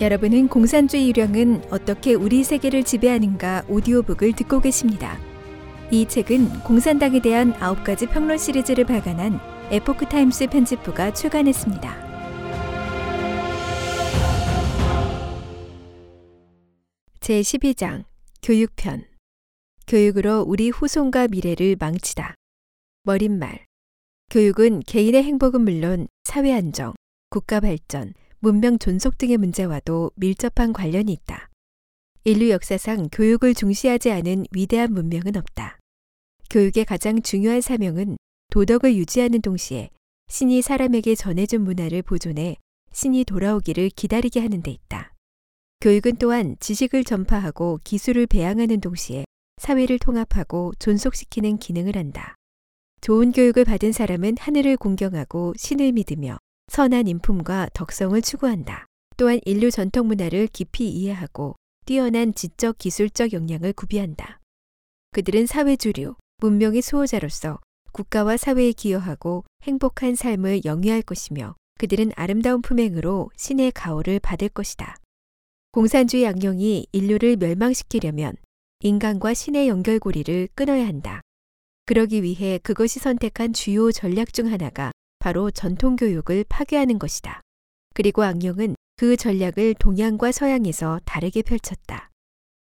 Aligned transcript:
여러분은 0.00 0.48
공산주의 0.48 1.08
유령은 1.08 1.66
어떻게 1.70 2.14
우리 2.14 2.42
세계를 2.42 2.82
지배하는가 2.82 3.64
오디오북을 3.68 4.32
듣고 4.32 4.60
계십니다. 4.60 5.16
이 5.92 6.04
책은 6.06 6.64
공산당에 6.64 7.20
대한 7.20 7.52
9가지 7.52 8.10
평론 8.10 8.36
시리즈를 8.36 8.84
발간한 8.86 9.38
에포크 9.70 10.06
타임스 10.06 10.48
편집부가 10.48 11.12
출간했습니다. 11.12 12.04
제 17.20 17.40
12장 17.40 18.04
교육편 18.42 19.04
교육으로 19.86 20.40
우리 20.40 20.70
후손과 20.70 21.28
미래를 21.28 21.76
망치다. 21.78 22.34
머리말 23.04 23.64
교육은 24.30 24.80
개인의 24.80 25.22
행복은 25.22 25.60
물론 25.60 26.08
사회 26.24 26.52
안정, 26.52 26.94
국가 27.30 27.60
발전, 27.60 28.12
문명 28.44 28.78
존속 28.78 29.16
등의 29.16 29.38
문제와도 29.38 30.10
밀접한 30.16 30.74
관련이 30.74 31.10
있다. 31.10 31.48
인류 32.24 32.50
역사상 32.50 33.08
교육을 33.10 33.54
중시하지 33.54 34.10
않은 34.10 34.44
위대한 34.50 34.92
문명은 34.92 35.34
없다. 35.34 35.78
교육의 36.50 36.84
가장 36.84 37.22
중요한 37.22 37.62
사명은 37.62 38.18
도덕을 38.50 38.96
유지하는 38.96 39.40
동시에 39.40 39.88
신이 40.28 40.60
사람에게 40.60 41.14
전해준 41.14 41.62
문화를 41.62 42.02
보존해 42.02 42.56
신이 42.92 43.24
돌아오기를 43.24 43.88
기다리게 43.88 44.40
하는 44.40 44.62
데 44.62 44.70
있다. 44.70 45.14
교육은 45.80 46.16
또한 46.16 46.56
지식을 46.60 47.04
전파하고 47.04 47.80
기술을 47.82 48.26
배양하는 48.26 48.82
동시에 48.82 49.24
사회를 49.56 49.98
통합하고 49.98 50.74
존속시키는 50.78 51.56
기능을 51.56 51.96
한다. 51.96 52.34
좋은 53.00 53.32
교육을 53.32 53.64
받은 53.64 53.92
사람은 53.92 54.36
하늘을 54.38 54.76
공경하고 54.76 55.54
신을 55.56 55.92
믿으며 55.92 56.36
선한 56.68 57.08
인품과 57.08 57.68
덕성을 57.74 58.20
추구한다. 58.22 58.86
또한 59.16 59.40
인류 59.44 59.70
전통 59.70 60.08
문화를 60.08 60.48
깊이 60.48 60.88
이해하고 60.88 61.54
뛰어난 61.86 62.34
지적 62.34 62.78
기술적 62.78 63.32
역량을 63.32 63.72
구비한다. 63.74 64.40
그들은 65.12 65.46
사회 65.46 65.76
주류, 65.76 66.16
문명의 66.38 66.82
수호자로서 66.82 67.60
국가와 67.92 68.36
사회에 68.36 68.72
기여하고 68.72 69.44
행복한 69.62 70.16
삶을 70.16 70.64
영위할 70.64 71.02
것이며 71.02 71.54
그들은 71.78 72.10
아름다운 72.16 72.62
품행으로 72.62 73.30
신의 73.36 73.72
가호를 73.72 74.18
받을 74.20 74.48
것이다. 74.48 74.96
공산주의 75.70 76.26
악령이 76.26 76.86
인류를 76.92 77.36
멸망시키려면 77.36 78.34
인간과 78.80 79.34
신의 79.34 79.68
연결고리를 79.68 80.48
끊어야 80.54 80.86
한다. 80.86 81.20
그러기 81.86 82.22
위해 82.22 82.58
그것이 82.62 82.98
선택한 82.98 83.52
주요 83.52 83.92
전략 83.92 84.32
중 84.32 84.50
하나가 84.50 84.92
바로 85.24 85.50
전통교육을 85.50 86.44
파괴하는 86.50 86.98
것이다. 86.98 87.40
그리고 87.94 88.24
악령은 88.24 88.76
그 88.96 89.16
전략을 89.16 89.74
동양과 89.78 90.32
서양에서 90.32 91.00
다르게 91.06 91.40
펼쳤다. 91.40 92.10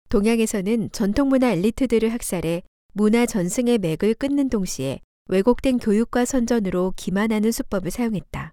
동양에서는 0.08 0.90
전통문화 0.90 1.52
엘리트들을 1.52 2.12
학살해 2.12 2.64
문화 2.94 3.26
전승의 3.26 3.78
맥을 3.78 4.14
끊는 4.14 4.48
동시에 4.48 4.98
왜곡된 5.28 5.78
교육과 5.78 6.24
선전으로 6.24 6.94
기만하는 6.96 7.52
수법을 7.52 7.92
사용했다. 7.92 8.52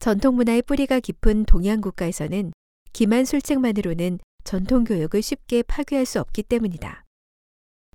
전통문화의 0.00 0.60
뿌리가 0.60 1.00
깊은 1.00 1.46
동양 1.46 1.80
국가에서는 1.80 2.52
기만 2.92 3.24
술책만으로는 3.24 4.18
전통교육을 4.44 5.22
쉽게 5.22 5.62
파괴할 5.62 6.04
수 6.04 6.20
없기 6.20 6.42
때문이다. 6.42 7.06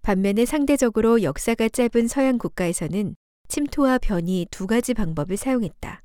반면에 0.01 0.45
상대적으로 0.45 1.21
역사가 1.21 1.69
짧은 1.69 2.07
서양 2.07 2.39
국가에서는 2.39 3.15
침투와 3.47 3.97
변이 3.99 4.45
두 4.51 4.67
가지 4.67 4.93
방법을 4.93 5.37
사용했다. 5.37 6.01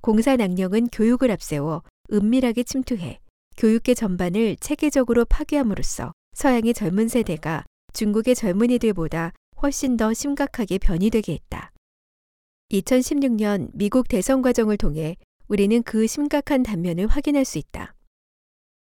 공산악령은 0.00 0.88
교육을 0.88 1.30
앞세워 1.30 1.82
은밀하게 2.12 2.62
침투해 2.62 3.18
교육계 3.56 3.94
전반을 3.94 4.56
체계적으로 4.60 5.24
파괴함으로써 5.24 6.12
서양의 6.34 6.74
젊은 6.74 7.08
세대가 7.08 7.64
중국의 7.92 8.34
젊은이들보다 8.34 9.32
훨씬 9.60 9.96
더 9.96 10.14
심각하게 10.14 10.78
변이되게 10.78 11.32
했다. 11.32 11.72
2016년 12.70 13.70
미국 13.74 14.08
대선 14.08 14.42
과정을 14.42 14.76
통해 14.76 15.16
우리는 15.48 15.82
그 15.82 16.06
심각한 16.06 16.62
단면을 16.62 17.06
확인할 17.06 17.44
수 17.44 17.58
있다. 17.58 17.94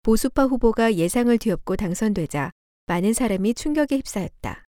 보수파 0.03 0.47
후보가 0.47 0.95
예상을 0.95 1.37
뒤엎고 1.37 1.77
당선되자 1.77 2.51
많은 2.87 3.13
사람이 3.13 3.55
충격에 3.55 3.97
휩싸였다. 3.97 4.65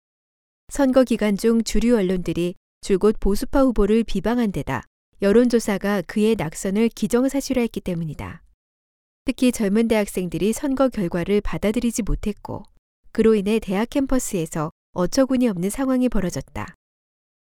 선거 0.70 1.03
기간 1.03 1.38
중 1.38 1.64
주류 1.64 1.96
언론들이 1.96 2.56
줄곧 2.84 3.16
보수파 3.22 3.62
후보를 3.62 4.04
비방한 4.04 4.52
데다 4.52 4.84
여론조사가 5.22 6.02
그의 6.02 6.36
낙선을 6.36 6.90
기정사실화했기 6.90 7.80
때문이다. 7.80 8.44
특히 9.24 9.54
젊은 9.54 9.88
대학생들이 9.88 10.52
선거 10.52 10.90
결과를 10.90 11.40
받아들이지 11.40 12.04
못했고 12.04 12.64
그로 13.14 13.36
인해 13.36 13.60
대학 13.60 13.90
캠퍼스에서 13.90 14.70
어처구니 14.92 15.48
없는 15.48 15.70
상황이 15.70 16.10
벌어졌다. 16.10 16.76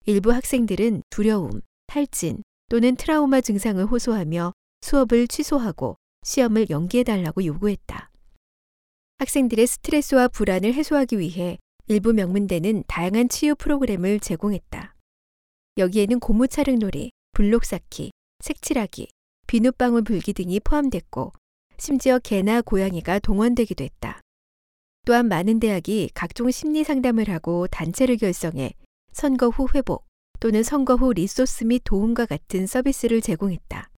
일부 0.04 0.30
학생들은 0.30 1.02
두려움, 1.08 1.62
탈진 1.86 2.42
또는 2.68 2.94
트라우마 2.94 3.40
증상을 3.40 3.82
호소하며 3.82 4.52
수업을 4.82 5.26
취소하고 5.26 5.96
시험을 6.22 6.68
연기해달라고 6.68 7.46
요구했다. 7.46 8.10
학생들의 9.18 9.66
스트레스와 9.66 10.28
불안을 10.28 10.74
해소하기 10.74 11.18
위해 11.18 11.56
일부 11.86 12.12
명문대는 12.12 12.84
다양한 12.86 13.30
치유 13.30 13.54
프로그램을 13.54 14.20
제공했다. 14.20 14.93
여기에는 15.76 16.20
고무차륵놀이, 16.20 17.10
블록 17.32 17.64
쌓기, 17.64 18.12
색칠하기, 18.40 19.08
비눗방울 19.48 20.02
불기 20.02 20.32
등이 20.32 20.60
포함됐고 20.60 21.32
심지어 21.78 22.18
개나 22.20 22.62
고양이가 22.62 23.18
동원되기도 23.18 23.82
했다. 23.82 24.20
또한 25.04 25.26
많은 25.26 25.58
대학이 25.60 26.10
각종 26.14 26.50
심리 26.50 26.84
상담을 26.84 27.28
하고 27.28 27.66
단체를 27.66 28.16
결성해 28.16 28.72
선거 29.12 29.48
후 29.48 29.66
회복 29.74 30.06
또는 30.40 30.62
선거 30.62 30.94
후 30.94 31.12
리소스 31.12 31.64
및 31.64 31.82
도움과 31.84 32.26
같은 32.26 32.66
서비스를 32.66 33.20
제공했다. 33.20 33.90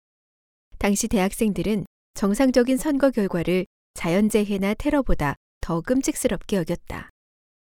당시 0.78 1.08
대학생들은 1.08 1.86
정상적인 2.14 2.76
선거 2.76 3.10
결과를 3.10 3.66
자연재해나 3.94 4.74
테러보다 4.74 5.34
더 5.60 5.80
끔찍스럽게 5.80 6.56
여겼다. 6.58 7.10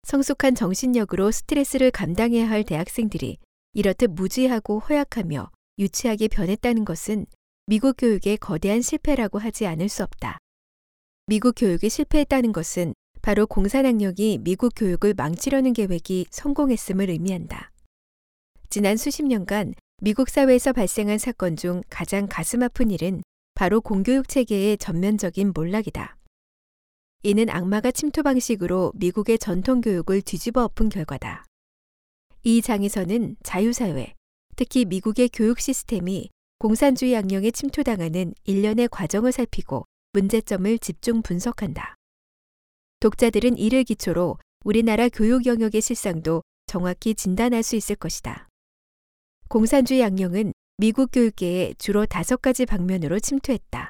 성숙한 0.03 0.55
정신력으로 0.55 1.31
스트레스를 1.31 1.91
감당해야 1.91 2.49
할 2.49 2.63
대학생들이 2.63 3.37
이렇듯 3.75 4.11
무지하고 4.11 4.79
허약하며 4.79 5.51
유치하게 5.79 6.29
변했다는 6.29 6.85
것은 6.85 7.25
미국 7.67 7.97
교육의 7.97 8.37
거대한 8.37 8.81
실패라고 8.81 9.37
하지 9.37 9.67
않을 9.67 9.89
수 9.89 10.01
없다. 10.01 10.37
미국 11.27 11.55
교육이 11.57 11.89
실패했다는 11.89 12.53
것은 12.53 12.93
바로 13.21 13.45
공산학력이 13.45 14.39
미국 14.43 14.71
교육을 14.77 15.13
망치려는 15.13 15.73
계획이 15.73 16.27
성공했음을 16.31 17.09
의미한다. 17.09 17.71
지난 18.69 18.95
수십 18.95 19.23
년간 19.23 19.73
미국 20.01 20.29
사회에서 20.29 20.71
발생한 20.71 21.17
사건 21.17 21.57
중 21.57 21.81
가장 21.89 22.27
가슴 22.29 22.63
아픈 22.63 22.91
일은 22.91 23.23
바로 23.55 23.81
공교육 23.81 24.29
체계의 24.29 24.77
전면적인 24.77 25.51
몰락이다. 25.53 26.15
이는 27.23 27.49
악마가 27.49 27.91
침투 27.91 28.23
방식으로 28.23 28.93
미국의 28.95 29.37
전통 29.37 29.81
교육을 29.81 30.21
뒤집어 30.21 30.63
엎은 30.63 30.87
결과다. 30.87 31.43
이 32.47 32.61
장에서는 32.61 33.37
자유사회, 33.41 34.13
특히 34.55 34.85
미국의 34.85 35.29
교육 35.33 35.59
시스템이 35.59 36.29
공산주의 36.59 37.15
악령에 37.17 37.49
침투당하는 37.49 38.35
일련의 38.43 38.87
과정을 38.89 39.31
살피고 39.31 39.85
문제점을 40.13 40.77
집중 40.77 41.23
분석한다. 41.23 41.95
독자들은 42.99 43.57
이를 43.57 43.83
기초로 43.83 44.37
우리나라 44.63 45.09
교육 45.09 45.47
영역의 45.47 45.81
실상도 45.81 46.43
정확히 46.67 47.15
진단할 47.15 47.63
수 47.63 47.75
있을 47.75 47.95
것이다. 47.95 48.47
공산주의 49.49 50.03
악령은 50.03 50.53
미국 50.77 51.09
교육계에 51.11 51.73
주로 51.79 52.05
다섯 52.05 52.43
가지 52.43 52.67
방면으로 52.67 53.19
침투했다. 53.19 53.89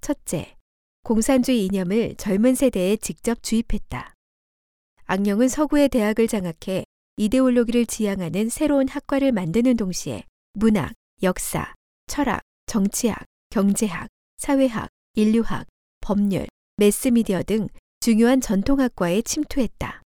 첫째, 0.00 0.56
공산주의 1.04 1.64
이념을 1.66 2.16
젊은 2.16 2.56
세대에 2.56 2.96
직접 2.96 3.40
주입했다. 3.44 4.14
악령은 5.04 5.46
서구의 5.46 5.90
대학을 5.90 6.26
장악해 6.26 6.84
이데올로기를 7.16 7.86
지향하는 7.86 8.50
새로운 8.50 8.88
학과를 8.88 9.32
만드는 9.32 9.76
동시에 9.76 10.24
문학, 10.52 10.92
역사, 11.22 11.74
철학, 12.06 12.42
정치학, 12.66 13.24
경제학, 13.50 14.08
사회학, 14.36 14.88
인류학, 15.14 15.66
법률, 16.00 16.46
매스미디어 16.76 17.42
등 17.42 17.68
중요한 18.00 18.40
전통학과에 18.40 19.22
침투했다. 19.22 20.02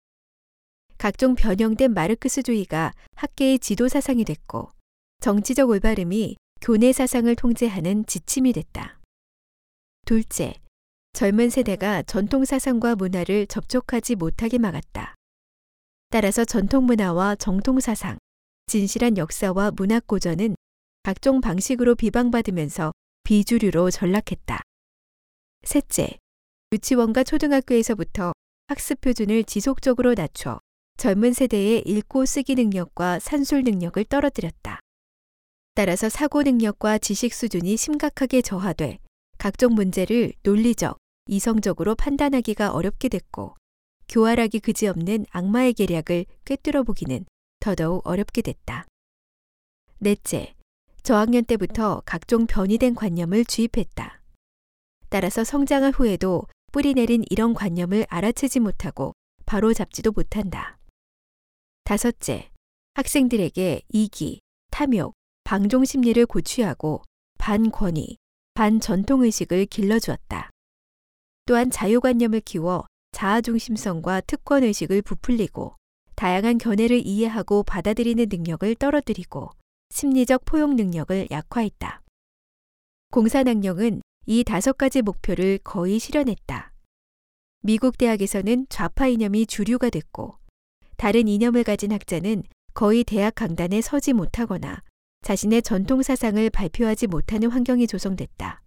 각종 0.98 1.34
변형된 1.34 1.92
마르크스주의가 1.94 2.92
학계의 3.16 3.58
지도 3.58 3.88
사상이 3.88 4.24
됐고 4.24 4.70
정치적 5.20 5.68
올바름이 5.68 6.36
교내 6.60 6.92
사상을 6.92 7.34
통제하는 7.34 8.06
지침이 8.06 8.52
됐다. 8.52 9.00
둘째, 10.06 10.54
젊은 11.12 11.50
세대가 11.50 12.02
전통 12.02 12.44
사상과 12.44 12.94
문화를 12.94 13.46
접촉하지 13.46 14.14
못하게 14.14 14.58
막았다. 14.58 15.14
따라서 16.10 16.44
전통 16.44 16.86
문화와 16.86 17.36
정통 17.36 17.78
사상, 17.78 18.18
진실한 18.66 19.16
역사와 19.16 19.70
문학 19.76 20.08
고전은 20.08 20.56
각종 21.04 21.40
방식으로 21.40 21.94
비방받으면서 21.94 22.90
비주류로 23.22 23.92
전락했다. 23.92 24.60
셋째, 25.62 26.18
유치원과 26.72 27.22
초등학교에서부터 27.22 28.32
학습 28.66 29.00
표준을 29.00 29.44
지속적으로 29.44 30.14
낮춰 30.14 30.58
젊은 30.96 31.32
세대의 31.32 31.84
읽고 31.86 32.26
쓰기 32.26 32.56
능력과 32.56 33.20
산술 33.20 33.62
능력을 33.62 34.04
떨어뜨렸다. 34.04 34.80
따라서 35.74 36.08
사고 36.08 36.42
능력과 36.42 36.98
지식 36.98 37.32
수준이 37.32 37.76
심각하게 37.76 38.42
저하돼 38.42 38.98
각종 39.38 39.74
문제를 39.74 40.32
논리적, 40.42 40.98
이성적으로 41.26 41.94
판단하기가 41.94 42.72
어렵게 42.72 43.08
됐고 43.08 43.54
교활하기 44.10 44.58
그지없는 44.58 45.24
악마의 45.30 45.72
계략을 45.74 46.26
꿰뚫어 46.44 46.82
보기는 46.82 47.24
더더욱 47.60 48.04
어렵게 48.04 48.42
됐다. 48.42 48.86
넷째, 49.98 50.54
저학년 51.04 51.44
때부터 51.44 52.02
각종 52.04 52.46
변이된 52.46 52.96
관념을 52.96 53.44
주입했다. 53.44 54.20
따라서 55.10 55.44
성장한 55.44 55.92
후에도 55.92 56.48
뿌리 56.72 56.92
내린 56.94 57.22
이런 57.30 57.54
관념을 57.54 58.04
알아채지 58.08 58.58
못하고 58.58 59.12
바로 59.46 59.72
잡지도 59.72 60.10
못한다. 60.10 60.78
다섯째, 61.84 62.50
학생들에게 62.94 63.82
이기, 63.90 64.40
탐욕, 64.72 65.14
방종 65.44 65.84
심리를 65.84 66.26
고취하고 66.26 67.02
반권위, 67.38 68.16
반전통의식을 68.54 69.66
길러주었다. 69.66 70.50
또한 71.46 71.70
자유관념을 71.70 72.40
키워 72.40 72.86
자아중심성과 73.12 74.22
특권의식을 74.22 75.02
부풀리고 75.02 75.76
다양한 76.16 76.58
견해를 76.58 77.06
이해하고 77.06 77.62
받아들이는 77.62 78.26
능력을 78.30 78.74
떨어뜨리고 78.76 79.50
심리적 79.90 80.44
포용 80.44 80.76
능력을 80.76 81.28
약화했다. 81.30 82.02
공산학령은 83.10 84.02
이 84.26 84.44
다섯 84.44 84.76
가지 84.78 85.02
목표를 85.02 85.58
거의 85.64 85.98
실현했다. 85.98 86.72
미국 87.62 87.98
대학에서는 87.98 88.66
좌파 88.68 89.06
이념이 89.06 89.46
주류가 89.46 89.90
됐고 89.90 90.38
다른 90.96 91.28
이념을 91.28 91.64
가진 91.64 91.92
학자는 91.92 92.44
거의 92.72 93.04
대학 93.04 93.34
강단에 93.34 93.80
서지 93.80 94.12
못하거나 94.12 94.82
자신의 95.22 95.62
전통 95.62 96.02
사상을 96.02 96.48
발표하지 96.50 97.06
못하는 97.06 97.50
환경이 97.50 97.86
조성됐다. 97.86 98.62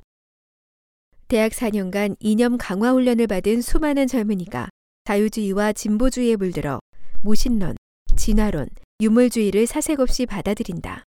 대학 1.33 1.51
4년간 1.51 2.15
이념 2.19 2.59
강화 2.59 2.91
훈련을 2.91 3.25
받은 3.25 3.61
수많은 3.61 4.05
젊은이가 4.05 4.69
자유주의와 5.05 5.73
진보주의에 5.73 6.35
물들어 6.35 6.79
무신론, 7.23 7.75
진화론, 8.15 8.69
유물주의를 9.01 9.65
사색 9.65 9.99
없이 9.99 10.27
받아들인다. 10.27 11.03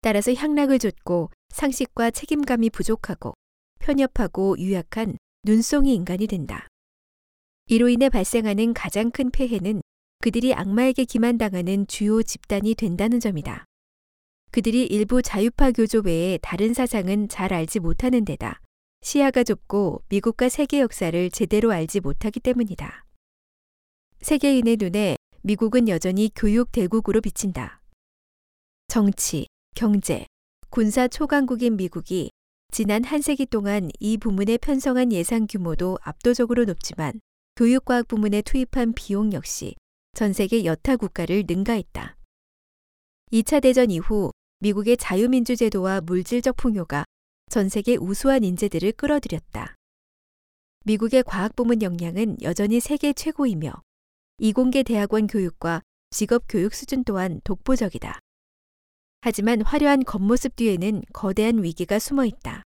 따라서 0.00 0.32
향락을 0.32 0.78
좇고 0.78 1.28
상식과 1.50 2.12
책임감이 2.12 2.70
부족하고 2.70 3.34
편협하고 3.78 4.58
유약한 4.58 5.18
눈송이 5.42 5.94
인간이 5.94 6.28
된다. 6.28 6.66
이로 7.66 7.90
인해 7.90 8.08
발생하는 8.08 8.72
가장 8.72 9.10
큰 9.10 9.30
폐해는 9.30 9.82
그들이 10.20 10.54
악마에게 10.54 11.04
기만당하는 11.04 11.86
주요 11.88 12.22
집단이 12.22 12.74
된다는 12.74 13.20
점이다. 13.20 13.66
그들이 14.50 14.86
일부 14.86 15.20
자유파 15.20 15.72
교조 15.72 16.00
외에 16.06 16.38
다른 16.40 16.72
사상은 16.72 17.28
잘 17.28 17.52
알지 17.52 17.80
못하는 17.80 18.24
데다 18.24 18.62
시야가 19.06 19.44
좁고 19.44 20.02
미국과 20.08 20.48
세계 20.48 20.80
역사를 20.80 21.30
제대로 21.30 21.70
알지 21.70 22.00
못하기 22.00 22.40
때문이다. 22.40 23.04
세계인의 24.20 24.78
눈에 24.80 25.16
미국은 25.42 25.86
여전히 25.86 26.28
교육 26.34 26.72
대국으로 26.72 27.20
비친다. 27.20 27.80
정치, 28.88 29.46
경제, 29.76 30.26
군사 30.70 31.06
초강국인 31.06 31.76
미국이 31.76 32.30
지난 32.72 33.04
한 33.04 33.22
세기 33.22 33.46
동안 33.46 33.90
이 34.00 34.16
부문에 34.16 34.58
편성한 34.58 35.12
예산 35.12 35.46
규모도 35.46 35.98
압도적으로 36.02 36.64
높지만 36.64 37.20
교육과학 37.54 38.08
부문에 38.08 38.42
투입한 38.42 38.94
비용 38.94 39.32
역시 39.32 39.76
전 40.14 40.32
세계 40.32 40.64
여타 40.64 40.96
국가를 40.96 41.44
능가했다. 41.46 42.16
2차 43.30 43.62
대전 43.62 43.92
이후 43.92 44.32
미국의 44.58 44.96
자유민주제도와 44.96 46.00
물질적 46.00 46.56
풍요가 46.56 47.04
전 47.48 47.68
세계 47.68 47.96
우수한 47.96 48.44
인재들을 48.44 48.92
끌어들였다. 48.92 49.76
미국의 50.84 51.22
과학 51.24 51.56
부문 51.56 51.82
역량은 51.82 52.38
여전히 52.42 52.80
세계 52.80 53.12
최고이며 53.12 53.72
이공계 54.38 54.82
대학원 54.82 55.26
교육과 55.26 55.82
직업 56.10 56.44
교육 56.48 56.74
수준 56.74 57.04
또한 57.04 57.40
독보적이다. 57.44 58.18
하지만 59.20 59.62
화려한 59.62 60.04
겉모습 60.04 60.56
뒤에는 60.56 61.02
거대한 61.12 61.62
위기가 61.62 61.98
숨어 61.98 62.24
있다. 62.24 62.62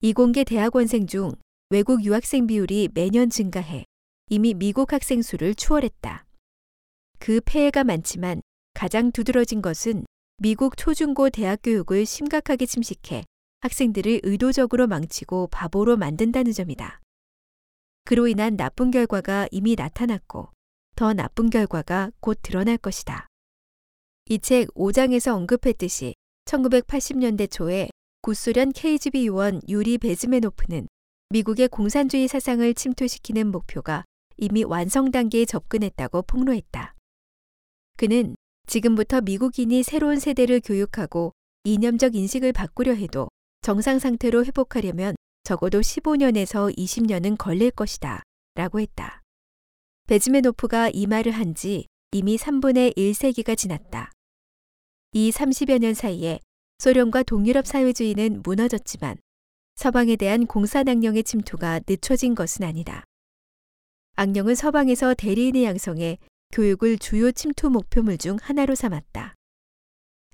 이공계 0.00 0.44
대학원생 0.44 1.06
중 1.06 1.32
외국 1.70 2.04
유학생 2.04 2.46
비율이 2.46 2.90
매년 2.94 3.30
증가해 3.30 3.84
이미 4.28 4.54
미국 4.54 4.92
학생 4.92 5.22
수를 5.22 5.54
추월했다. 5.54 6.26
그 7.18 7.40
폐해가 7.44 7.84
많지만 7.84 8.40
가장 8.72 9.12
두드러진 9.12 9.62
것은 9.62 10.04
미국 10.38 10.76
초중고 10.76 11.30
대학 11.30 11.60
교육을 11.62 12.06
심각하게 12.06 12.66
침식해 12.66 13.24
학생들을 13.64 14.20
의도적으로 14.24 14.86
망치고 14.86 15.46
바보로 15.46 15.96
만든다는 15.96 16.52
점이다. 16.52 17.00
그로 18.04 18.28
인한 18.28 18.58
나쁜 18.58 18.90
결과가 18.90 19.48
이미 19.50 19.74
나타났고 19.74 20.50
더 20.96 21.14
나쁜 21.14 21.48
결과가 21.48 22.10
곧 22.20 22.38
드러날 22.42 22.76
것이다. 22.76 23.26
이 24.26 24.38
책 24.38 24.68
5장에서 24.74 25.34
언급했듯이 25.34 26.14
1980년대 26.44 27.50
초에 27.50 27.88
구소련 28.20 28.70
KGB 28.70 29.28
요원 29.28 29.62
유리 29.66 29.96
베즈메노프는 29.96 30.86
미국의 31.30 31.68
공산주의 31.68 32.28
사상을 32.28 32.74
침투시키는 32.74 33.50
목표가 33.50 34.04
이미 34.36 34.62
완성 34.62 35.10
단계에 35.10 35.46
접근했다고 35.46 36.22
폭로했다. 36.22 36.94
그는 37.96 38.36
지금부터 38.66 39.22
미국인이 39.22 39.82
새로운 39.82 40.18
세대를 40.20 40.60
교육하고 40.60 41.32
이념적 41.64 42.14
인식을 42.14 42.52
바꾸려 42.52 42.92
해도 42.92 43.28
정상 43.64 43.98
상태로 43.98 44.44
회복하려면 44.44 45.14
적어도 45.42 45.80
15년에서 45.80 46.76
20년은 46.76 47.38
걸릴 47.38 47.70
것이다. 47.70 48.22
라고 48.56 48.78
했다. 48.78 49.22
베즈메노프가 50.06 50.90
이 50.92 51.06
말을 51.06 51.32
한 51.32 51.54
지 51.54 51.86
이미 52.12 52.36
3분의 52.36 52.94
1세기가 52.94 53.56
지났다. 53.56 54.12
이 55.12 55.30
30여 55.30 55.78
년 55.78 55.94
사이에 55.94 56.40
소련과 56.78 57.22
동유럽 57.22 57.66
사회주의는 57.66 58.42
무너졌지만 58.42 59.16
서방에 59.76 60.16
대한 60.16 60.44
공산 60.44 60.86
악령의 60.86 61.24
침투가 61.24 61.80
늦춰진 61.88 62.34
것은 62.34 62.66
아니다. 62.66 63.04
악령은 64.16 64.56
서방에서 64.56 65.14
대리인의 65.14 65.64
양성에 65.64 66.18
교육을 66.52 66.98
주요 66.98 67.32
침투 67.32 67.70
목표물 67.70 68.18
중 68.18 68.36
하나로 68.42 68.74
삼았다. 68.74 69.32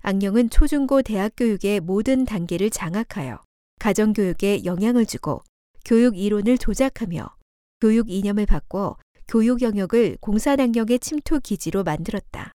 악령은 0.02 0.50
초중고 0.50 1.02
대학 1.02 1.32
교육의 1.36 1.80
모든 1.80 2.24
단계를 2.24 2.70
장악하여 2.70 3.42
가정교육에 3.80 4.64
영향을 4.64 5.04
주고 5.06 5.42
교육 5.84 6.16
이론을 6.16 6.58
조작하며 6.58 7.34
교육 7.80 8.10
이념을 8.10 8.46
바꿔 8.46 8.96
교육 9.28 9.62
영역을 9.62 10.16
공산악령의 10.20 10.98
침투 10.98 11.40
기지로 11.40 11.84
만들었다. 11.84 12.52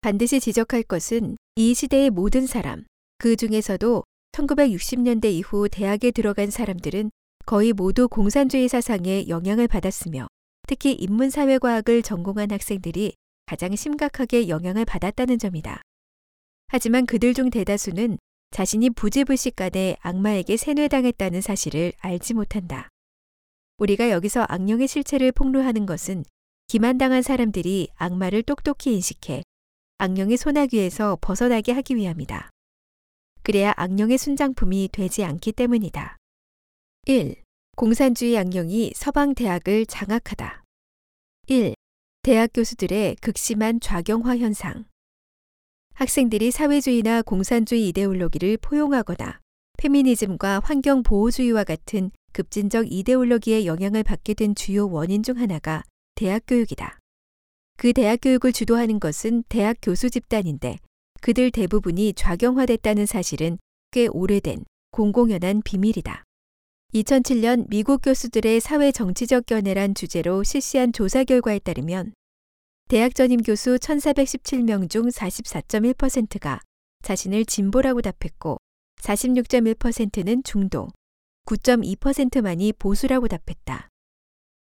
반드시 0.00 0.40
지적할 0.40 0.82
것은 0.82 1.36
이 1.56 1.74
시대의 1.74 2.10
모든 2.10 2.46
사람, 2.46 2.84
그 3.18 3.36
중에서도 3.36 4.04
1960년대 4.32 5.26
이후 5.32 5.68
대학에 5.68 6.10
들어간 6.10 6.50
사람들은 6.50 7.10
거의 7.46 7.72
모두 7.72 8.08
공산주의 8.08 8.68
사상에 8.68 9.26
영향을 9.28 9.66
받았으며 9.66 10.26
특히 10.66 10.92
인문사회과학을 10.92 12.02
전공한 12.02 12.50
학생들이 12.50 13.14
가장 13.46 13.74
심각하게 13.74 14.48
영향을 14.48 14.84
받았다는 14.84 15.38
점이다. 15.38 15.82
하지만 16.68 17.06
그들 17.06 17.34
중 17.34 17.50
대다수는 17.50 18.18
자신이 18.50 18.90
부지불식간에 18.90 19.96
악마에게 20.00 20.56
세뇌당했다는 20.56 21.40
사실을 21.40 21.92
알지 21.98 22.34
못한다. 22.34 22.88
우리가 23.78 24.10
여기서 24.10 24.44
악령의 24.48 24.88
실체를 24.88 25.32
폭로하는 25.32 25.86
것은 25.86 26.24
기만당한 26.66 27.22
사람들이 27.22 27.88
악마를 27.96 28.42
똑똑히 28.42 28.94
인식해 28.94 29.42
악령의 29.98 30.36
소나귀에서 30.36 31.18
벗어나게 31.20 31.72
하기 31.72 31.96
위함이다. 31.96 32.50
그래야 33.42 33.72
악령의 33.76 34.18
순장품이 34.18 34.90
되지 34.92 35.24
않기 35.24 35.52
때문이다. 35.52 36.18
1. 37.06 37.42
공산주의 37.76 38.36
악령이 38.36 38.92
서방 38.94 39.34
대학을 39.34 39.86
장악하다. 39.86 40.64
1. 41.46 41.74
대학 42.22 42.50
교수들의 42.52 43.16
극심한 43.22 43.80
좌경화 43.80 44.36
현상. 44.36 44.84
학생들이 45.98 46.52
사회주의나 46.52 47.22
공산주의 47.22 47.88
이데올로기를 47.88 48.58
포용하거나 48.58 49.40
페미니즘과 49.78 50.60
환경보호주의와 50.62 51.64
같은 51.64 52.12
급진적 52.32 52.92
이데올로기의 52.92 53.66
영향을 53.66 54.04
받게 54.04 54.34
된 54.34 54.54
주요 54.54 54.88
원인 54.88 55.24
중 55.24 55.38
하나가 55.38 55.82
대학 56.14 56.44
교육이다. 56.46 57.00
그 57.76 57.92
대학 57.92 58.20
교육을 58.22 58.52
주도하는 58.52 59.00
것은 59.00 59.42
대학 59.48 59.76
교수 59.82 60.08
집단인데 60.08 60.78
그들 61.20 61.50
대부분이 61.50 62.12
좌경화됐다는 62.12 63.04
사실은 63.04 63.58
꽤 63.90 64.06
오래된 64.06 64.66
공공연한 64.92 65.62
비밀이다. 65.64 66.22
2007년 66.94 67.66
미국 67.68 68.02
교수들의 68.02 68.60
사회 68.60 68.92
정치적 68.92 69.46
견해란 69.46 69.96
주제로 69.96 70.44
실시한 70.44 70.92
조사 70.92 71.24
결과에 71.24 71.58
따르면 71.58 72.12
대학 72.88 73.14
전임 73.14 73.42
교수 73.42 73.76
1417명 73.76 74.88
중 74.88 75.08
44.1%가 75.08 76.60
자신을 77.02 77.44
진보라고 77.44 78.00
답했고 78.00 78.56
46.1%는 79.02 80.42
중도, 80.42 80.88
9.2%만이 81.44 82.72
보수라고 82.78 83.28
답했다. 83.28 83.88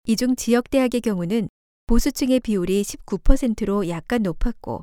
이 0.06 0.16
중 0.16 0.36
지역 0.36 0.70
대학의 0.70 1.02
경우는 1.02 1.50
보수층의 1.86 2.40
비율이 2.40 2.82
19%로 2.82 3.88
약간 3.90 4.22
높았고 4.22 4.82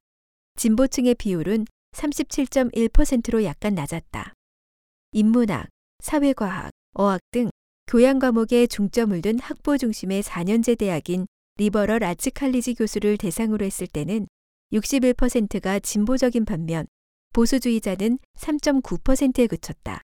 진보층의 0.58 1.16
비율은 1.16 1.66
37.1%로 1.94 3.44
약간 3.44 3.74
낮았다. 3.74 4.34
인문학, 5.14 5.68
사회과학, 6.04 6.70
어학 6.94 7.22
등 7.32 7.50
교양 7.88 8.20
과목에 8.20 8.68
중점을 8.68 9.20
둔 9.24 9.40
학부 9.40 9.80
중심의 9.80 10.22
4년제 10.22 10.78
대학인 10.78 11.26
리버럴 11.58 12.04
아츠 12.04 12.32
칼리지 12.32 12.74
교수를 12.74 13.18
대상으로 13.18 13.66
했을 13.66 13.88
때는 13.88 14.28
61%가 14.74 15.80
진보적인 15.80 16.44
반면 16.44 16.86
보수주의자는 17.32 18.20
3.9%에 18.38 19.48
그쳤다. 19.48 20.02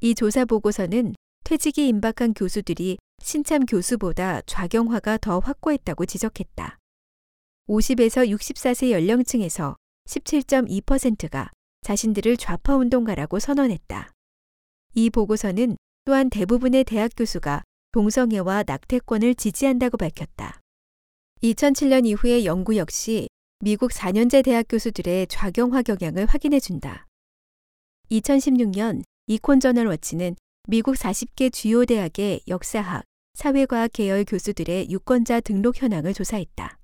이 0.00 0.14
조사 0.14 0.46
보고서는 0.46 1.14
퇴직이 1.44 1.88
임박한 1.88 2.32
교수들이 2.32 2.96
신참 3.20 3.66
교수보다 3.66 4.40
좌경화가 4.46 5.18
더 5.18 5.40
확고했다고 5.40 6.06
지적했다. 6.06 6.78
50에서 7.68 8.28
64세 8.30 8.92
연령층에서 8.92 9.76
17.2%가 10.08 11.50
자신들을 11.82 12.38
좌파 12.38 12.76
운동가라고 12.76 13.40
선언했다. 13.40 14.10
이 14.94 15.10
보고서는 15.10 15.76
또한 16.06 16.30
대부분의 16.30 16.84
대학 16.84 17.10
교수가 17.14 17.62
동성애와 17.92 18.64
낙태권을 18.66 19.34
지지한다고 19.34 19.98
밝혔다. 19.98 20.61
2007년 21.42 22.06
이후의 22.06 22.46
연구 22.46 22.76
역시 22.76 23.28
미국 23.58 23.90
4년제 23.90 24.44
대학 24.44 24.66
교수들의 24.68 25.26
좌경화 25.26 25.82
경향을 25.82 26.26
확인해 26.26 26.60
준다. 26.60 27.08
2016년 28.12 29.02
이콘 29.26 29.58
저널 29.58 29.88
워치는 29.88 30.36
미국 30.68 30.94
40개 30.94 31.52
주요 31.52 31.84
대학의 31.84 32.42
역사학, 32.46 33.02
사회과학 33.34 33.92
계열 33.92 34.24
교수들의 34.24 34.88
유권자 34.90 35.40
등록 35.40 35.82
현황을 35.82 36.14
조사했다. 36.14 36.78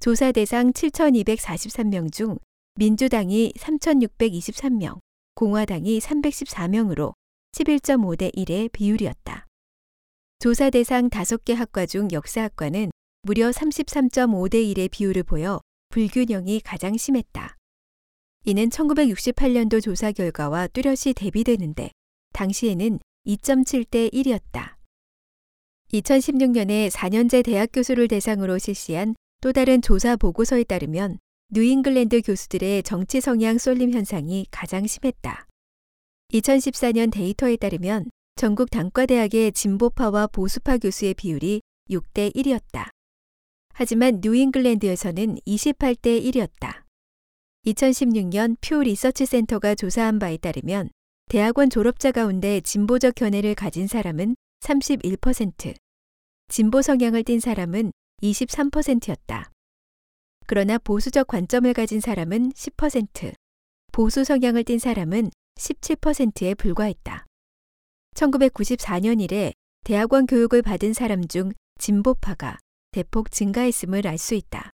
조사 0.00 0.32
대상 0.32 0.72
7,243명 0.72 2.10
중 2.10 2.38
민주당이 2.76 3.52
3,623명, 3.58 5.00
공화당이 5.34 5.98
314명으로 5.98 7.12
11.5대 7.52 8.34
1의 8.34 8.72
비율이었다. 8.72 9.44
조사 10.38 10.70
대상 10.70 11.10
5개 11.10 11.54
학과 11.54 11.84
중 11.84 12.08
역사학과는 12.10 12.90
무려 13.26 13.50
33.5대 13.50 14.54
1의 14.72 14.88
비율을 14.88 15.24
보여 15.24 15.60
불균형이 15.88 16.60
가장 16.60 16.96
심했다. 16.96 17.56
이는 18.44 18.68
1968년도 18.68 19.82
조사 19.82 20.12
결과와 20.12 20.68
뚜렷이 20.68 21.12
대비되는데 21.12 21.90
당시에는 22.34 23.00
2.7대 23.26 24.12
1이었다. 24.12 24.76
2016년에 25.92 26.88
4년제 26.88 27.44
대학 27.44 27.70
교수를 27.72 28.06
대상으로 28.06 28.58
실시한 28.58 29.16
또 29.40 29.52
다른 29.52 29.82
조사 29.82 30.14
보고서에 30.14 30.62
따르면 30.62 31.18
뉴잉글랜드 31.50 32.22
교수들의 32.22 32.84
정치 32.84 33.20
성향 33.20 33.58
쏠림 33.58 33.92
현상이 33.92 34.46
가장 34.52 34.86
심했다. 34.86 35.48
2014년 36.32 37.10
데이터에 37.10 37.56
따르면 37.56 38.08
전국 38.36 38.70
단과대학의 38.70 39.50
진보파와 39.50 40.28
보수파 40.28 40.78
교수의 40.78 41.14
비율이 41.14 41.62
6대 41.90 42.32
1이었다. 42.32 42.95
하지만 43.78 44.20
뉴잉글랜드에서는 44.22 45.36
28대 45.46 46.24
1이었다. 46.24 46.84
2016년 47.66 48.56
퓨 48.62 48.82
리서치 48.82 49.26
센터가 49.26 49.74
조사한 49.74 50.18
바에 50.18 50.38
따르면 50.38 50.88
대학원 51.28 51.68
졸업자 51.68 52.10
가운데 52.10 52.62
진보적 52.62 53.14
견해를 53.14 53.54
가진 53.54 53.86
사람은 53.86 54.34
31%, 54.60 55.74
진보 56.48 56.80
성향을 56.80 57.22
띤 57.24 57.38
사람은 57.38 57.92
23%였다. 58.22 59.50
그러나 60.46 60.78
보수적 60.78 61.26
관점을 61.26 61.70
가진 61.74 62.00
사람은 62.00 62.52
10%, 62.52 63.34
보수 63.92 64.24
성향을 64.24 64.64
띤 64.64 64.78
사람은 64.78 65.30
17%에 65.58 66.54
불과했다. 66.54 67.26
1994년 68.14 69.20
이래 69.20 69.52
대학원 69.84 70.26
교육을 70.26 70.62
받은 70.62 70.94
사람 70.94 71.28
중 71.28 71.52
진보파가 71.78 72.56
대폭 72.96 73.30
증가했음을 73.30 74.06
알 74.06 74.16
수 74.16 74.34
있다. 74.34 74.70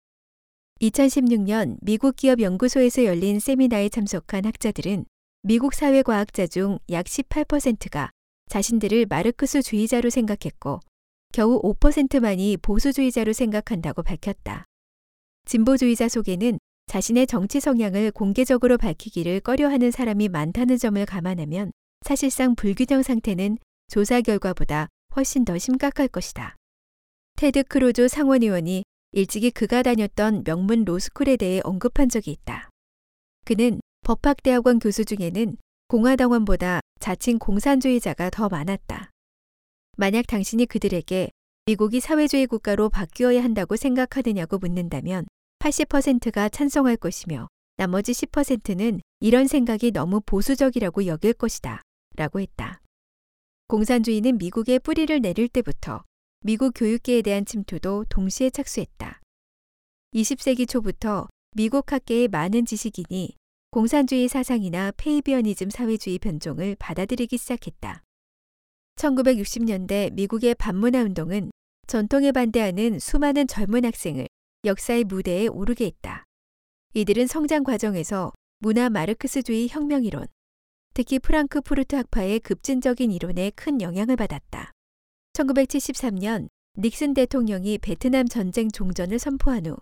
2016년 0.81 1.77
미국 1.81 2.17
기업 2.17 2.41
연구소에서 2.41 3.05
열린 3.05 3.39
세미나에 3.39 3.87
참석한 3.87 4.43
학자들은 4.43 5.05
미국 5.43 5.73
사회과학자 5.73 6.45
중 6.45 6.79
약 6.89 7.05
18%가 7.05 8.09
자신들을 8.49 9.05
마르크스주의자로 9.05 10.09
생각했고 10.09 10.81
겨우 11.31 11.61
5%만이 11.61 12.57
보수주의자로 12.57 13.31
생각한다고 13.31 14.03
밝혔다. 14.03 14.65
진보주의자 15.45 16.09
속에는 16.09 16.59
자신의 16.87 17.25
정치 17.25 17.61
성향을 17.61 18.11
공개적으로 18.11 18.77
밝히기를 18.77 19.39
꺼려하는 19.39 19.91
사람이 19.91 20.27
많다는 20.27 20.77
점을 20.77 21.05
감안하면 21.05 21.71
사실상 22.01 22.55
불균형 22.55 23.01
상태는 23.01 23.59
조사 23.87 24.19
결과보다 24.19 24.89
훨씬 25.15 25.45
더 25.45 25.57
심각할 25.57 26.09
것이다. 26.09 26.58
테드 27.39 27.63
크루즈 27.69 28.09
상원의원이 28.09 28.83
일찍이 29.13 29.49
그가 29.49 29.81
다녔던 29.81 30.43
명문 30.43 30.83
로스쿨에 30.83 31.37
대해 31.37 31.61
언급한 31.63 32.09
적이 32.09 32.31
있다. 32.31 32.67
그는 33.45 33.79
법학대학원 34.01 34.79
교수 34.79 35.05
중에는 35.05 35.55
공화당원보다 35.87 36.81
자칭 36.99 37.39
공산주의자가 37.39 38.29
더 38.29 38.49
많았다. 38.49 39.11
만약 39.95 40.27
당신이 40.27 40.65
그들에게 40.65 41.29
미국이 41.65 42.01
사회주의 42.01 42.45
국가로 42.45 42.89
바뀌어야 42.89 43.41
한다고 43.41 43.77
생각하느냐고 43.77 44.57
묻는다면 44.57 45.25
80%가 45.59 46.49
찬성할 46.49 46.97
것이며 46.97 47.47
나머지 47.77 48.11
10%는 48.11 48.99
이런 49.21 49.47
생각이 49.47 49.91
너무 49.91 50.19
보수적이라고 50.25 51.05
여길 51.05 51.35
것이다. 51.35 51.83
라고 52.17 52.41
했다. 52.41 52.81
공산주의는 53.69 54.39
미국의 54.39 54.79
뿌리를 54.79 55.21
내릴 55.21 55.47
때부터 55.47 56.03
미국 56.41 56.71
교육계에 56.73 57.21
대한 57.21 57.43
침투도 57.43 58.05
동시에 58.07 58.49
착수했다. 58.49 59.19
20세기 60.15 60.67
초부터 60.69 61.27
미국 61.55 61.91
학계의 61.91 62.29
많은 62.29 62.65
지식인이 62.65 63.35
공산주의 63.71 64.27
사상이나 64.29 64.91
페이비어니즘 64.95 65.69
사회주의 65.69 66.17
변종을 66.17 66.77
받아들이기 66.79 67.37
시작했다. 67.37 68.03
1960년대 68.95 70.13
미국의 70.13 70.55
반문화 70.55 71.01
운동은 71.01 71.51
전통에 71.87 72.31
반대하는 72.31 72.99
수많은 72.99 73.45
젊은 73.45 73.83
학생을 73.83 74.27
역사의 74.63 75.03
무대에 75.03 75.47
오르게 75.47 75.85
했다. 75.87 76.23
이들은 76.93 77.27
성장 77.27 77.63
과정에서 77.63 78.31
문화 78.59 78.89
마르크스주의 78.89 79.67
혁명 79.69 80.05
이론, 80.05 80.25
특히 80.93 81.19
프랑크푸르트 81.19 81.95
학파의 81.95 82.39
급진적인 82.39 83.11
이론에 83.11 83.51
큰 83.51 83.81
영향을 83.81 84.15
받았다. 84.15 84.71
1973년 85.39 86.49
닉슨 86.77 87.13
대통령이 87.13 87.77
베트남 87.77 88.27
전쟁 88.27 88.69
종전을 88.69 89.19
선포한 89.19 89.67
후 89.67 89.77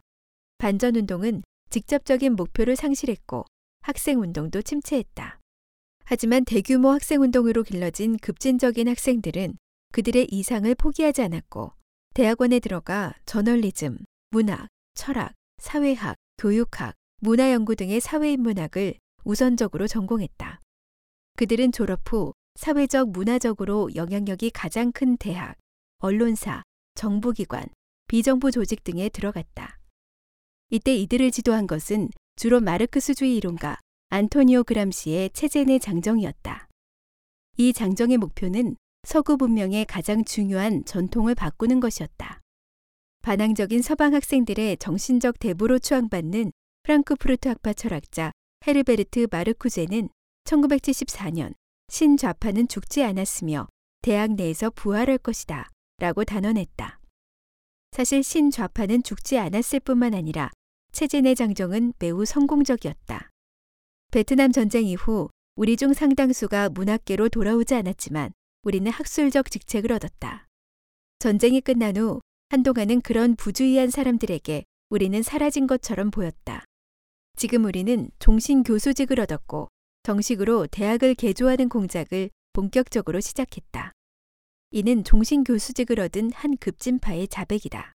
반전 0.60 0.96
운동은 0.96 1.42
직접적인 1.70 2.36
목표를 2.36 2.76
상실했고 2.76 3.46
학생 3.82 4.22
운동도 4.22 4.62
침체했다. 4.62 5.40
하지만 6.06 6.46
대규모 6.46 6.90
학생 6.90 7.22
운동으로 7.22 7.64
길러진 7.64 8.18
급진적인 8.18 8.88
학생들은 8.88 9.58
그들의 9.94 10.28
이상을 10.32 10.74
포기하지 10.76 11.24
않았고 11.24 11.72
대학원에 12.14 12.60
들어가 12.60 13.14
저널리즘, 13.26 13.98
문학, 14.32 14.68
철학, 14.94 15.34
사회학, 15.58 16.16
교육학, 16.38 16.94
문화연구 17.22 17.76
등의 17.76 18.00
사회인문학을 18.00 18.96
우선적으로 19.24 19.88
전공했다. 19.88 20.60
그들은 21.36 21.72
졸업 21.72 22.02
후 22.06 22.34
사회적 22.58 23.12
문화적으로 23.12 23.90
영향력이 23.94 24.50
가장 24.50 24.92
큰 24.92 25.16
대학, 25.18 25.56
언론사, 26.00 26.64
정부기관, 26.96 27.68
비정부 28.08 28.52
조직 28.52 28.84
등에 28.84 29.10
들어갔다. 29.10 29.78
이때 30.72 30.96
이들을 30.96 31.30
지도한 31.32 31.68
것은 31.68 32.10
주로 32.36 32.60
마르크스주의 32.60 33.36
이론가 33.38 33.78
안토니오 34.10 34.64
그람시의 34.64 35.30
체제 35.34 35.64
내 35.66 35.78
장정이었다. 35.78 36.68
이 37.58 37.74
장정의 37.74 38.18
목표는 38.18 38.76
서구 39.04 39.38
문명의 39.38 39.86
가장 39.86 40.26
중요한 40.26 40.84
전통을 40.84 41.36
바꾸는 41.36 41.80
것이었다. 41.80 42.42
반항적인 43.22 43.82
서방 43.84 44.16
학생들의 44.16 44.78
정신적 44.78 45.38
대부로 45.40 45.78
추앙받는 45.78 46.52
프랑크푸르트 46.84 47.50
학파 47.50 47.74
철학자 47.74 48.32
헤르베르트 48.66 49.28
마르쿠제는 49.30 50.10
1974년 50.46 51.54
신좌파는 51.90 52.68
죽지 52.68 53.04
않았으며 53.04 53.68
대학 54.02 54.34
내에서 54.34 54.70
부활할 54.70 55.18
것이다. 55.18 55.70
라고 56.00 56.24
단언했다. 56.24 57.00
사실 57.92 58.24
신좌파는 58.24 59.04
죽지 59.04 59.38
않았을 59.40 59.80
뿐만 59.80 60.14
아니라 60.14 60.52
체제 60.92 61.22
내 61.22 61.34
장정은 61.34 61.94
매우 61.98 62.26
성공적이었다. 62.26 63.30
베트남 64.12 64.52
전쟁 64.52 64.86
이후 64.86 65.30
우리 65.56 65.76
중 65.76 65.94
상당수가 65.94 66.70
문학계로 66.70 67.30
돌아오지 67.30 67.74
않았지만 67.74 68.32
우리는 68.64 68.92
학술적 68.92 69.50
직책을 69.50 69.92
얻었다. 69.92 70.46
전쟁이 71.20 71.62
끝난 71.62 71.98
후 71.98 72.22
한동안은 72.50 73.02
그런 73.02 73.36
부주의한 73.36 73.90
사람들에게 73.90 74.64
우리는 74.90 75.24
사라진 75.24 75.66
것처럼 75.66 76.12
보였다. 76.12 76.64
지금 77.36 77.66
우리는 77.66 78.10
종신 78.20 78.64
교수직을 78.64 79.20
얻었고 79.20 79.70
정식으로 80.08 80.68
대학을 80.68 81.16
개조하는 81.16 81.68
공작을 81.68 82.30
본격적으로 82.54 83.20
시작했다. 83.20 83.92
이는 84.72 85.04
종신 85.04 85.44
교수직을 85.44 86.00
얻은 86.00 86.32
한 86.32 86.56
급진파의 86.56 87.28
자백이다. 87.28 87.92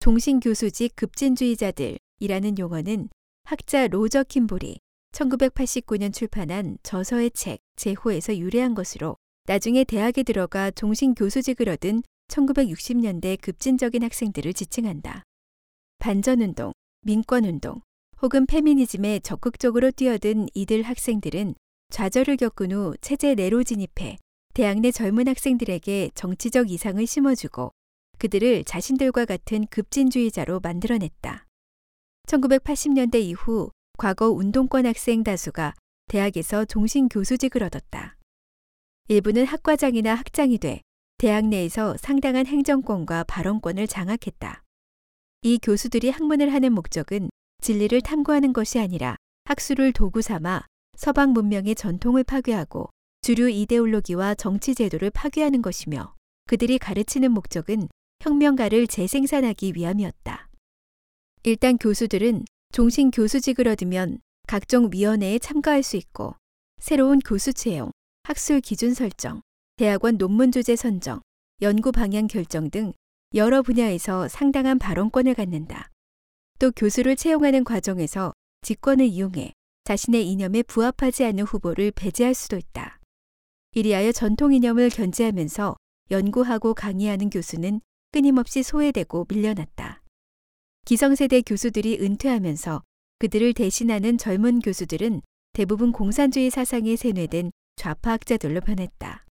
종신 0.00 0.40
교수직 0.40 0.96
급진주의자들이라는 0.96 2.58
용어는 2.58 3.10
학자 3.44 3.86
로저 3.86 4.24
킴볼이 4.24 4.80
1989년 5.12 6.12
출판한 6.12 6.78
저서의 6.82 7.30
책 7.30 7.58
제호에서 7.76 8.36
유래한 8.38 8.74
것으로 8.74 9.14
나중에 9.44 9.84
대학에 9.84 10.24
들어가 10.24 10.72
종신 10.72 11.14
교수직을 11.14 11.68
얻은 11.68 12.02
1960년대 12.26 13.40
급진적인 13.40 14.02
학생들을 14.02 14.52
지칭한다. 14.52 15.22
반전운동, 16.00 16.72
민권운동, 17.02 17.82
혹은 18.22 18.46
페미니즘에 18.46 19.20
적극적으로 19.20 19.90
뛰어든 19.90 20.46
이들 20.54 20.82
학생들은 20.82 21.54
좌절을 21.90 22.38
겪은 22.38 22.72
후 22.72 22.94
체제 23.00 23.34
내로 23.34 23.62
진입해 23.62 24.16
대학 24.54 24.80
내 24.80 24.90
젊은 24.90 25.28
학생들에게 25.28 26.12
정치적 26.14 26.70
이상을 26.70 27.06
심어주고 27.06 27.72
그들을 28.18 28.64
자신들과 28.64 29.26
같은 29.26 29.66
급진주의자로 29.66 30.60
만들어냈다. 30.60 31.46
1980년대 32.26 33.16
이후 33.20 33.70
과거 33.98 34.30
운동권 34.30 34.86
학생 34.86 35.22
다수가 35.22 35.74
대학에서 36.08 36.64
종신 36.64 37.08
교수직을 37.08 37.62
얻었다. 37.62 38.16
일부는 39.08 39.44
학과장이나 39.44 40.14
학장이 40.14 40.58
돼 40.58 40.80
대학 41.18 41.46
내에서 41.46 41.96
상당한 41.98 42.46
행정권과 42.46 43.24
발언권을 43.24 43.86
장악했다. 43.86 44.62
이 45.42 45.58
교수들이 45.58 46.10
학문을 46.10 46.52
하는 46.52 46.72
목적은 46.72 47.28
진리를 47.62 48.00
탐구하는 48.00 48.52
것이 48.52 48.78
아니라 48.78 49.16
학술을 49.44 49.92
도구 49.92 50.22
삼아 50.22 50.64
서방 50.96 51.30
문명의 51.32 51.74
전통을 51.74 52.24
파괴하고 52.24 52.90
주류 53.22 53.50
이데올로기와 53.50 54.34
정치 54.34 54.74
제도를 54.74 55.10
파괴하는 55.10 55.62
것이며 55.62 56.14
그들이 56.46 56.78
가르치는 56.78 57.32
목적은 57.32 57.88
혁명가를 58.20 58.86
재생산하기 58.86 59.72
위함이었다. 59.74 60.48
일단 61.42 61.76
교수들은 61.78 62.44
종신 62.72 63.10
교수직을 63.10 63.68
얻으면 63.68 64.18
각종 64.46 64.90
위원회에 64.92 65.38
참가할 65.38 65.82
수 65.82 65.96
있고 65.96 66.34
새로운 66.78 67.18
교수 67.20 67.52
채용, 67.52 67.90
학술 68.22 68.60
기준 68.60 68.94
설정, 68.94 69.42
대학원 69.76 70.18
논문 70.18 70.52
주제 70.52 70.76
선정, 70.76 71.20
연구 71.62 71.92
방향 71.92 72.26
결정 72.26 72.70
등 72.70 72.92
여러 73.34 73.62
분야에서 73.62 74.28
상당한 74.28 74.78
발언권을 74.78 75.34
갖는다. 75.34 75.90
또 76.58 76.70
교수를 76.72 77.16
채용하는 77.16 77.64
과정에서 77.64 78.32
직권을 78.62 79.06
이용해 79.06 79.52
자신의 79.84 80.28
이념에 80.28 80.62
부합하지 80.62 81.24
않는 81.24 81.44
후보를 81.44 81.90
배제할 81.92 82.34
수도 82.34 82.56
있다. 82.56 82.98
이리하여 83.72 84.12
전통 84.12 84.52
이념을 84.54 84.90
견제하면서 84.90 85.76
연구하고 86.10 86.74
강의하는 86.74 87.30
교수는 87.30 87.80
끊임없이 88.10 88.62
소외되고 88.62 89.26
밀려났다. 89.28 90.02
기성세대 90.86 91.42
교수들이 91.42 91.98
은퇴하면서 92.00 92.82
그들을 93.18 93.52
대신하는 93.54 94.18
젊은 94.18 94.60
교수들은 94.60 95.20
대부분 95.52 95.92
공산주의 95.92 96.50
사상에 96.50 96.96
세뇌된 96.96 97.50
좌파학자들로 97.76 98.60
변했다. 98.60 99.24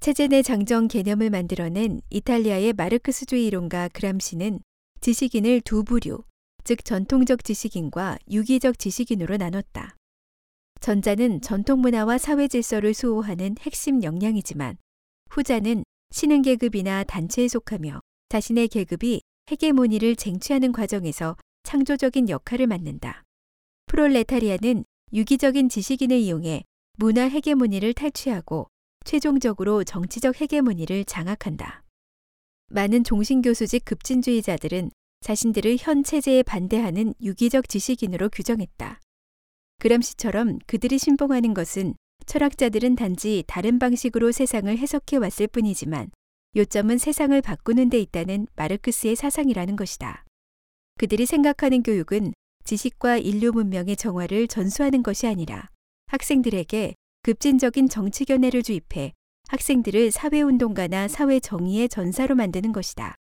체제 0.00 0.26
내 0.26 0.42
장정 0.42 0.88
개념을 0.88 1.30
만들어낸 1.30 2.00
이탈리아의 2.10 2.72
마르크스주의 2.72 3.46
이론가 3.46 3.88
그람시는 3.88 4.60
지식인을 5.00 5.60
두 5.60 5.84
부류, 5.84 6.22
즉 6.64 6.84
전통적 6.84 7.44
지식인과 7.44 8.18
유기적 8.30 8.78
지식인으로 8.78 9.36
나눴다. 9.36 9.96
전자는 10.80 11.40
전통 11.42 11.80
문화와 11.80 12.18
사회 12.18 12.48
질서를 12.48 12.94
수호하는 12.94 13.56
핵심 13.60 14.02
역량이지만 14.02 14.76
후자는 15.30 15.84
신흥 16.10 16.42
계급이나 16.42 17.04
단체에 17.04 17.48
속하며 17.48 18.00
자신의 18.30 18.68
계급이 18.68 19.20
헤게모니를 19.50 20.16
쟁취하는 20.16 20.72
과정에서 20.72 21.36
창조적인 21.64 22.28
역할을 22.28 22.66
맡는다. 22.66 23.22
프롤레타리아는 23.86 24.84
유기적인 25.12 25.68
지식인을 25.68 26.16
이용해 26.16 26.62
문화 26.96 27.28
헤게모니를 27.28 27.94
탈취하고 27.94 28.68
최종적으로 29.04 29.84
정치적 29.84 30.40
헤게모니를 30.40 31.04
장악한다. 31.04 31.82
많은 32.68 33.02
종신교수직 33.02 33.84
급진주의자들은 33.84 34.90
자신들을 35.20 35.76
현 35.78 36.02
체제에 36.02 36.42
반대하는 36.42 37.14
유기적 37.20 37.68
지식인으로 37.68 38.30
규정했다. 38.30 39.00
그람시처럼 39.78 40.58
그들이 40.66 40.98
신봉하는 40.98 41.54
것은 41.54 41.94
철학자들은 42.26 42.96
단지 42.96 43.44
다른 43.46 43.78
방식으로 43.78 44.32
세상을 44.32 44.76
해석해 44.76 45.18
왔을 45.18 45.46
뿐이지만 45.46 46.10
요점은 46.56 46.98
세상을 46.98 47.40
바꾸는 47.42 47.90
데 47.90 48.00
있다는 48.00 48.46
마르크스의 48.56 49.14
사상이라는 49.14 49.76
것이다. 49.76 50.24
그들이 50.98 51.26
생각하는 51.26 51.82
교육은 51.82 52.32
지식과 52.64 53.18
인류 53.18 53.52
문명의 53.52 53.96
정화를 53.96 54.48
전수하는 54.48 55.02
것이 55.02 55.26
아니라 55.26 55.68
학생들에게 56.08 56.94
급진적인 57.22 57.88
정치 57.88 58.24
견해를 58.24 58.62
주입해 58.62 59.12
학생들을 59.48 60.10
사회운동가나 60.10 61.08
사회 61.08 61.40
정의의 61.40 61.88
전사로 61.88 62.34
만드는 62.34 62.72
것이다. 62.72 63.14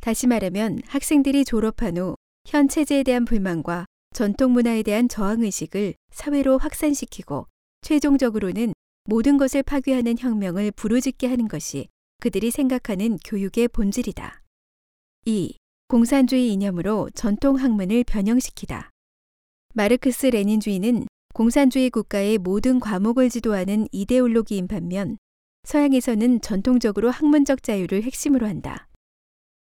다시 0.00 0.26
말하면 0.26 0.80
학생들이 0.86 1.44
졸업한 1.44 1.98
후 1.98 2.16
현 2.50 2.68
체제에 2.68 3.02
대한 3.02 3.24
불만과 3.24 3.86
전통 4.12 4.52
문화에 4.52 4.82
대한 4.82 5.08
저항의식을 5.08 5.94
사회로 6.10 6.58
확산시키고 6.58 7.46
최종적으로는 7.82 8.72
모든 9.04 9.38
것을 9.38 9.62
파괴하는 9.62 10.18
혁명을 10.18 10.72
부르짖게 10.72 11.28
하는 11.28 11.48
것이 11.48 11.86
그들이 12.20 12.50
생각하는 12.50 13.18
교육의 13.24 13.68
본질이다. 13.68 14.42
2. 15.26 15.56
공산주의 15.88 16.52
이념으로 16.52 17.10
전통 17.14 17.56
학문을 17.56 18.04
변형시키다. 18.04 18.90
마르크스 19.74 20.26
레닌주의는 20.26 21.06
공산주의 21.32 21.88
국가의 21.90 22.38
모든 22.38 22.80
과목을 22.80 23.30
지도하는 23.30 23.86
이데올로기인 23.92 24.66
반면 24.66 25.18
서양에서는 25.64 26.40
전통적으로 26.40 27.10
학문적 27.10 27.62
자유를 27.62 28.02
핵심으로 28.02 28.46
한다. 28.46 28.88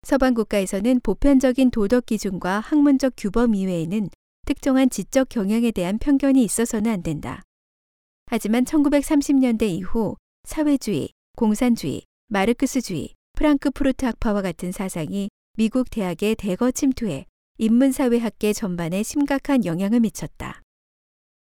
서방 0.05 0.35
국가에서는 0.35 1.01
보편적인 1.03 1.71
도덕 1.71 2.07
기준과 2.07 2.61
학문적 2.61 3.15
규범 3.17 3.55
이외에는 3.55 4.11
특정한 4.45 4.91
지적 4.91 5.29
경향에 5.29 5.71
대한 5.71 5.99
편견이 5.99 6.43
있어서는 6.43 6.91
안 6.91 7.03
된다. 7.03 7.43
하지만 8.27 8.65
1930년대 8.65 9.62
이후 9.62 10.17
사회주의, 10.45 11.11
공산주의, 11.37 12.03
마르크스주의, 12.29 13.15
프랑크푸르트 13.35 14.05
학파와 14.05 14.43
같은 14.43 14.73
사상이 14.73 15.29
미국 15.57 15.91
대학에 15.91 16.35
대거 16.35 16.73
침투해 16.73 17.27
인문사회학계 17.59 18.53
전반에 18.53 19.03
심각한 19.03 19.65
영향을 19.65 20.01
미쳤다. 20.01 20.62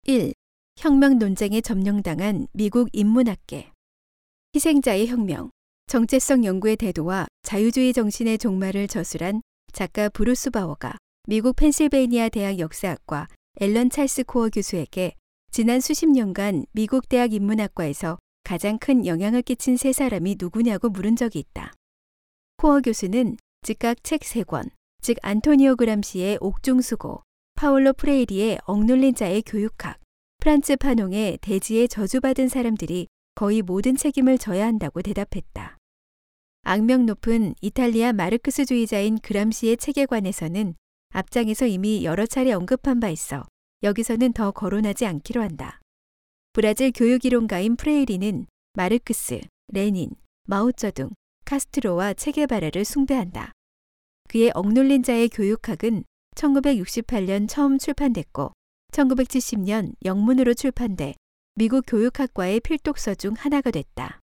1. 0.05 0.35
혁명 0.77 1.19
논쟁에 1.19 1.61
점령당한 1.61 2.47
미국 2.53 2.89
인문학계. 2.93 3.73
희생자의 4.55 5.07
혁명. 5.07 5.51
정체성 5.91 6.45
연구의 6.45 6.77
대도와 6.77 7.27
자유주의 7.43 7.93
정신의 7.93 8.39
종말을 8.39 8.87
저술한 8.87 9.43
작가 9.73 10.09
브루스 10.09 10.51
바워가 10.51 10.97
미국 11.27 11.57
펜실베이니아 11.57 12.29
대학 12.29 12.61
역사학과 12.61 13.27
앨런 13.61 13.91
찰스 13.91 14.23
코어 14.23 14.51
교수에게 14.51 15.15
지난 15.51 15.81
수십 15.81 16.07
년간 16.07 16.67
미국 16.71 17.09
대학 17.09 17.33
인문학과에서 17.33 18.19
가장 18.45 18.79
큰 18.79 19.05
영향을 19.05 19.43
끼친 19.43 19.77
세 19.77 19.93
사람이 19.93 20.37
누구냐고 20.39 20.91
물은 20.91 21.17
적이 21.17 21.41
있다. 21.41 21.73
코어 22.59 22.83
교수는 22.83 23.37
즉각 23.63 24.05
책 24.05 24.23
세 24.23 24.45
권, 24.45 24.71
즉 25.03 25.17
안토니오 25.23 25.75
그람시의 25.75 26.39
옥중수고, 26.41 27.23
파울로 27.57 27.95
프레이리의 27.95 28.61
억눌린 28.65 29.17
자의 29.17 29.43
교육학, 29.43 29.99
프란츠 30.39 30.77
파농의 30.77 31.39
대지의 31.43 31.89
저주받은 31.89 32.47
사람들이 32.47 33.09
거의 33.35 33.63
모든 33.63 33.97
책임을 33.97 34.39
져야 34.39 34.67
한다고 34.67 35.03
대답했다. 35.03 35.80
악명 36.63 37.07
높은 37.07 37.55
이탈리아 37.63 38.13
마르크스주의자인 38.13 39.19
그람시의 39.19 39.79
책에 39.79 40.07
관해서는 40.07 40.75
앞장에서 41.11 41.67
이미 41.67 42.05
여러 42.05 42.27
차례 42.27 42.53
언급한 42.53 43.01
바 43.01 43.09
있어 43.09 43.45
여기서는 43.83 44.33
더 44.35 44.51
거론하지 44.51 45.07
않기로 45.07 45.43
한다. 45.43 45.81
브라질 46.53 46.93
교육이론가인 46.93 47.77
프레이리는 47.77 48.47
마르크스, 48.75 49.41
레닌, 49.69 50.11
마오쩌둥, 50.47 51.11
카스트로와 51.45 52.15
체게바라를 52.15 52.85
숭배한다. 52.85 53.53
그의 54.29 54.53
억눌린 54.55 55.03
자의 55.03 55.29
교육학은 55.29 56.05
1968년 56.37 57.49
처음 57.49 57.79
출판됐고 57.79 58.53
1970년 58.93 59.95
영문으로 60.05 60.55
출판돼 60.55 61.15
미국 61.55 61.85
교육학과의 61.87 62.61
필독서 62.61 63.15
중 63.15 63.35
하나가 63.37 63.71
됐다. 63.71 64.21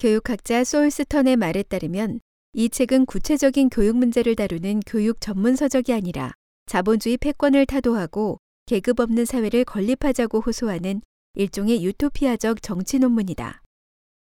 교육학자 0.00 0.64
소울스턴의 0.64 1.36
말에 1.36 1.62
따르면 1.62 2.20
이 2.54 2.70
책은 2.70 3.04
구체적인 3.04 3.68
교육 3.68 3.98
문제를 3.98 4.34
다루는 4.34 4.80
교육 4.86 5.20
전문 5.20 5.56
서적이 5.56 5.92
아니라 5.92 6.32
자본주의 6.64 7.18
패권을 7.18 7.66
타도하고 7.66 8.38
계급 8.64 8.98
없는 8.98 9.26
사회를 9.26 9.66
건립하자고 9.66 10.40
호소하는 10.40 11.02
일종의 11.34 11.84
유토피아적 11.84 12.62
정치 12.62 12.98
논문이다. 12.98 13.60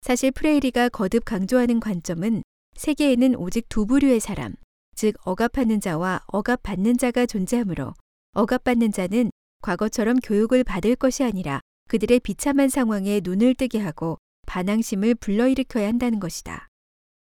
사실 0.02 0.32
프레이리가 0.32 0.89
거듭 0.89 1.26
강조하는 1.26 1.80
관점은 1.80 2.41
세계에는 2.74 3.36
오직 3.36 3.69
두 3.69 3.86
부류의 3.86 4.19
사람, 4.19 4.56
즉 4.95 5.13
억압하는 5.26 5.80
자와 5.80 6.24
억압받는 6.26 6.97
자가 6.97 7.28
존재하므로 7.28 7.93
억압받는 8.34 8.91
자는 8.91 9.30
과거처럼 9.62 10.21
교육을 10.24 10.63
받을 10.63 10.95
것이 10.95 11.24
아니라 11.24 11.60
그들의 11.88 12.21
비참한 12.21 12.67
상황에 12.67 13.21
눈을 13.24 13.54
뜨게 13.54 13.78
하고 13.78 14.17
반항심을 14.51 15.15
불러일으켜야 15.15 15.87
한다는 15.87 16.19
것이다. 16.19 16.67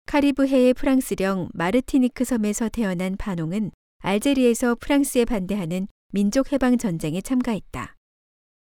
카리브해의 0.08 0.74
프랑스령 0.74 1.50
마르티니크 1.54 2.24
섬에서 2.24 2.70
태어난 2.70 3.18
파농은 3.18 3.70
알제리에서 4.00 4.74
프랑스에 4.80 5.24
반대하는 5.24 5.88
민족 6.12 6.52
해방 6.52 6.80
전쟁에 6.80 7.22
참가했다. 7.22 7.94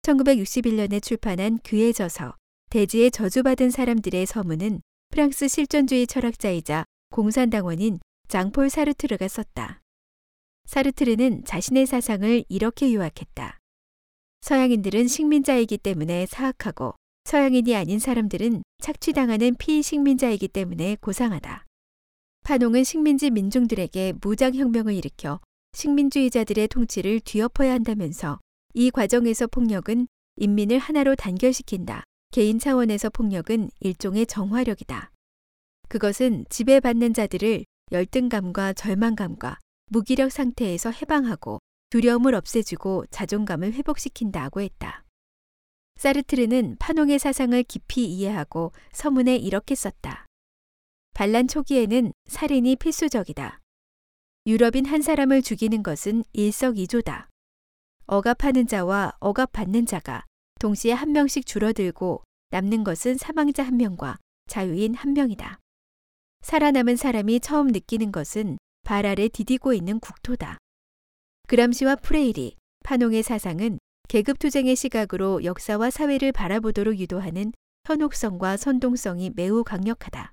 1961년에 0.05 1.03
출판한 1.03 1.59
그의 1.59 1.93
저서 1.93 2.35
대지에 2.71 3.11
저주받은 3.11 3.69
사람들의 3.69 4.25
서문은 4.25 4.81
프랑스 5.11 5.47
실존주의 5.47 6.07
철학자이자 6.07 6.85
공산당원인 7.11 7.99
장폴 8.29 8.71
사르트르가 8.71 9.29
썼다. 9.29 9.83
사르트르는 10.65 11.45
자신의 11.45 11.85
사상을 11.85 12.45
이렇게 12.49 12.95
요약했다. 12.95 13.59
서양인들은 14.41 15.09
식민자이기 15.09 15.77
때문에 15.77 16.25
사악하고 16.25 16.95
서양인이 17.31 17.77
아닌 17.77 18.01
사람들은 18.01 18.65
착취당하는 18.83 19.55
피식민자이기 19.55 20.49
때문에 20.49 20.97
고상하다. 21.01 21.65
파농은 22.43 22.83
식민지 22.83 23.31
민중들에게 23.31 24.15
무장혁명을 24.21 24.93
일으켜 24.95 25.39
식민주의자들의 25.73 26.67
통치를 26.67 27.21
뒤엎어야 27.21 27.73
한다면서 27.73 28.41
이 28.75 28.91
과정에서 28.91 29.47
폭력은 29.47 30.09
인민을 30.39 30.81
하나로 30.81 31.15
단결시킨다. 31.15 32.03
개인 32.33 32.59
차원에서 32.59 33.11
폭력은 33.11 33.71
일종의 33.79 34.27
정화력이다. 34.27 35.13
그것은 35.89 36.47
지배받는 36.51 37.15
자들을 37.15 37.65
열등감과 37.93 38.73
절망감과 38.73 39.57
무기력 39.87 40.33
상태에서 40.33 40.91
해방하고 40.91 41.61
두려움을 41.91 42.35
없애주고 42.35 43.05
자존감을 43.13 43.73
회복시킨다고 43.75 44.63
했다. 44.63 45.05
사르트르는 46.01 46.77
파농의 46.79 47.19
사상을 47.19 47.63
깊이 47.65 48.07
이해하고 48.07 48.73
서문에 48.91 49.37
이렇게 49.37 49.75
썼다. 49.75 50.25
반란 51.13 51.47
초기에는 51.47 52.15
살인이 52.27 52.77
필수적이다. 52.77 53.61
유럽인 54.47 54.87
한 54.87 55.03
사람을 55.03 55.43
죽이는 55.43 55.83
것은 55.83 56.25
일석이조다. 56.33 57.29
억압하는 58.07 58.67
자와 58.67 59.13
억압받는 59.21 59.85
자가 59.85 60.25
동시에 60.59 60.95
한 60.95 61.13
명씩 61.13 61.45
줄어들고 61.45 62.25
남는 62.49 62.83
것은 62.83 63.19
사망자 63.19 63.63
한 63.63 63.77
명과 63.77 64.17
자유인 64.47 64.95
한 64.95 65.13
명이다. 65.13 65.59
살아남은 66.41 66.97
사람이 66.97 67.41
처음 67.41 67.67
느끼는 67.67 68.11
것은 68.11 68.57
발 68.85 69.05
아래 69.05 69.29
디디고 69.29 69.75
있는 69.75 70.01
국토다. 70.01 70.57
그람시와 71.47 71.97
프레이리, 71.97 72.57
파농의 72.85 73.23
사상은 73.23 73.79
계급투쟁의 74.11 74.75
시각으로 74.75 75.45
역사와 75.45 75.91
사회를 75.91 76.33
바라보도록 76.33 76.99
유도하는 76.99 77.53
현혹성과 77.87 78.57
선동성이 78.57 79.31
매우 79.37 79.63
강력하다. 79.63 80.33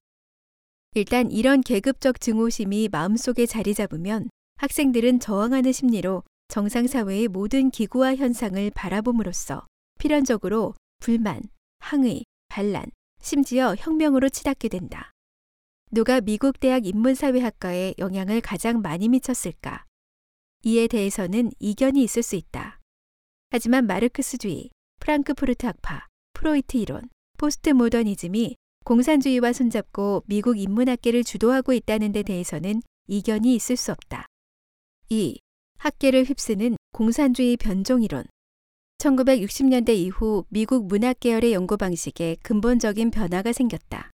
일단 0.96 1.30
이런 1.30 1.62
계급적 1.62 2.20
증오심이 2.20 2.90
마음속에 2.92 3.46
자리 3.46 3.76
잡으면 3.76 4.32
학생들은 4.56 5.20
저항하는 5.20 5.72
심리로 5.72 6.24
정상사회의 6.48 7.28
모든 7.28 7.70
기구와 7.70 8.16
현상을 8.16 8.72
바라봄으로써 8.72 9.68
필연적으로 10.00 10.74
불만, 10.98 11.44
항의, 11.78 12.24
반란, 12.48 12.88
심지어 13.22 13.76
혁명으로 13.78 14.30
치닫게 14.30 14.70
된다. 14.70 15.12
누가 15.92 16.20
미국 16.20 16.60
대학 16.60 16.88
인문사회학과에 16.88 17.94
영향을 18.00 18.42
가장 18.42 18.82
많이 18.82 19.08
미쳤을까? 19.08 19.86
이에 20.64 20.88
대해서는 20.88 21.52
이견이 21.60 22.02
있을 22.02 22.24
수 22.24 22.36
있다. 22.36 22.77
하지만 23.50 23.88
마르크스주의, 23.88 24.70
프랑크푸르트 25.00 25.66
학파, 25.66 26.06
프로이트 26.34 26.78
이론, 26.78 27.10
포스트 27.38 27.70
모더니즘이 27.70 28.56
공산주의와 28.84 29.54
손잡고 29.54 30.24
미국 30.28 30.58
인문학계를 30.58 31.24
주도하고 31.24 31.74
있다는 31.74 32.12
데 32.12 32.24
대해서는 32.24 32.82
이견이 33.08 33.56
있을 33.56 33.78
수 33.78 33.92
없다. 33.92 34.26
2. 35.10 35.40
학계를 35.78 36.26
휩쓰는 36.26 36.76
공산주의 36.92 37.56
변종 37.58 38.04
이론. 38.04 38.26
1960년대 38.98 39.90
이후 39.96 40.46
미국 40.50 40.88
문학 40.88 41.20
계열의 41.20 41.54
연구 41.54 41.78
방식에 41.78 42.36
근본적인 42.42 43.12
변화가 43.12 43.54
생겼다. 43.54 44.12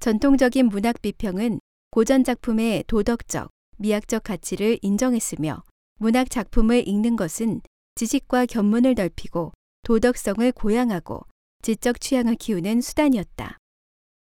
전통적인 0.00 0.66
문학 0.66 1.02
비평은 1.02 1.60
고전 1.90 2.22
작품의 2.22 2.84
도덕적, 2.86 3.50
미학적 3.78 4.22
가치를 4.22 4.78
인정했으며 4.82 5.62
문학 5.98 6.30
작품을 6.30 6.86
읽는 6.86 7.16
것은 7.16 7.60
지식과 7.96 8.44
견문을 8.46 8.94
넓히고 8.94 9.52
도덕성을 9.82 10.52
고양하고 10.52 11.22
지적 11.62 11.98
취향을 11.98 12.36
키우는 12.36 12.82
수단이었다. 12.82 13.56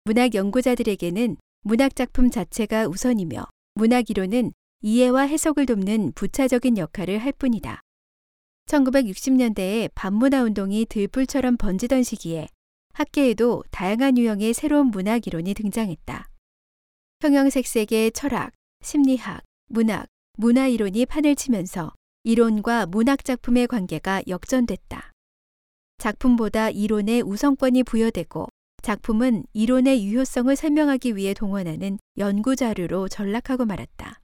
문학 0.04 0.34
연구자들에게는 0.34 1.36
문학 1.62 1.96
작품 1.96 2.30
자체가 2.30 2.86
우선이며 2.86 3.46
문학 3.74 4.10
이론은 4.10 4.52
이해와 4.80 5.22
해석을 5.22 5.66
돕는 5.66 6.12
부차적인 6.14 6.78
역할을 6.78 7.18
할 7.18 7.32
뿐이다. 7.32 7.80
1960년대에 8.66 9.90
반문화 9.92 10.42
운동이 10.44 10.86
들불처럼 10.86 11.56
번지던 11.56 12.04
시기에 12.04 12.46
학계에도 12.92 13.64
다양한 13.72 14.18
유형의 14.18 14.54
새로운 14.54 14.86
문학 14.86 15.26
이론이 15.26 15.54
등장했다. 15.54 16.28
형형색색의 17.22 18.12
철학, 18.12 18.52
심리학, 18.82 19.42
문학, 19.66 20.06
문화 20.36 20.68
이론이 20.68 21.06
판을 21.06 21.34
치면서 21.34 21.92
이론과 22.24 22.86
문학 22.86 23.24
작품의 23.24 23.66
관계가 23.66 24.22
역전됐다. 24.26 25.12
작품보다 25.98 26.70
이론의 26.70 27.22
우선권이 27.22 27.82
부여되고 27.84 28.48
작품은 28.82 29.44
이론의 29.52 30.04
유효성을 30.06 30.54
설명하기 30.54 31.16
위해 31.16 31.34
동원하는 31.34 31.98
연구 32.16 32.56
자료로 32.56 33.08
전락하고 33.08 33.64
말았다. 33.64 34.20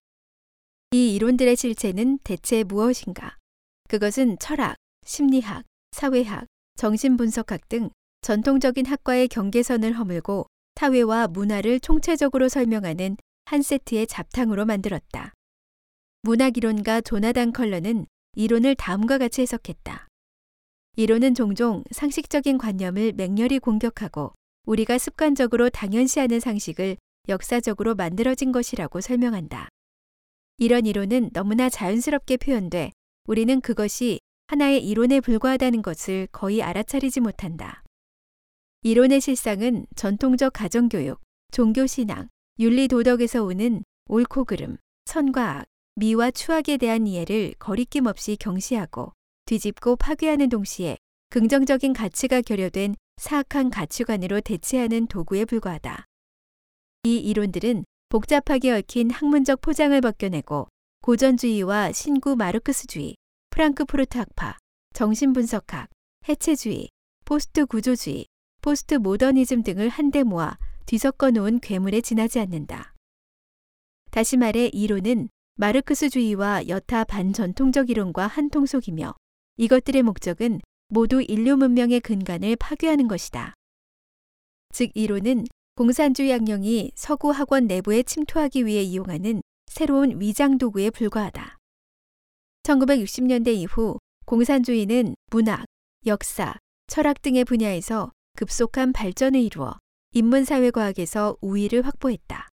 이 0.92 1.14
이론들의 1.14 1.56
실체는 1.56 2.18
대체 2.22 2.62
무엇인가? 2.62 3.36
그것은 3.88 4.38
철학, 4.38 4.76
심리학, 5.04 5.64
사회학, 5.90 6.46
정신분석학 6.76 7.68
등 7.68 7.90
전통적인 8.22 8.86
학과의 8.86 9.28
경계선을 9.28 9.98
허물고 9.98 10.46
사회와 10.76 11.28
문화를 11.28 11.80
총체적으로 11.80 12.48
설명하는 12.48 13.16
한 13.44 13.62
세트의 13.62 14.06
잡탕으로 14.06 14.64
만들었다. 14.64 15.32
문학이론가 16.24 17.02
조나단 17.02 17.52
컬러는 17.52 18.06
이론을 18.34 18.76
다음과 18.76 19.18
같이 19.18 19.42
해석했다. 19.42 20.08
이론은 20.96 21.34
종종 21.34 21.84
상식적인 21.90 22.56
관념을 22.56 23.12
맹렬히 23.12 23.58
공격하고 23.58 24.32
우리가 24.64 24.96
습관적으로 24.96 25.68
당연시하는 25.68 26.40
상식을 26.40 26.96
역사적으로 27.28 27.94
만들어진 27.94 28.52
것이라고 28.52 29.02
설명한다. 29.02 29.68
이런 30.56 30.86
이론은 30.86 31.28
너무나 31.34 31.68
자연스럽게 31.68 32.38
표현돼 32.38 32.92
우리는 33.26 33.60
그것이 33.60 34.18
하나의 34.46 34.82
이론에 34.82 35.20
불과하다는 35.20 35.82
것을 35.82 36.28
거의 36.32 36.62
알아차리지 36.62 37.20
못한다. 37.20 37.82
이론의 38.80 39.20
실상은 39.20 39.84
전통적 39.94 40.54
가정교육, 40.54 41.20
종교신앙, 41.52 42.28
윤리도덕에서 42.58 43.44
오는 43.44 43.84
옳고 44.08 44.46
그름, 44.46 44.78
선과 45.04 45.58
악, 45.58 45.66
미와 45.96 46.32
추악에 46.32 46.76
대한 46.76 47.06
이해를 47.06 47.54
거리낌 47.60 48.06
없이 48.06 48.36
경시하고 48.36 49.12
뒤집고 49.46 49.94
파괴하는 49.96 50.48
동시에 50.48 50.96
긍정적인 51.30 51.92
가치가 51.92 52.40
결여된 52.40 52.96
사악한 53.18 53.70
가치관으로 53.70 54.40
대체하는 54.40 55.06
도구에 55.06 55.44
불과하다. 55.44 56.06
이 57.04 57.18
이론들은 57.18 57.84
복잡하게 58.08 58.72
얽힌 58.72 59.10
학문적 59.10 59.60
포장을 59.60 60.00
벗겨내고 60.00 60.66
고전주의와 61.02 61.92
신구 61.92 62.34
마르크스주의, 62.34 63.14
프랑크푸르트 63.50 64.18
학파, 64.18 64.58
정신분석학, 64.94 65.90
해체주의, 66.28 66.88
포스트 67.24 67.66
구조주의, 67.66 68.26
포스트 68.62 68.94
모더니즘 68.94 69.62
등을 69.62 69.90
한데 69.90 70.24
모아 70.24 70.58
뒤섞어 70.86 71.30
놓은 71.30 71.60
괴물에 71.60 72.00
지나지 72.00 72.40
않는다. 72.40 72.94
다시 74.10 74.36
말해 74.36 74.66
이론은 74.72 75.28
마르크스주의와 75.56 76.68
여타 76.68 77.04
반전통적 77.04 77.90
이론과 77.90 78.26
한통속이며 78.26 79.14
이것들의 79.56 80.02
목적은 80.02 80.60
모두 80.88 81.22
인류 81.22 81.56
문명의 81.56 82.00
근간을 82.00 82.56
파괴하는 82.56 83.08
것이다. 83.08 83.54
즉 84.72 84.90
이론은 84.94 85.44
공산주의 85.76 86.32
악령이 86.32 86.92
서구 86.96 87.30
학원 87.30 87.66
내부에 87.66 88.02
침투하기 88.02 88.66
위해 88.66 88.82
이용하는 88.82 89.42
새로운 89.66 90.20
위장 90.20 90.58
도구에 90.58 90.90
불과하다. 90.90 91.58
1960년대 92.64 93.48
이후 93.54 93.98
공산주의는 94.26 95.14
문학, 95.30 95.64
역사, 96.06 96.54
철학 96.86 97.22
등의 97.22 97.44
분야에서 97.44 98.10
급속한 98.36 98.92
발전을 98.92 99.40
이루어 99.40 99.78
인문사회과학에서 100.12 101.36
우위를 101.40 101.82
확보했다. 101.86 102.48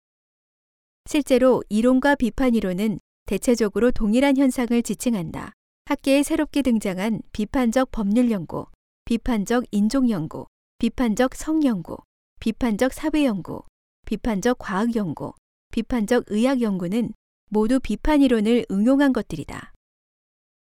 실제로 1.12 1.62
이론과 1.67 2.15
비판 2.15 2.56
이론은 2.56 2.97
대체적으로 3.26 3.91
동일한 3.91 4.38
현상을 4.38 4.82
지칭한다. 4.82 5.52
학계에 5.84 6.24
새롭게 6.24 6.62
등장한 6.62 7.19
비판적 7.34 7.91
법률 7.91 8.32
연구, 8.32 8.67
비판적 9.04 9.65
인종 9.71 10.10
연구, 10.10 10.45
비판적 10.78 11.36
성 11.36 11.65
연구, 11.65 11.97
비판적 12.39 12.93
사회 12.93 13.26
연구, 13.26 13.62
비판적 14.06 14.58
과학 14.58 14.95
연구, 14.95 15.34
비판적 15.74 16.24
의학 16.28 16.62
연구는 16.62 17.12
모두 17.50 17.82
비판 17.82 18.21
이론을 18.21 18.67
응용한 18.71 19.12
것들이다. 19.12 19.74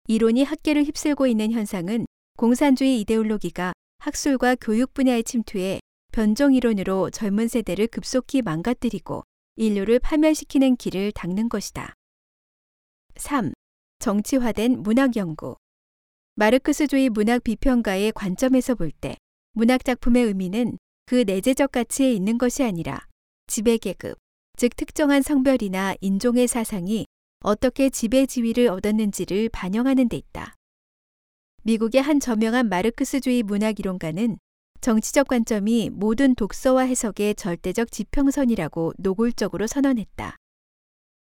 이론이 0.08 0.44
학계를 0.44 0.84
휩쓸고 0.84 1.26
있는 1.26 1.54
현상은 1.54 2.06
공산주의 2.38 3.02
이데올로기가 3.02 3.74
학술과 3.98 4.58
교육 4.62 4.94
분야에 4.94 5.24
침투해 5.24 5.80
변종 6.12 6.54
이론으로 6.54 7.10
젊은 7.10 7.48
세대를 7.48 7.88
급속히 7.88 8.44
망가뜨리고 8.44 9.24
인류를 9.58 10.00
파멸시키는 10.00 10.76
길을 10.76 11.12
닦는 11.14 11.50
것이다. 11.50 11.94
3. 13.16 13.54
정치화된 14.00 14.84
문학 14.84 15.16
연구. 15.16 15.56
마르크스주의 16.36 17.10
문학 17.10 17.44
비평가의 17.44 18.12
관점에서 18.12 18.76
볼 18.76 18.92
때 18.92 19.16
문학 19.54 19.86
작품의 19.86 20.26
의미는 20.26 20.78
그 21.06 21.24
내재적 21.26 21.72
가치에 21.72 22.12
있는 22.12 22.38
것이 22.38 22.64
아니라 22.64 23.08
지배 23.48 23.78
계급, 23.78 24.18
즉 24.58 24.76
특정한 24.76 25.22
성별이나 25.22 25.96
인종의 26.02 26.48
사상이 26.48 27.06
어떻게 27.40 27.90
지배 27.90 28.26
지위를 28.26 28.68
얻었는지를 28.68 29.50
반영하는 29.50 30.10
데 30.10 30.18
있다. 30.18 30.56
미국의 31.64 32.02
한 32.02 32.20
저명한 32.20 32.68
마르크스주의 32.68 33.44
문학 33.44 33.80
이론가는 33.80 34.38
정치적 34.86 35.30
관점이 35.30 35.90
모든 35.90 36.36
독서와 36.36 36.84
해석의 36.84 37.34
절대적 37.34 37.92
지평선이라고 37.92 38.94
노골적으로 39.00 39.66
선언했다. 39.66 40.36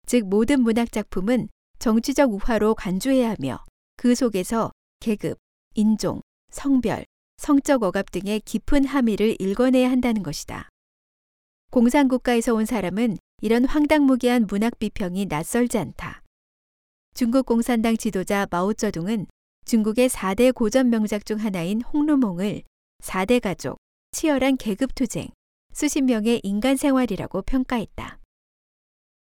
즉 0.07 0.27
모든 0.27 0.61
문학 0.61 0.91
작품은 0.91 1.49
정치적 1.77 2.33
우화로 2.33 2.73
간주해야 2.73 3.29
하며 3.29 3.63
그 3.95 4.15
속에서 4.15 4.71
계급, 5.01 5.37
인종, 5.75 6.21
성별, 6.49 7.05
성적 7.37 7.83
억압 7.83 8.09
등의 8.09 8.39
깊은 8.39 8.85
함의를 8.85 9.39
읽어내야 9.39 9.91
한다는 9.91 10.23
것이다. 10.23 10.69
공산국가에서 11.69 12.55
온 12.55 12.65
사람은 12.65 13.17
이런 13.43 13.65
황당무계한 13.65 14.47
문학 14.49 14.79
비평이 14.79 15.27
낯설지 15.27 15.77
않다. 15.77 16.23
중국 17.13 17.45
공산당 17.45 17.97
지도자 17.97 18.47
마오쩌둥은 18.49 19.27
중국의 19.65 20.09
4대 20.09 20.51
고전 20.55 20.89
명작 20.89 21.27
중 21.27 21.37
하나인 21.37 21.83
홍루몽을 21.83 22.63
4대 23.03 23.41
가족, 23.41 23.77
치열한 24.11 24.57
계급 24.57 24.95
투쟁, 24.95 25.27
수십 25.73 26.01
명의 26.01 26.39
인간 26.43 26.77
생활이라고 26.77 27.41
평가했다. 27.41 28.19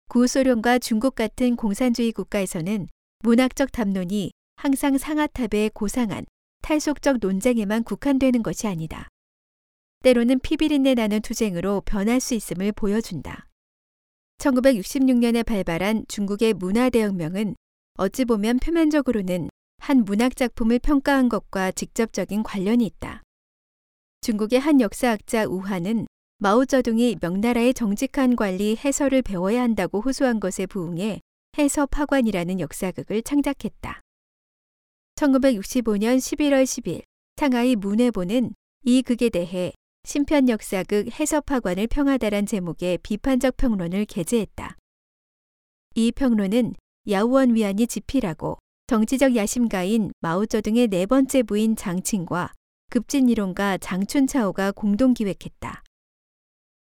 구소련과 0.09 0.79
중국 0.79 1.15
같은 1.15 1.55
공산주의 1.55 2.11
국가에서는 2.11 2.87
문학적 3.19 3.71
담론이 3.71 4.31
항상 4.55 4.97
상하탑의 4.97 5.71
고상한 5.73 6.25
탈속적 6.61 7.17
논쟁에만 7.19 7.83
국한되는 7.83 8.41
것이 8.41 8.67
아니다. 8.67 9.09
때로는 10.03 10.39
피비린내 10.39 10.93
나는 10.93 11.21
투쟁으로 11.21 11.81
변할 11.81 12.19
수 12.19 12.35
있음을 12.35 12.71
보여준다. 12.71 13.47
1966년에 14.37 15.45
발발한 15.45 16.05
중국의 16.07 16.53
문화대혁명은 16.53 17.55
어찌 17.97 18.25
보면 18.25 18.59
표면적으로는 18.59 19.49
한 19.77 20.05
문학작품을 20.05 20.79
평가한 20.79 21.29
것과 21.29 21.71
직접적인 21.71 22.43
관련이 22.43 22.85
있다. 22.85 23.23
중국의 24.23 24.57
한 24.57 24.79
역사학자 24.79 25.45
우한은 25.45 26.07
마오쩌둥이 26.37 27.17
명나라의 27.21 27.73
정직한 27.73 28.37
관리 28.37 28.77
해설을 28.77 29.21
배워야 29.21 29.61
한다고 29.61 29.99
호소한 29.99 30.39
것에 30.39 30.65
부응해 30.65 31.19
해서파관이라는 31.57 32.61
역사극을 32.61 33.21
창작했다. 33.21 33.99
1965년 35.15 36.19
11월 36.19 36.63
10일 36.63 37.01
상하이 37.35 37.75
문해보는 37.75 38.53
이 38.85 39.01
극에 39.01 39.27
대해 39.27 39.73
심편 40.05 40.47
역사극 40.47 41.19
해서파관을 41.19 41.87
평하다란 41.87 42.45
제목의 42.45 42.99
비판적 42.99 43.57
평론을 43.57 44.05
게재했다. 44.05 44.77
이 45.95 46.13
평론은 46.13 46.75
야우원 47.09 47.55
위안이 47.55 47.87
집필하고 47.87 48.57
정치적 48.87 49.35
야심가인 49.35 50.13
마오쩌둥의 50.21 50.87
네 50.87 51.05
번째 51.07 51.43
부인 51.43 51.75
장친과 51.75 52.53
급진 52.93 53.27
이론가 53.27 53.79
장춘차오가 53.79 54.71
공동 54.71 55.15
기획했다. 55.15 55.81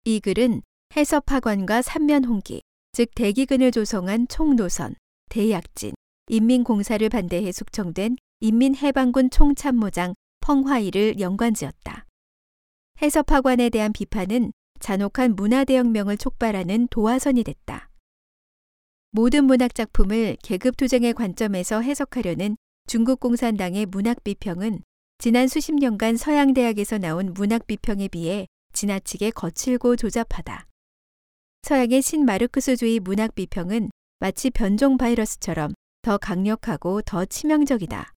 이 0.04 0.20
글은 0.20 0.60
해서파관과 0.94 1.80
삼면홍기, 1.80 2.60
즉 2.92 3.08
대기근을 3.14 3.70
조성한 3.70 4.28
총노선, 4.28 4.96
대약진, 5.30 5.94
인민공사를 6.28 7.08
반대해 7.08 7.50
숙청된 7.50 8.18
인민해방군 8.40 9.30
총참모장 9.30 10.12
펑화이를 10.40 11.20
연관지었다. 11.20 12.04
해서파관에 13.00 13.70
대한 13.70 13.94
비판은 13.94 14.52
잔혹한 14.80 15.34
문화대혁명을 15.34 16.18
촉발하는 16.18 16.88
도화선이 16.88 17.44
됐다. 17.44 17.88
모든 19.10 19.46
문학 19.46 19.74
작품을 19.74 20.36
계급투쟁의 20.42 21.14
관점에서 21.14 21.80
해석하려는 21.80 22.58
중국 22.86 23.20
공산당의 23.20 23.86
문학 23.86 24.22
비평은 24.22 24.82
지난 25.18 25.48
수십 25.48 25.74
년간 25.74 26.16
서양 26.16 26.52
대학에서 26.52 26.98
나온 26.98 27.32
문학 27.32 27.66
비평에 27.66 28.08
비해 28.08 28.46
지나치게 28.72 29.30
거칠고 29.30 29.96
조잡하다. 29.96 30.66
서양의 31.62 32.02
신마르크스주의 32.02 33.00
문학 33.00 33.34
비평은 33.34 33.90
마치 34.18 34.50
변종 34.50 34.98
바이러스처럼 34.98 35.72
더 36.02 36.18
강력하고 36.18 37.00
더 37.02 37.24
치명적이다. 37.24 38.12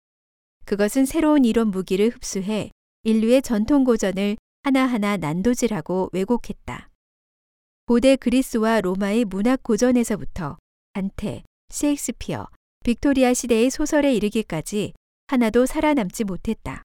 그것은 0.65 1.05
새로운 1.05 1.45
이론 1.45 1.69
무기를 1.69 2.09
흡수해 2.09 2.71
인류의 3.03 3.41
전통 3.41 3.85
고전을 3.85 4.35
하나하나 4.63 5.15
난도질하고 5.15 6.09
왜곡했다. 6.11 6.89
고대 7.85 8.17
그리스와 8.17 8.81
로마의 8.81 9.23
문학 9.23 9.63
고전에서부터 9.63 10.57
단테, 10.91 11.43
셰익스피어, 11.69 12.47
빅토리아 12.83 13.33
시대의 13.33 13.69
소설에 13.69 14.13
이르기까지 14.13 14.91
하나도 15.27 15.65
살아남지 15.65 16.25
못했다. 16.25 16.83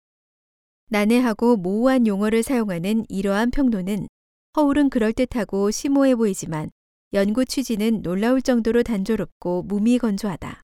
난해하고 0.92 1.56
모호한 1.56 2.06
용어를 2.06 2.42
사용하는 2.42 3.06
이러한 3.08 3.50
평론은 3.50 4.08
허울은 4.58 4.90
그럴듯하고 4.90 5.70
심오해 5.70 6.14
보이지만 6.14 6.70
연구 7.14 7.46
취지는 7.46 8.02
놀라울 8.02 8.42
정도로 8.42 8.82
단조롭고 8.82 9.62
무미건조하다. 9.62 10.60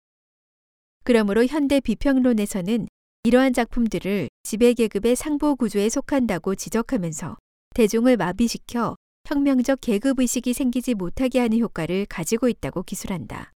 그러므로 1.04 1.46
현대 1.46 1.80
비평론에서는 1.80 2.88
이러한 3.24 3.54
작품들을 3.54 4.28
지배계급의 4.42 5.16
상부 5.16 5.56
구조에 5.56 5.88
속한다고 5.88 6.56
지적하면서 6.56 7.38
대중을 7.74 8.18
마비시켜 8.18 8.96
혁명적 9.26 9.80
계급의식이 9.80 10.52
생기지 10.52 10.92
못하게 10.92 11.38
하는 11.38 11.58
효과를 11.58 12.04
가지고 12.04 12.50
있다고 12.50 12.82
기술한다. 12.82 13.52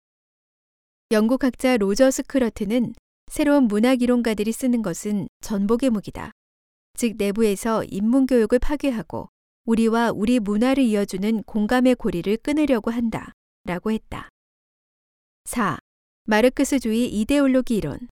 영국 1.11 1.43
학자 1.43 1.77
로저 1.77 2.09
스크러트는 2.09 2.95
새로운 3.31 3.65
문학 3.65 4.01
이론가들이 4.01 4.51
쓰는 4.51 4.81
것은 4.81 5.27
전복의 5.41 5.91
무기다. 5.91 6.31
즉 6.95 7.15
내부에서 7.17 7.83
인문교육을 7.83 8.59
파괴하고 8.59 9.29
우리와 9.65 10.11
우리 10.11 10.39
문화를 10.39 10.83
이어주는 10.83 11.43
공감의 11.43 11.95
고리를 11.95 12.37
끊으려고 12.37 12.91
한다. 12.91 13.31
라고 13.65 13.91
했다. 13.91 14.29
4. 15.45 15.77
마르크스주의 16.25 17.09
이데올로기 17.13 17.77
이론. 17.77 18.09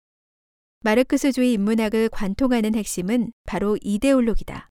마르크스주의 0.81 1.53
인문학을 1.53 2.09
관통하는 2.09 2.75
핵심은 2.75 3.31
바로 3.45 3.77
이데올로기다. 3.81 4.69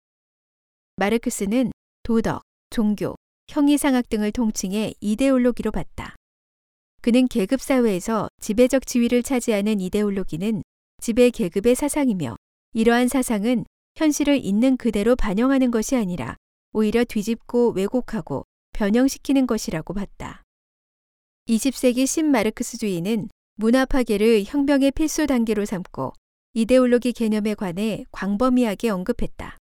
마르크스는 0.97 1.73
도덕, 2.03 2.42
종교, 2.71 3.16
형이상학 3.49 4.09
등을 4.09 4.33
통칭해 4.33 4.94
이데올로기로 5.01 5.71
봤다. 5.71 6.16
그는 7.01 7.29
계급사회에서 7.29 8.29
지배적 8.40 8.87
지위를 8.87 9.23
차지하는 9.23 9.81
이데올로기는 9.81 10.62
지배 11.01 11.31
계급의 11.31 11.75
사상이며 11.75 12.37
이러한 12.73 13.09
사상은 13.09 13.64
현실을 13.99 14.39
있는 14.45 14.77
그대로 14.77 15.17
반영하는 15.17 15.73
것이 15.73 15.97
아니라 15.97 16.37
오히려 16.73 17.03
뒤집고 17.03 17.73
왜곡하고 17.73 18.45
변형시키는 18.71 19.49
것이라고 19.49 19.93
봤다. 19.93 20.45
20세기 21.49 22.07
신마르크스주의는 22.07 23.29
문화 23.57 23.85
파괴를 23.85 24.45
혁명의 24.47 24.93
필수 24.93 25.27
단계로 25.27 25.65
삼고 25.65 26.13
이데올로기 26.53 27.13
개념에 27.13 27.55
관해 27.55 28.05
광범위하게 28.13 28.91
언급했다. 28.91 29.59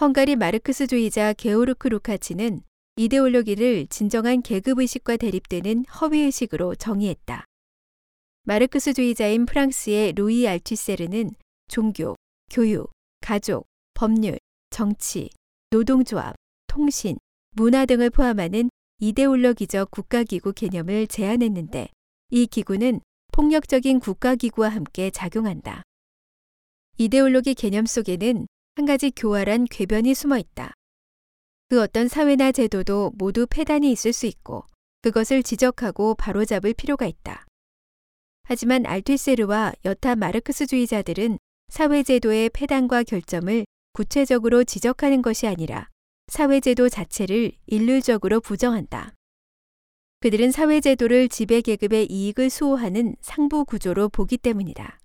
헝가리 0.00 0.36
마르크스주의자 0.36 1.32
게오르크 1.32 1.88
루카치는 1.88 2.60
이데올로기를 2.94 3.88
진정한 3.88 4.42
계급의식과 4.42 5.16
대립되는 5.16 5.86
허위의식으로 5.86 6.76
정의했다. 6.76 7.44
마르크스주의자인 8.44 9.46
프랑스의 9.46 10.12
루이 10.12 10.46
알투세르는 10.46 11.32
종교, 11.66 12.14
교육, 12.50 12.94
가족, 13.24 13.66
법률, 13.94 14.38
정치, 14.68 15.30
노동조합, 15.70 16.34
통신, 16.66 17.16
문화 17.52 17.86
등을 17.86 18.10
포함하는 18.10 18.68
이데올로기적 18.98 19.90
국가기구 19.90 20.52
개념을 20.52 21.06
제안했는데 21.06 21.88
이 22.28 22.46
기구는 22.46 23.00
폭력적인 23.32 24.00
국가기구와 24.00 24.68
함께 24.68 25.08
작용한다. 25.08 25.84
이데올로기 26.98 27.54
개념 27.54 27.86
속에는 27.86 28.46
한 28.74 28.84
가지 28.84 29.10
교활한 29.10 29.64
궤변이 29.70 30.12
숨어 30.12 30.36
있다. 30.36 30.74
그 31.70 31.80
어떤 31.80 32.08
사회나 32.08 32.52
제도도 32.52 33.12
모두 33.16 33.46
폐단이 33.48 33.90
있을 33.90 34.12
수 34.12 34.26
있고 34.26 34.66
그것을 35.00 35.42
지적하고 35.42 36.14
바로잡을 36.16 36.74
필요가 36.74 37.06
있다. 37.06 37.46
하지만 38.42 38.84
알투세르와 38.84 39.72
여타 39.86 40.14
마르크스주의자들은 40.14 41.38
사회제도의 41.74 42.50
폐단과 42.50 43.02
결점을 43.02 43.66
구체적으로 43.94 44.62
지적하는 44.62 45.22
것이 45.22 45.48
아니라 45.48 45.88
사회제도 46.28 46.88
자체를 46.88 47.50
일률적으로 47.66 48.38
부정한다. 48.40 49.12
그들은 50.20 50.52
사회제도를 50.52 51.28
지배계급의 51.28 52.06
이익을 52.12 52.48
수호하는 52.48 53.16
상부 53.20 53.64
구조로 53.64 54.08
보기 54.10 54.38
때문이다. 54.38 55.00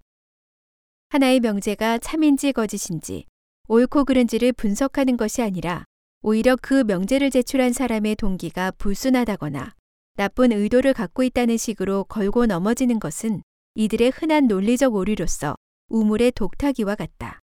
하나의 1.09 1.39
명제가 1.39 1.97
참인지 1.97 2.53
거짓인지 2.53 3.25
옳고 3.67 4.05
그른지를 4.05 4.53
분석하는 4.53 5.17
것이 5.17 5.41
아니라 5.41 5.85
오히려 6.21 6.55
그 6.55 6.83
명제를 6.83 7.31
제출한 7.31 7.73
사람의 7.73 8.15
동기가 8.17 8.69
불순하다거나 8.77 9.73
나쁜 10.17 10.51
의도를 10.51 10.93
갖고 10.93 11.23
있다는 11.23 11.57
식으로 11.57 12.03
걸고 12.03 12.45
넘어지는 12.45 12.99
것은 12.99 13.41
이들의 13.73 14.11
흔한 14.11 14.45
논리적 14.45 14.93
오류로서 14.93 15.55
우물의 15.89 16.31
독타기와 16.31 16.95
같다. 16.95 17.39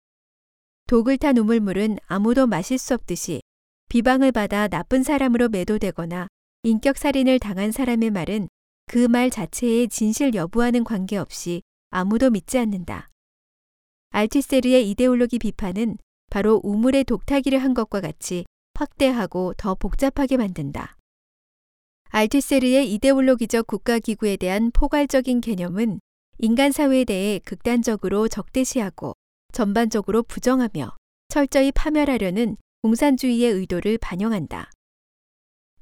독을 0.87 1.18
탄 1.18 1.37
우물물은 1.37 1.98
아무도 2.07 2.46
마실 2.46 2.79
수 2.79 2.94
없듯이 2.94 3.40
비방을 3.88 4.33
받아 4.33 4.66
나쁜 4.68 5.03
사람으로 5.03 5.48
매도되거나 5.48 6.26
인격살인을 6.62 7.38
당한 7.38 7.72
사람의 7.72 8.11
말은 8.11 8.48
그 8.87 9.07
말 9.07 9.31
자체의 9.31 9.88
진실 9.88 10.35
여부와는 10.35 10.83
관계없이 10.83 11.62
아무도 11.90 12.31
믿지 12.31 12.59
않는다. 12.59 13.09
알티세르의 14.11 14.90
이데올로기 14.90 15.38
비판은 15.38 15.96
바로 16.29 16.61
우물의 16.64 17.05
독타기를 17.05 17.61
한 17.61 17.74
것과 17.74 18.00
같이 18.00 18.44
확대하고 18.74 19.55
더 19.57 19.76
복잡하게 19.76 20.37
만든다. 20.38 20.96
알티세르의 22.09 22.92
이데올로기적 22.94 23.68
국가기구에 23.68 24.37
대한 24.37 24.72
포괄적인 24.72 25.40
개념은 25.40 26.00
인간 26.42 26.72
사회에 26.72 27.05
대해 27.05 27.38
극단적으로 27.44 28.26
적대시하고 28.26 29.12
전반적으로 29.53 30.22
부정하며 30.22 30.96
철저히 31.29 31.70
파멸하려는 31.70 32.57
공산주의의 32.81 33.53
의도를 33.53 33.98
반영한다. 33.98 34.70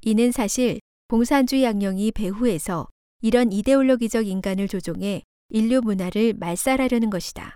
이는 0.01 0.33
사실 0.33 0.81
공산주의 1.07 1.63
양령이 1.63 2.11
배후에서 2.11 2.89
이런 3.21 3.53
이데올로기적 3.53 4.27
인간을 4.27 4.67
조종해 4.67 5.23
인류 5.47 5.79
문화를 5.79 6.33
말살하려는 6.33 7.09
것이다. 7.09 7.55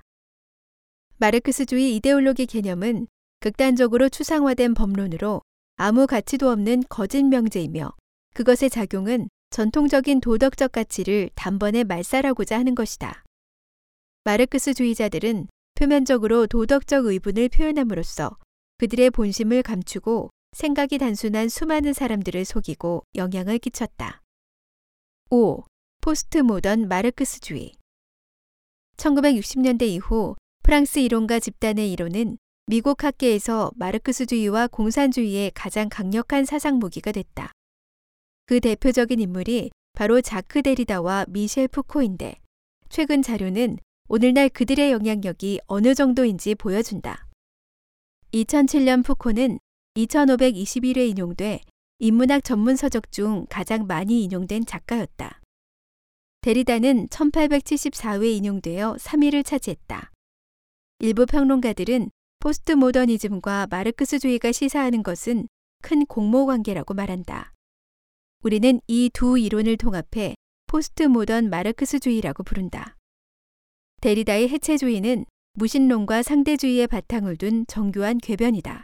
마르크스주의 1.17 1.97
이데올로기 1.97 2.45
개념은 2.45 3.07
극단적으로 3.41 4.07
추상화된 4.07 4.75
법론으로 4.75 5.41
아무 5.75 6.07
가치도 6.07 6.49
없는 6.49 6.83
거짓 6.87 7.23
명제이며 7.23 7.91
그것의 8.33 8.69
작용은 8.69 9.27
전통적인 9.53 10.19
도덕적 10.19 10.71
가치를 10.71 11.29
단번에 11.35 11.83
말살하고자 11.83 12.57
하는 12.57 12.73
것이다. 12.73 13.23
마르크스주의자들은 14.23 15.47
표면적으로 15.75 16.47
도덕적 16.47 17.05
의분을 17.05 17.49
표현함으로써 17.49 18.35
그들의 18.79 19.11
본심을 19.11 19.61
감추고 19.61 20.31
생각이 20.53 20.97
단순한 20.97 21.49
수많은 21.49 21.93
사람들을 21.93 22.43
속이고 22.43 23.03
영향을 23.13 23.59
끼쳤다. 23.59 24.21
5. 25.29 25.61
포스트 26.01 26.39
모던 26.39 26.87
마르크스주의 26.87 27.73
1960년대 28.97 29.83
이후 29.83 30.35
프랑스 30.63 30.97
이론가 30.97 31.39
집단의 31.39 31.91
이론은 31.91 32.39
미국 32.65 33.03
학계에서 33.03 33.71
마르크스주의와 33.75 34.69
공산주의의 34.69 35.51
가장 35.53 35.89
강력한 35.89 36.43
사상 36.43 36.79
무기가 36.79 37.11
됐다. 37.11 37.51
그 38.45 38.59
대표적인 38.59 39.19
인물이 39.19 39.71
바로 39.93 40.21
자크 40.21 40.63
데리다와 40.63 41.25
미셸 41.29 41.67
푸코인데 41.69 42.35
최근 42.89 43.21
자료는 43.21 43.77
오늘날 44.09 44.49
그들의 44.49 44.91
영향력이 44.91 45.61
어느 45.65 45.95
정도인지 45.95 46.55
보여준다. 46.55 47.27
2007년 48.33 49.03
푸코는 49.05 49.59
2521회 49.95 51.09
인용돼 51.09 51.61
인문학 51.99 52.43
전문 52.43 52.75
서적 52.75 53.11
중 53.11 53.45
가장 53.49 53.87
많이 53.87 54.23
인용된 54.23 54.65
작가였다. 54.65 55.39
데리다는 56.41 57.07
1874회 57.07 58.35
인용되어 58.35 58.95
3위를 58.99 59.45
차지했다. 59.45 60.11
일부 60.99 61.25
평론가들은 61.25 62.09
포스트 62.39 62.73
모더니즘과 62.73 63.67
마르크스주의가 63.69 64.51
시사하는 64.51 65.01
것은 65.01 65.47
큰 65.81 66.05
공모 66.05 66.45
관계라고 66.45 66.93
말한다. 66.93 67.52
우리는 68.43 68.81
이 68.87 69.09
두 69.09 69.39
이론을 69.39 69.77
통합해 69.77 70.35
포스트 70.67 71.03
모던 71.03 71.49
마르크스주의라고 71.49 72.43
부른다. 72.43 72.97
데리다의 74.01 74.49
해체주의는 74.49 75.25
무신론과 75.53 76.23
상대주의의 76.23 76.87
바탕을 76.87 77.37
둔 77.37 77.65
정교한 77.67 78.17
궤변이다. 78.17 78.83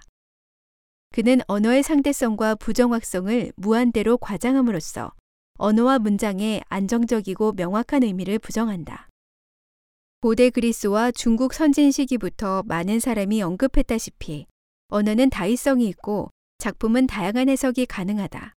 그는 1.11 1.41
언어의 1.47 1.83
상대성과 1.83 2.55
부정확성을 2.55 3.51
무한대로 3.57 4.17
과장함으로써 4.17 5.11
언어와 5.57 5.99
문장의 5.99 6.63
안정적이고 6.69 7.51
명확한 7.53 8.03
의미를 8.03 8.39
부정한다. 8.39 9.09
고대 10.21 10.49
그리스와 10.51 11.11
중국 11.11 11.53
선진 11.53 11.91
시기부터 11.91 12.63
많은 12.65 13.01
사람이 13.01 13.41
언급했다시피 13.41 14.45
언어는 14.87 15.29
다의성이 15.29 15.87
있고 15.89 16.29
작품은 16.59 17.07
다양한 17.07 17.49
해석이 17.49 17.87
가능하다. 17.87 18.53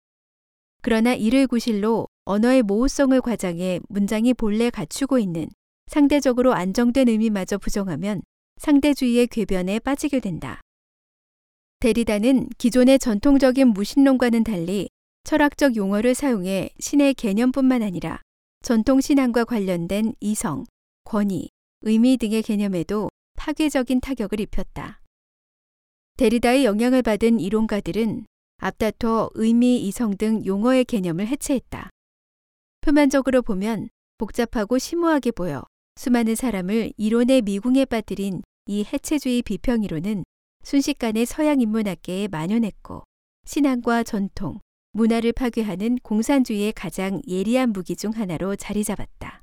그러나 0.82 1.14
이를 1.14 1.46
구실로 1.46 2.08
언어의 2.24 2.62
모호성을 2.62 3.20
과장해 3.20 3.80
문장이 3.88 4.34
본래 4.34 4.68
갖추고 4.68 5.18
있는 5.18 5.48
상대적으로 5.86 6.52
안정된 6.52 7.08
의미마저 7.08 7.58
부정하면 7.58 8.22
상대주의의 8.56 9.28
궤변에 9.28 9.78
빠지게 9.78 10.20
된다. 10.20 10.60
데리다는 11.80 12.48
기존의 12.58 12.98
전통적인 12.98 13.68
무신론과는 13.68 14.44
달리 14.44 14.88
철학적 15.24 15.76
용어를 15.76 16.14
사용해 16.14 16.70
신의 16.78 17.14
개념뿐만 17.14 17.82
아니라 17.82 18.20
전통 18.62 19.00
신앙과 19.00 19.44
관련된 19.44 20.14
이성, 20.20 20.64
권위, 21.04 21.48
의미 21.82 22.16
등의 22.16 22.42
개념에도 22.42 23.08
파괴적인 23.36 24.00
타격을 24.00 24.40
입혔다. 24.40 25.00
데리다의 26.16 26.64
영향을 26.64 27.02
받은 27.02 27.40
이론가들은 27.40 28.26
앞다퉈 28.62 29.30
의미, 29.34 29.82
이성 29.88 30.16
등 30.16 30.46
용어의 30.46 30.84
개념을 30.84 31.26
해체했다. 31.26 31.90
표면적으로 32.80 33.42
보면 33.42 33.88
복잡하고 34.18 34.78
심오하게 34.78 35.32
보여 35.32 35.64
수많은 35.96 36.36
사람을 36.36 36.92
이론의 36.96 37.42
미궁에 37.42 37.86
빠뜨린 37.86 38.42
이 38.66 38.84
해체주의 38.84 39.42
비평이론은 39.42 40.22
순식간에 40.62 41.24
서양 41.24 41.60
인문학계에 41.60 42.28
만연했고 42.28 43.02
신앙과 43.46 44.04
전통, 44.04 44.60
문화를 44.92 45.32
파괴하는 45.32 45.98
공산주의의 46.04 46.72
가장 46.72 47.20
예리한 47.26 47.72
무기 47.72 47.96
중 47.96 48.12
하나로 48.12 48.54
자리 48.54 48.84
잡았다. 48.84 49.42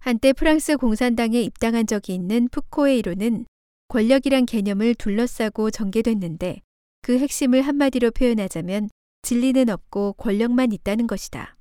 한때 0.00 0.32
프랑스 0.32 0.76
공산당에 0.76 1.40
입당한 1.40 1.86
적이 1.86 2.16
있는 2.16 2.48
푸코의 2.48 2.98
이론은 2.98 3.46
권력이란 3.86 4.46
개념을 4.46 4.96
둘러싸고 4.96 5.70
전개됐는데 5.70 6.62
그 7.02 7.18
핵심을 7.18 7.62
한마디로 7.62 8.10
표현하자면 8.10 8.90
진리는 9.22 9.68
없고 9.68 10.14
권력만 10.14 10.72
있다는 10.72 11.06
것이다. 11.06 11.56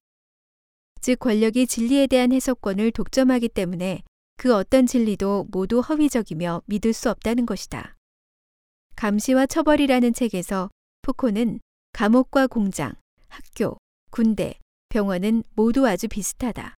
즉 1.01 1.19
권력이 1.19 1.67
진리에 1.67 2.07
대한 2.07 2.31
해석권을 2.31 2.91
독점하기 2.91 3.49
때문에 3.49 4.03
그 4.37 4.53
어떤 4.53 4.85
진리도 4.85 5.47
모두 5.51 5.79
허위적이며 5.79 6.63
믿을 6.65 6.93
수 6.93 7.09
없다는 7.09 7.45
것이다. 7.45 7.95
감시와 8.95 9.45
처벌이라는 9.45 10.13
책에서 10.13 10.69
푸코는 11.01 11.59
감옥과 11.93 12.47
공장, 12.47 12.93
학교, 13.27 13.77
군대, 14.11 14.59
병원은 14.89 15.43
모두 15.55 15.87
아주 15.87 16.07
비슷하다. 16.07 16.75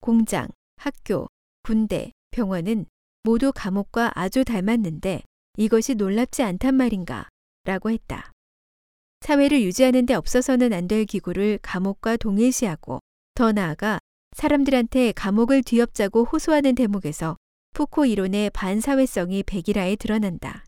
공장, 0.00 0.48
학교, 0.76 1.28
군대, 1.62 2.12
병원은 2.32 2.86
모두 3.22 3.52
감옥과 3.54 4.12
아주 4.14 4.44
닮았는데 4.44 5.22
이것이 5.56 5.94
놀랍지 5.94 6.42
않단 6.42 6.74
말인가? 6.74 7.28
라고 7.64 7.90
했다. 7.90 8.32
사회를 9.20 9.62
유지하는 9.62 10.04
데 10.06 10.14
없어서는 10.14 10.72
안 10.72 10.88
될 10.88 11.04
기구를 11.04 11.58
감옥과 11.62 12.16
동일시하고 12.16 12.98
더 13.34 13.52
나아가 13.52 13.98
사람들한테 14.36 15.12
감옥을 15.12 15.62
뒤엎자고 15.62 16.24
호소하는 16.24 16.74
대목에서 16.74 17.36
푸코 17.74 18.04
이론의 18.04 18.50
반사회성이 18.50 19.44
백일화에 19.44 19.96
드러난다. 19.96 20.64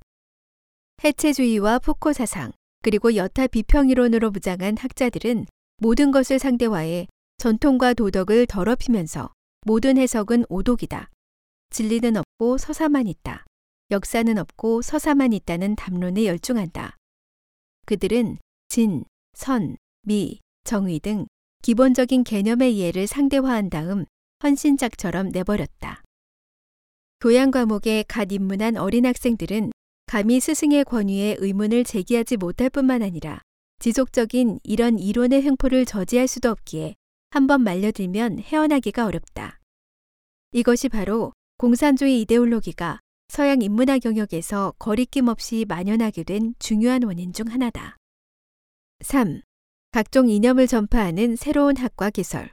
해체주의와 1.03 1.81
푸코 1.81 2.13
사상, 2.13 2.53
그리고 2.83 3.17
여타 3.17 3.49
비평 3.49 3.91
이론으로 3.91 4.31
무장한 4.31 4.77
학자들은 4.79 5.47
모든 5.79 6.13
것을 6.13 6.39
상대화해 6.39 7.09
전통과 7.39 7.95
도덕을 7.95 8.47
더럽히면서 8.47 9.33
모든 9.67 9.99
해석은 9.99 10.45
오독이다. 10.49 11.11
진리는 11.71 12.17
없고 12.17 12.59
서사만 12.59 13.09
있다. 13.09 13.45
역사는 13.91 14.39
없고 14.39 14.83
서사만 14.83 15.33
있다는 15.33 15.77
담론에 15.77 16.25
열중한다. 16.27 16.97
그들은 17.87 18.39
진, 18.69 19.05
선, 19.35 19.77
미, 20.03 20.41
정의 20.65 21.01
등 21.01 21.27
기본적인 21.63 22.25
개념의 22.25 22.77
이해를 22.77 23.07
상대화한 23.07 23.71
다음 23.71 24.05
헌신작처럼 24.43 25.29
내버렸다. 25.31 26.03
교양 27.21 27.51
과목에 27.51 28.05
갓 28.09 28.33
입문한 28.33 28.77
어린 28.77 29.07
학생들은 29.07 29.73
감히 30.07 30.41
스승의 30.41 30.85
권위에 30.85 31.37
의문을 31.39 31.85
제기하지 31.85 32.37
못할 32.37 32.69
뿐만 32.71 33.03
아니라 33.03 33.41
지속적인 33.81 34.61
이런 34.63 34.99
이론의 34.99 35.43
횡포를 35.43 35.85
저지할 35.87 36.29
수도 36.29 36.51
없기에 36.51 36.95
한 37.31 37.47
번 37.47 37.63
말려들면 37.63 38.39
헤어나기가 38.39 39.07
어렵다. 39.07 39.59
이것이 40.53 40.89
바로 40.89 41.33
공산주의 41.59 42.21
이데올로기가 42.21 43.01
서양 43.35 43.63
인문학 43.63 44.05
영역에서 44.05 44.75
거리낌 44.79 45.27
없이 45.27 45.65
만연하게 45.69 46.23
된 46.23 46.55
중요한 46.61 47.03
원인 47.03 47.33
중 47.33 47.49
하나다. 47.49 47.97
3. 49.01 49.41
각종 49.91 50.29
이념을 50.29 50.69
전파하는 50.69 51.35
새로운 51.35 51.77
학과 51.77 52.11
개설. 52.11 52.53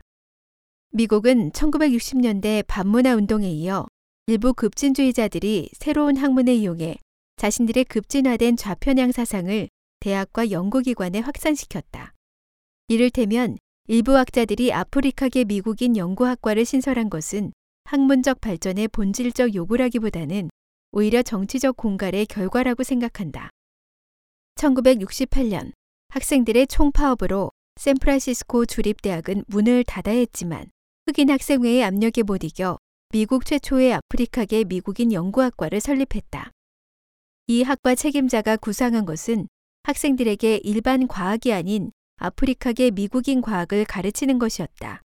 미국은 0.90 1.52
1960년대 1.52 2.66
반문화 2.66 3.14
운동에 3.14 3.48
이어 3.52 3.86
일부 4.26 4.56
급진주의자들이 4.56 5.70
새로운 5.74 6.18
학문을 6.18 6.52
이용해 6.52 6.96
자신들의 7.36 7.86
급진화된 7.86 8.58
좌편향 8.58 9.12
사상을 9.12 9.70
대학과 10.00 10.50
연구기관에 10.50 11.20
확산시켰다. 11.20 12.16
이를테면 12.88 13.60
일부 13.88 14.18
학자들이 14.18 14.74
아프리카계 14.74 15.44
미국인 15.44 15.96
연구학과를 15.96 16.66
신설한 16.66 17.12
것은 17.12 17.54
학문적 17.84 18.42
발전의 18.42 18.88
본질적 18.88 19.54
요구라기보다는 19.54 20.50
오히려 20.92 21.24
정치적 21.24 21.78
공갈의 21.78 22.26
결과라고 22.26 22.84
생각한다. 22.84 23.50
1968년 24.56 25.72
학생들의 26.10 26.68
총파업으로 26.68 27.52
샌프란시스코 27.78 28.66
주립대학은 28.66 29.46
문을 29.48 29.84
닫아야 29.86 30.18
했지만 30.18 30.70
흑인 31.08 31.30
학생회의 31.30 31.84
압력에 31.84 32.24
못 32.24 32.44
이겨 32.44 32.78
미국 33.10 33.46
최초의 33.46 33.94
아프리카계 33.94 34.66
미국인 34.66 35.12
연구학과를 35.12 35.80
설립했다. 35.80 36.52
이 37.48 37.64
학과 37.64 37.96
책임자가 37.96 38.58
구상한 38.58 39.06
것은 39.06 39.48
학생들에게 39.84 40.62
일반 40.64 41.08
과학이 41.08 41.54
아닌 41.54 41.92
아프리카계 42.18 42.92
미국인 42.92 43.42
과학을 43.42 43.86
가르치는 43.86 44.38
것이었다. 44.38 45.02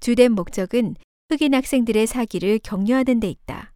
주된 0.00 0.32
목적은 0.32 0.96
흑인 1.28 1.54
학생들의 1.54 2.06
사기를 2.06 2.58
격려하는 2.60 3.20
데 3.20 3.28
있다. 3.28 3.71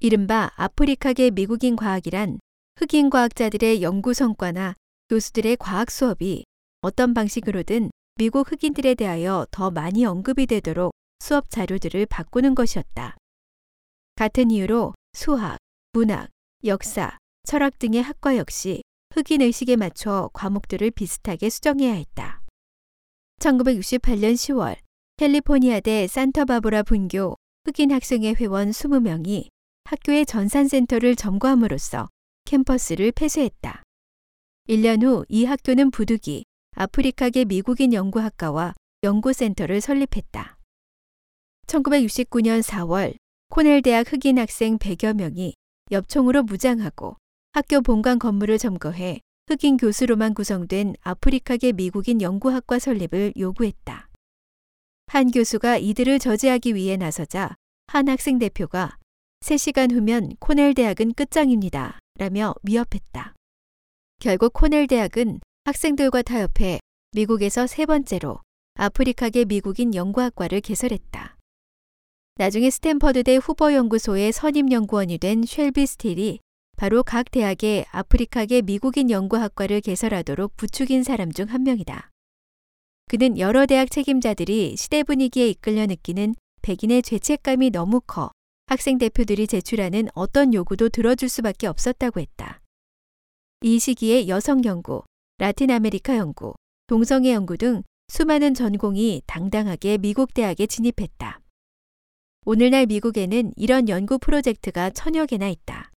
이른바 0.00 0.52
아프리카계 0.54 1.32
미국인 1.32 1.74
과학이란 1.74 2.38
흑인 2.76 3.10
과학자들의 3.10 3.82
연구 3.82 4.14
성과나 4.14 4.74
교수들의 5.08 5.56
과학 5.56 5.90
수업이 5.90 6.44
어떤 6.82 7.14
방식으로든 7.14 7.90
미국 8.14 8.52
흑인들에 8.52 8.94
대하여 8.94 9.44
더 9.50 9.72
많이 9.72 10.04
언급이 10.04 10.46
되도록 10.46 10.92
수업 11.18 11.50
자료들을 11.50 12.06
바꾸는 12.06 12.54
것이었다. 12.54 13.16
같은 14.14 14.52
이유로 14.52 14.94
수학, 15.14 15.58
문학, 15.92 16.28
역사, 16.64 17.18
철학 17.42 17.80
등의 17.80 18.00
학과 18.00 18.36
역시 18.36 18.82
흑인 19.12 19.42
의식에 19.42 19.74
맞춰 19.74 20.30
과목들을 20.32 20.92
비슷하게 20.92 21.50
수정해야 21.50 21.94
했다. 21.94 22.42
1968년 23.40 24.34
10월 24.34 24.76
캘리포니아대 25.16 26.06
산타바보라 26.06 26.84
분교 26.84 27.34
흑인 27.64 27.90
학생회 27.90 28.34
회원 28.38 28.70
20명이 28.70 29.48
학교의 29.88 30.26
전산센터를 30.26 31.16
점거함으로써 31.16 32.08
캠퍼스를 32.44 33.10
폐쇄했다. 33.10 33.82
1년 34.68 35.02
후 35.02 35.24
이 35.30 35.46
학교는 35.46 35.90
부득이 35.90 36.44
아프리카계 36.76 37.46
미국인 37.46 37.94
연구학과와 37.94 38.74
연구센터를 39.02 39.80
설립했다. 39.80 40.58
1969년 41.68 42.62
4월 42.62 43.16
코넬 43.48 43.80
대학 43.80 44.12
흑인 44.12 44.38
학생 44.38 44.76
100여 44.76 45.14
명이 45.14 45.54
엽총으로 45.90 46.42
무장하고 46.42 47.16
학교 47.52 47.80
본관 47.80 48.18
건물을 48.18 48.58
점거해 48.58 49.20
흑인 49.46 49.78
교수로만 49.78 50.34
구성된 50.34 50.96
아프리카계 51.00 51.72
미국인 51.72 52.20
연구학과 52.20 52.78
설립을 52.78 53.32
요구했다. 53.38 54.10
한 55.06 55.30
교수가 55.30 55.78
이들을 55.78 56.18
저지하기 56.18 56.74
위해 56.74 56.98
나서자 56.98 57.54
한 57.86 58.08
학생 58.10 58.38
대표가 58.38 58.97
3시간 59.40 59.92
후면 59.92 60.32
코넬 60.40 60.74
대학은 60.74 61.14
끝장입니다. 61.14 61.98
라며 62.18 62.54
위협했다. 62.62 63.34
결국 64.20 64.52
코넬 64.52 64.86
대학은 64.88 65.40
학생들과 65.64 66.22
타협해 66.22 66.80
미국에서 67.12 67.66
세 67.66 67.86
번째로 67.86 68.40
아프리카계 68.74 69.44
미국인 69.44 69.94
연구학과를 69.94 70.60
개설했다. 70.60 71.36
나중에 72.36 72.70
스탠퍼드대 72.70 73.36
후보연구소의 73.36 74.32
선임 74.32 74.70
연구원이 74.70 75.18
된 75.18 75.44
쉘비 75.44 75.86
스틸이 75.86 76.40
바로 76.76 77.02
각 77.02 77.30
대학의 77.30 77.86
아프리카계 77.90 78.62
미국인 78.62 79.10
연구학과를 79.10 79.80
개설하도록 79.80 80.56
부추긴 80.56 81.02
사람 81.02 81.32
중 81.32 81.48
한 81.48 81.62
명이다. 81.64 82.10
그는 83.08 83.38
여러 83.38 83.66
대학 83.66 83.90
책임자들이 83.90 84.76
시대 84.76 85.02
분위기에 85.02 85.48
이끌려 85.48 85.86
느끼는 85.86 86.34
백인의 86.62 87.02
죄책감이 87.02 87.70
너무 87.70 88.00
커 88.06 88.30
학생 88.68 88.98
대표들이 88.98 89.46
제출하는 89.46 90.08
어떤 90.12 90.52
요구도 90.52 90.90
들어줄 90.90 91.30
수밖에 91.30 91.66
없었다고 91.66 92.20
했다. 92.20 92.60
이 93.62 93.78
시기에 93.78 94.28
여성 94.28 94.62
연구, 94.64 95.04
라틴 95.38 95.70
아메리카 95.70 96.18
연구, 96.18 96.52
동성애 96.86 97.32
연구 97.32 97.56
등 97.56 97.82
수많은 98.08 98.52
전공이 98.52 99.22
당당하게 99.26 99.96
미국 99.96 100.34
대학에 100.34 100.66
진입했다. 100.66 101.40
오늘날 102.44 102.84
미국에는 102.84 103.52
이런 103.56 103.88
연구 103.88 104.18
프로젝트가 104.18 104.90
천여 104.90 105.24
개나 105.24 105.48
있다. 105.48 105.90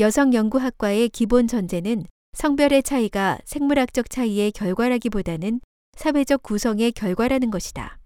여성 0.00 0.32
연구학과의 0.32 1.10
기본 1.10 1.46
전제는 1.46 2.06
성별의 2.32 2.82
차이가 2.82 3.38
생물학적 3.44 4.08
차이의 4.08 4.52
결과라기보다는 4.52 5.60
사회적 5.98 6.42
구성의 6.42 6.92
결과라는 6.92 7.50
것이다. 7.50 7.98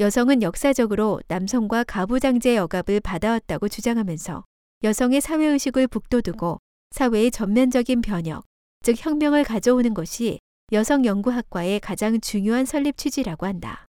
여성은 0.00 0.42
역사적으로 0.42 1.20
남성과 1.26 1.82
가부장제의 1.82 2.58
억압을 2.58 3.00
받아왔다고 3.00 3.68
주장하면서 3.68 4.44
여성의 4.84 5.20
사회의식을 5.20 5.88
북돋우고 5.88 6.58
사회의 6.92 7.32
전면적인 7.32 8.02
변혁, 8.02 8.44
즉 8.84 8.94
혁명을 8.96 9.42
가져오는 9.42 9.92
것이 9.94 10.38
여성 10.70 11.04
연구학과의 11.04 11.80
가장 11.80 12.20
중요한 12.20 12.64
설립 12.64 12.96
취지라고 12.96 13.46
한다. 13.46 13.86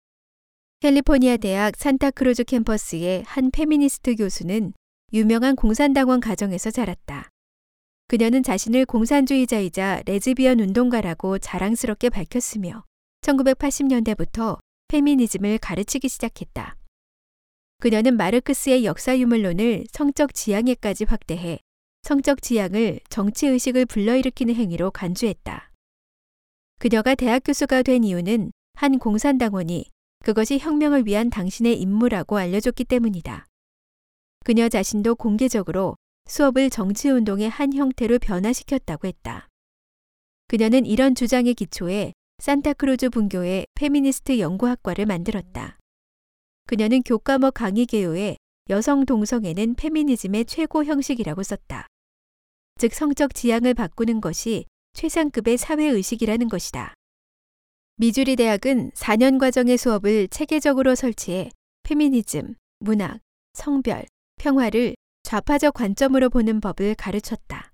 캘리포니아 0.80 1.38
대학 1.38 1.74
산타크루즈 1.74 2.44
캠퍼스의 2.44 3.22
한 3.22 3.50
페미니스트 3.50 4.16
교수는 4.16 4.74
유명한 5.14 5.57
공산당원 5.57 6.20
가정에서 6.20 6.70
자랐다. 6.70 7.30
그녀는 8.09 8.42
자신을 8.42 8.84
공산주의자이자 8.84 10.02
레즈비언 10.05 10.61
운동가라고 10.61 11.38
자랑스럽게 11.38 12.11
밝혔으며 12.11 12.84
1980년대부터 13.22 14.59
페미니즘을 14.95 15.59
가르치기 15.59 16.09
시작했다. 16.09 16.76
그녀는 17.80 18.16
마르크스의 18.16 18.84
역사 18.84 19.18
유물론을 19.18 19.86
성적 19.90 20.32
지향에까지 20.32 21.03
확대해 21.05 21.59
성적 22.03 22.40
지향을 22.40 23.01
정치 23.09 23.49
의식을 23.49 23.86
불러일으키는 23.86 24.55
행위로 24.55 24.92
간주했다. 24.92 25.72
그녀가 26.78 27.16
대학 27.16 27.42
교수가 27.45 27.82
된 27.82 28.05
이유는 28.05 28.53
한 28.74 28.99
공산당원이 29.01 29.86
그것이 30.24 30.61
혁명을 30.61 31.07
위한 31.07 31.28
당신의 31.28 31.80
임무라고 31.80 32.38
알려줬기 32.38 32.84
때문이다. 32.84 33.47
그녀 34.45 34.68
자신도 34.68 35.16
공개적으로 35.16 35.97
수업을 36.28 36.70
정치운동의 36.70 37.51
한 37.51 37.72
형태로 37.72 38.20
변화시켰다고 38.20 39.09
했다. 39.09 39.49
그녀는 40.47 40.86
이런 40.86 41.16
주장의 41.16 41.55
기초에 41.55 42.12
산타크루즈 42.39 43.11
분교의 43.11 43.66
페미니스트 43.74 44.39
연구학과를 44.39 45.07
만들었다. 45.07 45.78
그녀는 46.66 47.03
교과목 47.03 47.55
강의 47.55 47.87
개요에 47.87 48.37
여성 48.70 49.05
동성애는 49.05 49.74
페미니즘의 49.74 50.47
최고 50.47 50.85
형식이라고 50.85 51.43
썼다. 51.43 51.87
즉 52.78 52.95
성적 52.95 53.35
지향을 53.35 53.74
바꾸는 53.74 54.20
것이 54.20 54.64
최상급의 54.95 55.59
사회의식이라는 55.59 56.49
것이다. 56.49 56.95
미주리 57.97 58.37
대학은 58.37 58.91
4년 58.93 59.39
과정의 59.39 59.76
수업을 59.78 60.28
체계적으로 60.28 60.95
설치해 60.95 61.51
페미니즘, 61.85 62.55
문학, 62.80 63.20
성별, 63.53 64.05
평화를 64.37 64.97
좌파적 65.22 65.74
관점으로 65.74 66.28
보는 66.30 66.61
법을 66.61 66.97
가르쳤다. 66.97 67.70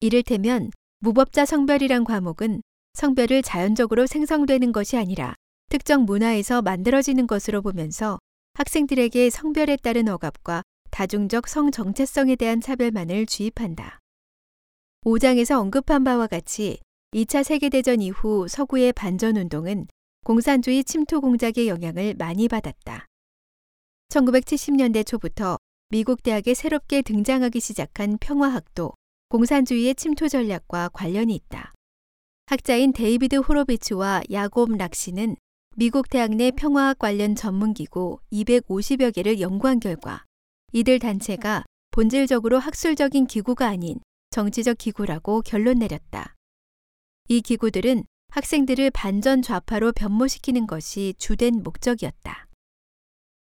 이를테면 0.00 0.70
무법자 1.00 1.44
성별이란 1.44 2.04
과목은 2.04 2.62
성별을 2.94 3.42
자연적으로 3.42 4.06
생성되는 4.06 4.72
것이 4.72 4.96
아니라 4.96 5.34
특정 5.68 6.04
문화에서 6.04 6.62
만들어지는 6.62 7.26
것으로 7.26 7.62
보면서 7.62 8.18
학생들에게 8.54 9.30
성별에 9.30 9.76
따른 9.76 10.08
억압과 10.08 10.62
다중적 10.90 11.48
성 11.48 11.70
정체성에 11.70 12.36
대한 12.36 12.60
차별만을 12.60 13.26
주입한다. 13.26 14.00
5장에서 15.04 15.60
언급한 15.60 16.04
바와 16.04 16.26
같이 16.26 16.78
2차 17.12 17.42
세계대전 17.42 18.02
이후 18.02 18.46
서구의 18.48 18.92
반전운동은 18.92 19.86
공산주의 20.24 20.84
침투 20.84 21.20
공작의 21.20 21.68
영향을 21.68 22.14
많이 22.18 22.48
받았다. 22.48 23.06
1970년대 24.10 25.06
초부터 25.06 25.56
미국 25.88 26.22
대학에 26.22 26.54
새롭게 26.54 27.02
등장하기 27.02 27.60
시작한 27.60 28.18
평화학도 28.18 28.92
공산주의의 29.28 29.94
침투 29.94 30.28
전략과 30.28 30.90
관련이 30.92 31.34
있다. 31.34 31.72
학자인 32.50 32.92
데이비드 32.92 33.36
호로비츠와 33.36 34.22
야곱 34.32 34.76
락신은 34.76 35.36
미국 35.76 36.10
대학 36.10 36.32
내 36.32 36.50
평화학 36.50 36.98
관련 36.98 37.36
전문기구 37.36 38.18
250여 38.32 39.14
개를 39.14 39.40
연구한 39.40 39.78
결과 39.78 40.24
이들 40.72 40.98
단체가 40.98 41.62
본질적으로 41.92 42.58
학술적인 42.58 43.28
기구가 43.28 43.68
아닌 43.68 44.00
정치적 44.30 44.78
기구라고 44.78 45.42
결론 45.42 45.78
내렸다. 45.78 46.34
이 47.28 47.40
기구들은 47.40 48.02
학생들을 48.30 48.90
반전 48.90 49.42
좌파로 49.42 49.92
변모시키는 49.92 50.66
것이 50.66 51.14
주된 51.18 51.62
목적이었다. 51.62 52.48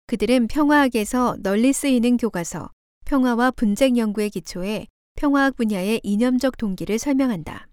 그들은 0.07 0.47
평화학에서 0.47 1.39
널리 1.41 1.73
쓰이는 1.73 2.19
교과서, 2.19 2.71
평화와 3.07 3.51
분쟁 3.51 3.97
연구의 3.97 4.31
기초에 4.31 4.87
평화학 5.17 5.57
분야의 5.57 6.03
이념적 6.05 6.57
동기를 6.57 7.01
설명한다. 7.01 7.67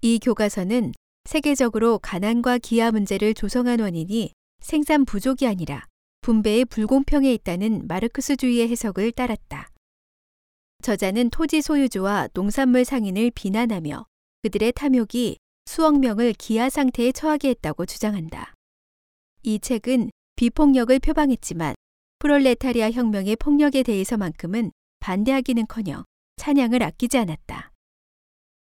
이 0.00 0.20
교과서는 0.20 0.92
세계적으로 1.24 1.98
가난과 1.98 2.58
기아 2.58 2.92
문제를 2.92 3.34
조성한 3.34 3.80
원인이 3.80 4.30
생산 4.60 5.04
부족이 5.04 5.44
아니라 5.46 5.86
분배의 6.20 6.66
불공평에 6.66 7.32
있다는 7.34 7.88
마르크스주의의 7.88 8.68
해석을 8.68 9.10
따랐다. 9.10 9.70
저자는 10.82 11.30
토지 11.30 11.60
소유주와 11.62 12.28
농산물 12.32 12.84
상인을 12.84 13.32
비난하며 13.34 14.06
그들의 14.42 14.72
탐욕이 14.72 15.38
수억 15.66 15.98
명을 15.98 16.32
기아 16.34 16.70
상태에 16.70 17.10
처하게 17.10 17.48
했다고 17.50 17.84
주장한다. 17.84 18.54
이 19.42 19.58
책은 19.58 20.10
비폭력을 20.36 20.96
표방했지만 21.00 21.74
프롤레타리아 22.20 22.92
혁명의 22.92 23.34
폭력에 23.34 23.82
대해서만큼은 23.82 24.70
반대하기는커녕 25.00 26.04
찬양을 26.36 26.84
아끼지 26.84 27.18
않았다. 27.18 27.72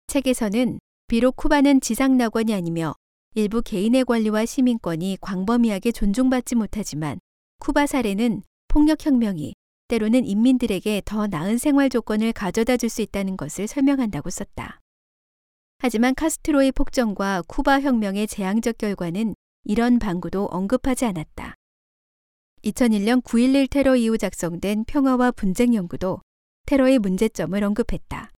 책에서는 0.08 0.80
비록 1.08 1.36
쿠바는 1.36 1.82
지상 1.82 2.18
낙원이 2.18 2.52
아니며 2.54 2.96
일부 3.36 3.62
개인의 3.62 4.06
권리와 4.06 4.46
시민권이 4.46 5.20
광범위하게 5.22 5.92
존중받지 5.92 6.56
못하지만 6.56 7.20
쿠바 7.60 7.86
사례는 7.86 8.42
폭력혁명이 8.70 9.54
때로는 9.88 10.26
인민들에게 10.26 11.04
더 11.06 11.28
나은 11.28 11.60
생활 11.60 11.90
조건을 11.90 12.34
가져다 12.34 12.76
줄 12.78 12.90
수 12.90 13.04
있다는 13.04 13.38
것을 13.38 13.68
설명한다고 13.68 14.32
썼다. 14.32 14.80
하지만 15.78 16.16
카스트로의 16.16 16.72
폭정과 16.72 17.44
쿠바 17.48 17.82
혁명의 17.82 18.26
재앙적 18.26 18.80
결과는 18.80 19.36
이런 19.64 20.00
방구도 20.00 20.46
언급하지 20.46 21.06
않았다. 21.06 21.54
2001년 22.64 23.22
9.11 23.22 23.70
테러 23.70 23.96
이후 23.96 24.18
작성된 24.18 24.86
평화와 24.86 25.32
분쟁 25.32 25.76
연구도 25.76 26.22
테러의 26.66 26.98
문제점을 26.98 27.64
언급했다. 27.64 28.32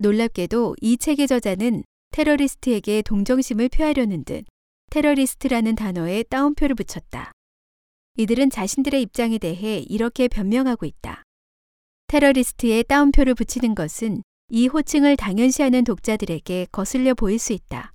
놀랍게도 0.00 0.76
이 0.80 0.96
책의 0.96 1.26
저자는 1.26 1.82
테러리스트에게 2.12 3.02
동정심을 3.02 3.68
표하려는 3.68 4.24
듯 4.24 4.44
테러리스트라는 4.90 5.74
단어에 5.74 6.22
따옴표를 6.22 6.76
붙였다. 6.76 7.32
이들은 8.16 8.50
자신들의 8.50 9.02
입장에 9.02 9.38
대해 9.38 9.78
이렇게 9.88 10.28
변명하고 10.28 10.86
있다. 10.86 11.24
테러리스트에 12.06 12.84
따옴표를 12.84 13.34
붙이는 13.34 13.74
것은 13.74 14.22
이 14.50 14.68
호칭을 14.68 15.16
당연시하는 15.16 15.84
독자들에게 15.84 16.68
거슬려 16.72 17.14
보일 17.14 17.38
수 17.38 17.52
있다. 17.52 17.92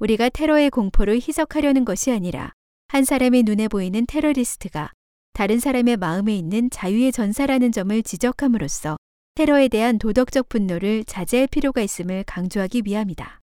우리가 0.00 0.28
테러의 0.28 0.70
공포를 0.70 1.16
희석하려는 1.16 1.84
것이 1.84 2.10
아니라 2.10 2.52
한 2.88 3.04
사람의 3.04 3.44
눈에 3.44 3.68
보이는 3.68 4.04
테러리스트가 4.06 4.90
다른 5.32 5.60
사람의 5.60 5.96
마음에 5.96 6.36
있는 6.36 6.70
자유의 6.70 7.12
전사라는 7.12 7.72
점을 7.72 8.02
지적함으로써 8.02 8.96
테러에 9.36 9.66
대한 9.66 9.98
도덕적 9.98 10.48
분노를 10.48 11.02
자제할 11.04 11.48
필요가 11.48 11.80
있음을 11.82 12.22
강조하기 12.22 12.82
위함이다. 12.84 13.40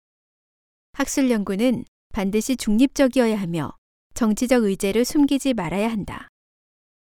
학술 0.94 1.30
연구는 1.30 1.84
반드시 2.14 2.56
중립적이어야 2.56 3.39
하며 3.39 3.74
정치적 4.14 4.64
의제를 4.64 5.04
숨기지 5.04 5.54
말아야 5.54 5.92
한다. 5.92 6.30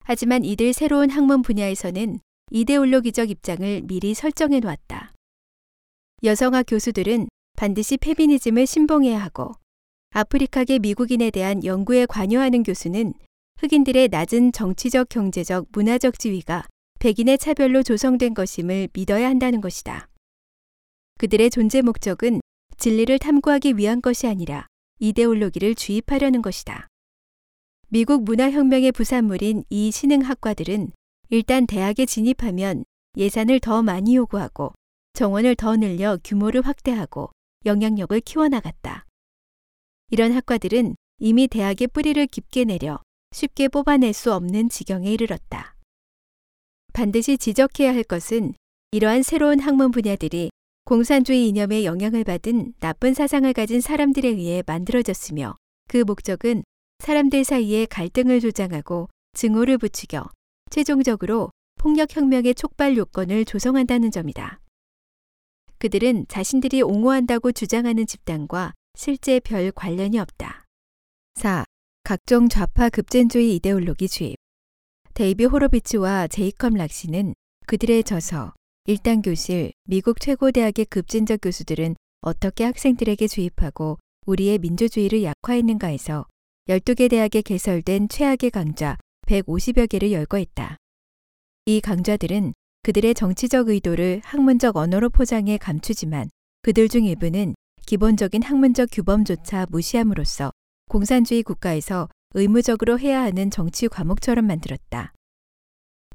하지만 0.00 0.44
이들 0.44 0.72
새로운 0.72 1.10
학문 1.10 1.42
분야에서는 1.42 2.18
이데올로기적 2.50 3.30
입장을 3.30 3.82
미리 3.84 4.12
설정해 4.12 4.58
놓았다. 4.58 5.12
여성학 6.24 6.66
교수들은 6.68 7.28
반드시 7.56 7.96
페미니즘을 7.96 8.66
신봉해야 8.66 9.22
하고 9.22 9.52
아프리카계 10.10 10.80
미국인에 10.80 11.30
대한 11.30 11.64
연구에 11.64 12.06
관여하는 12.06 12.64
교수는 12.64 13.14
흑인들의 13.60 14.08
낮은 14.08 14.50
정치적, 14.50 15.08
경제적, 15.10 15.68
문화적 15.70 16.18
지위가 16.18 16.64
백인의 17.04 17.36
차별로 17.36 17.82
조성된 17.82 18.32
것임을 18.32 18.88
믿어야 18.94 19.28
한다는 19.28 19.60
것이다. 19.60 20.08
그들의 21.18 21.50
존재 21.50 21.82
목적은 21.82 22.40
진리를 22.78 23.18
탐구하기 23.18 23.76
위한 23.76 24.00
것이 24.00 24.26
아니라 24.26 24.66
이데올로기를 25.00 25.74
주입하려는 25.74 26.40
것이다. 26.40 26.88
미국 27.88 28.24
문화혁명의 28.24 28.92
부산물인 28.92 29.64
이 29.68 29.90
신흥학과들은 29.90 30.92
일단 31.28 31.66
대학에 31.66 32.06
진입하면 32.06 32.86
예산을 33.18 33.60
더 33.60 33.82
많이 33.82 34.16
요구하고 34.16 34.72
정원을 35.12 35.56
더 35.56 35.76
늘려 35.76 36.18
규모를 36.24 36.62
확대하고 36.62 37.28
영향력을 37.66 38.18
키워나갔다. 38.22 39.04
이런 40.10 40.32
학과들은 40.32 40.96
이미 41.18 41.48
대학의 41.48 41.88
뿌리를 41.88 42.26
깊게 42.28 42.64
내려 42.64 42.98
쉽게 43.32 43.68
뽑아낼 43.68 44.14
수 44.14 44.32
없는 44.32 44.70
지경에 44.70 45.12
이르렀다. 45.12 45.73
반드시 46.94 47.36
지적해야 47.36 47.92
할 47.92 48.04
것은 48.04 48.54
이러한 48.92 49.24
새로운 49.24 49.58
학문 49.58 49.90
분야들이 49.90 50.50
공산주의 50.84 51.48
이념의 51.48 51.84
영향을 51.84 52.22
받은 52.22 52.74
나쁜 52.78 53.14
사상을 53.14 53.52
가진 53.52 53.80
사람들에 53.80 54.28
의해 54.28 54.62
만들어졌으며 54.64 55.56
그 55.88 55.98
목적은 55.98 56.62
사람들 57.00 57.42
사이에 57.42 57.86
갈등을 57.86 58.38
조장하고 58.40 59.08
증오를 59.32 59.76
부추겨 59.78 60.24
최종적으로 60.70 61.50
폭력혁명의 61.78 62.54
촉발 62.54 62.96
요건을 62.96 63.44
조성한다는 63.44 64.12
점이다. 64.12 64.60
그들은 65.78 66.26
자신들이 66.28 66.82
옹호한다고 66.82 67.50
주장하는 67.50 68.06
집단과 68.06 68.72
실제 68.96 69.40
별 69.40 69.72
관련이 69.72 70.20
없다. 70.20 70.64
4. 71.34 71.64
각종 72.04 72.48
좌파 72.48 72.88
급진주의 72.88 73.56
이데올로기 73.56 74.08
주입 74.08 74.36
데이비 75.14 75.44
호로비츠와 75.44 76.26
제이컵 76.26 76.74
락시는 76.74 77.34
그들의 77.66 78.02
저서 78.02 78.52
일단 78.86 79.22
교실 79.22 79.72
미국 79.84 80.18
최고 80.18 80.50
대학의 80.50 80.86
급진적 80.86 81.38
교수들은 81.40 81.94
어떻게 82.20 82.64
학생들에게 82.64 83.28
주입하고 83.28 83.98
우리의 84.26 84.58
민주주의를 84.58 85.22
약화했는가에서 85.22 86.26
12개 86.68 87.08
대학에 87.08 87.42
개설된 87.42 88.08
최악의 88.08 88.50
강좌 88.50 88.96
150여 89.28 89.88
개를 89.88 90.10
열거했다. 90.10 90.78
이 91.66 91.80
강좌들은 91.80 92.52
그들의 92.82 93.14
정치적 93.14 93.68
의도를 93.68 94.20
학문적 94.24 94.76
언어로 94.76 95.10
포장해 95.10 95.58
감추지만 95.58 96.28
그들 96.62 96.88
중 96.88 97.04
일부는 97.04 97.54
기본적인 97.86 98.42
학문적 98.42 98.88
규범조차 98.90 99.66
무시함으로써 99.70 100.50
공산주의 100.88 101.44
국가에서 101.44 102.08
의무적으로 102.34 102.98
해야 102.98 103.22
하는 103.22 103.50
정치 103.50 103.88
과목처럼 103.88 104.44
만들었다. 104.46 105.12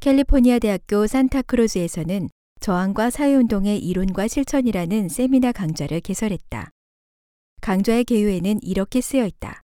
캘리포니아 0.02 0.60
대학교 0.60 1.08
산타크루즈에서는 1.08 2.30
저항과 2.60 3.10
사회운동의 3.10 3.80
이론과 3.80 4.28
실천이라는 4.28 5.08
세미나 5.08 5.54
강좌를 5.54 6.02
개설했다. 6.02 6.72
강좌의 7.62 8.04
개요에는 8.04 8.60
이렇게 8.62 9.00
쓰여 9.00 9.26
있다. 9.26 9.62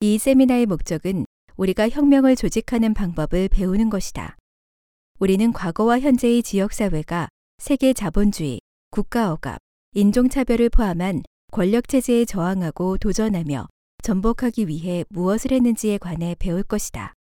이 0.00 0.18
세미나의 0.18 0.66
목적은 0.66 1.26
우리가 1.56 1.88
혁명을 1.90 2.36
조직하는 2.36 2.94
방법을 2.94 3.48
배우는 3.48 3.90
것이다. 3.90 4.36
우리는 5.18 5.52
과거와 5.52 6.00
현재의 6.00 6.42
지역사회가 6.42 7.28
세계 7.58 7.92
자본주의, 7.92 8.60
국가 8.90 9.32
억압, 9.32 9.58
인종차별을 9.92 10.68
포함한 10.70 11.22
권력체제에 11.52 12.26
저항하고 12.26 12.98
도전하며 12.98 13.66
전복하기 14.02 14.68
위해 14.68 15.04
무엇을 15.08 15.52
했는지에 15.52 15.98
관해 15.98 16.36
배울 16.38 16.62
것이다. 16.62 17.14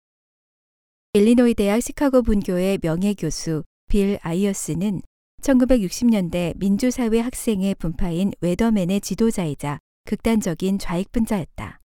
일리노이 1.15 1.55
대학 1.55 1.81
시카고 1.81 2.23
분교의 2.23 2.81
명예교수 2.83 3.65
빌 3.89 4.19
아이어스는 4.23 5.01
1960년대 5.43 6.59
민주사회 6.59 7.21
학생의 7.21 7.77
분파인 7.77 8.33
웨더맨의 8.41 9.01
지도자이자 9.01 9.79
극단적인 10.05 10.79
좌익분자였다. 10.79 11.81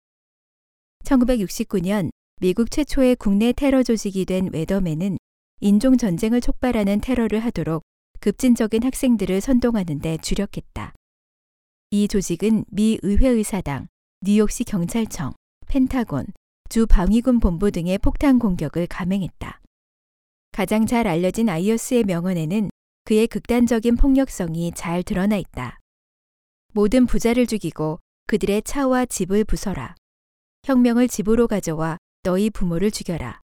1969년 1.05 2.09
미국 2.41 2.71
최초의 2.71 3.17
국내 3.17 3.51
테러 3.53 3.83
조직이 3.83 4.25
된 4.25 4.49
웨더맨은 4.51 5.17
인종 5.61 5.97
전쟁을 5.97 6.41
촉발하는 6.41 7.01
테러를 7.01 7.39
하도록 7.39 7.83
급진적인 8.21 8.83
학생들을 8.83 9.41
선동하는 9.41 9.99
데 9.99 10.17
주력했다. 10.17 10.93
이 11.91 12.07
조직은 12.07 12.65
미 12.69 12.97
의회의사당, 13.01 13.87
뉴욕시 14.21 14.65
경찰청, 14.65 15.31
펜타곤, 15.67 16.25
주 16.67 16.85
방위군 16.85 17.39
본부 17.39 17.71
등의 17.71 17.99
폭탄 17.99 18.37
공격을 18.37 18.87
감행했다. 18.87 19.61
가장 20.51 20.85
잘 20.85 21.07
알려진 21.07 21.47
아이어스의 21.47 22.03
명언에는 22.03 22.69
그의 23.05 23.27
극단적인 23.27 23.95
폭력성이 23.95 24.73
잘 24.75 25.03
드러나 25.03 25.37
있다. 25.37 25.79
모든 26.73 27.05
부자를 27.05 27.47
죽이고 27.47 27.99
그들의 28.27 28.63
차와 28.63 29.05
집을 29.05 29.45
부숴라. 29.45 29.95
혁명을 30.65 31.07
집으로 31.07 31.47
가져와 31.47 31.97
너희 32.23 32.49
부모를 32.49 32.91
죽여라. 32.91 33.39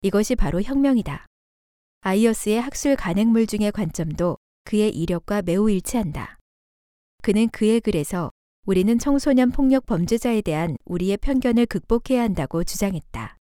이것이 0.00 0.36
바로 0.36 0.62
혁명이다. 0.62 1.26
아이어스의 2.00 2.62
학술 2.62 2.96
간행물 2.96 3.46
중의 3.46 3.72
관점도 3.72 4.38
그의 4.64 4.88
이력과 4.88 5.42
매우 5.42 5.70
일치한다. 5.70 6.38
그는 7.22 7.50
그의 7.50 7.82
글에서 7.82 8.30
우리는 8.66 8.98
청소년 8.98 9.50
폭력 9.50 9.84
범죄자에 9.84 10.40
대한 10.40 10.78
우리의 10.86 11.18
편견을 11.18 11.66
극복해야 11.66 12.22
한다고 12.22 12.64
주장했다. 12.64 13.36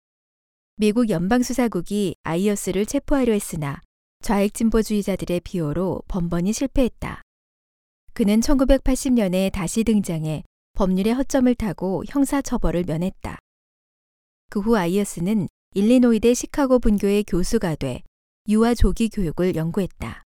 미국 0.78 1.12
연방수사국이 1.12 2.16
아이어스를 2.24 2.88
체포하려 2.88 3.34
했으나 3.34 3.82
좌익 4.24 4.56
진보주의자들의 4.56 5.42
비호로 5.42 6.02
번번이 6.08 6.54
실패했다. 6.54 7.22
그는 8.14 8.40
1980년에 8.40 9.52
다시 9.52 9.84
등장해 9.84 10.44
법률의 10.74 11.14
허점을 11.14 11.54
타고 11.54 12.04
형사 12.08 12.42
처벌을 12.42 12.84
면했다. 12.88 13.38
그 14.50 14.60
후 14.60 14.76
아이어스는 14.76 15.48
일리노이대 15.76 16.34
시카고 16.34 16.80
분교의 16.80 17.26
교수가 17.26 17.76
돼 17.76 18.02
유아 18.50 18.74
조기 18.74 19.10
교육을 19.10 19.56
연구했다. 19.56 20.24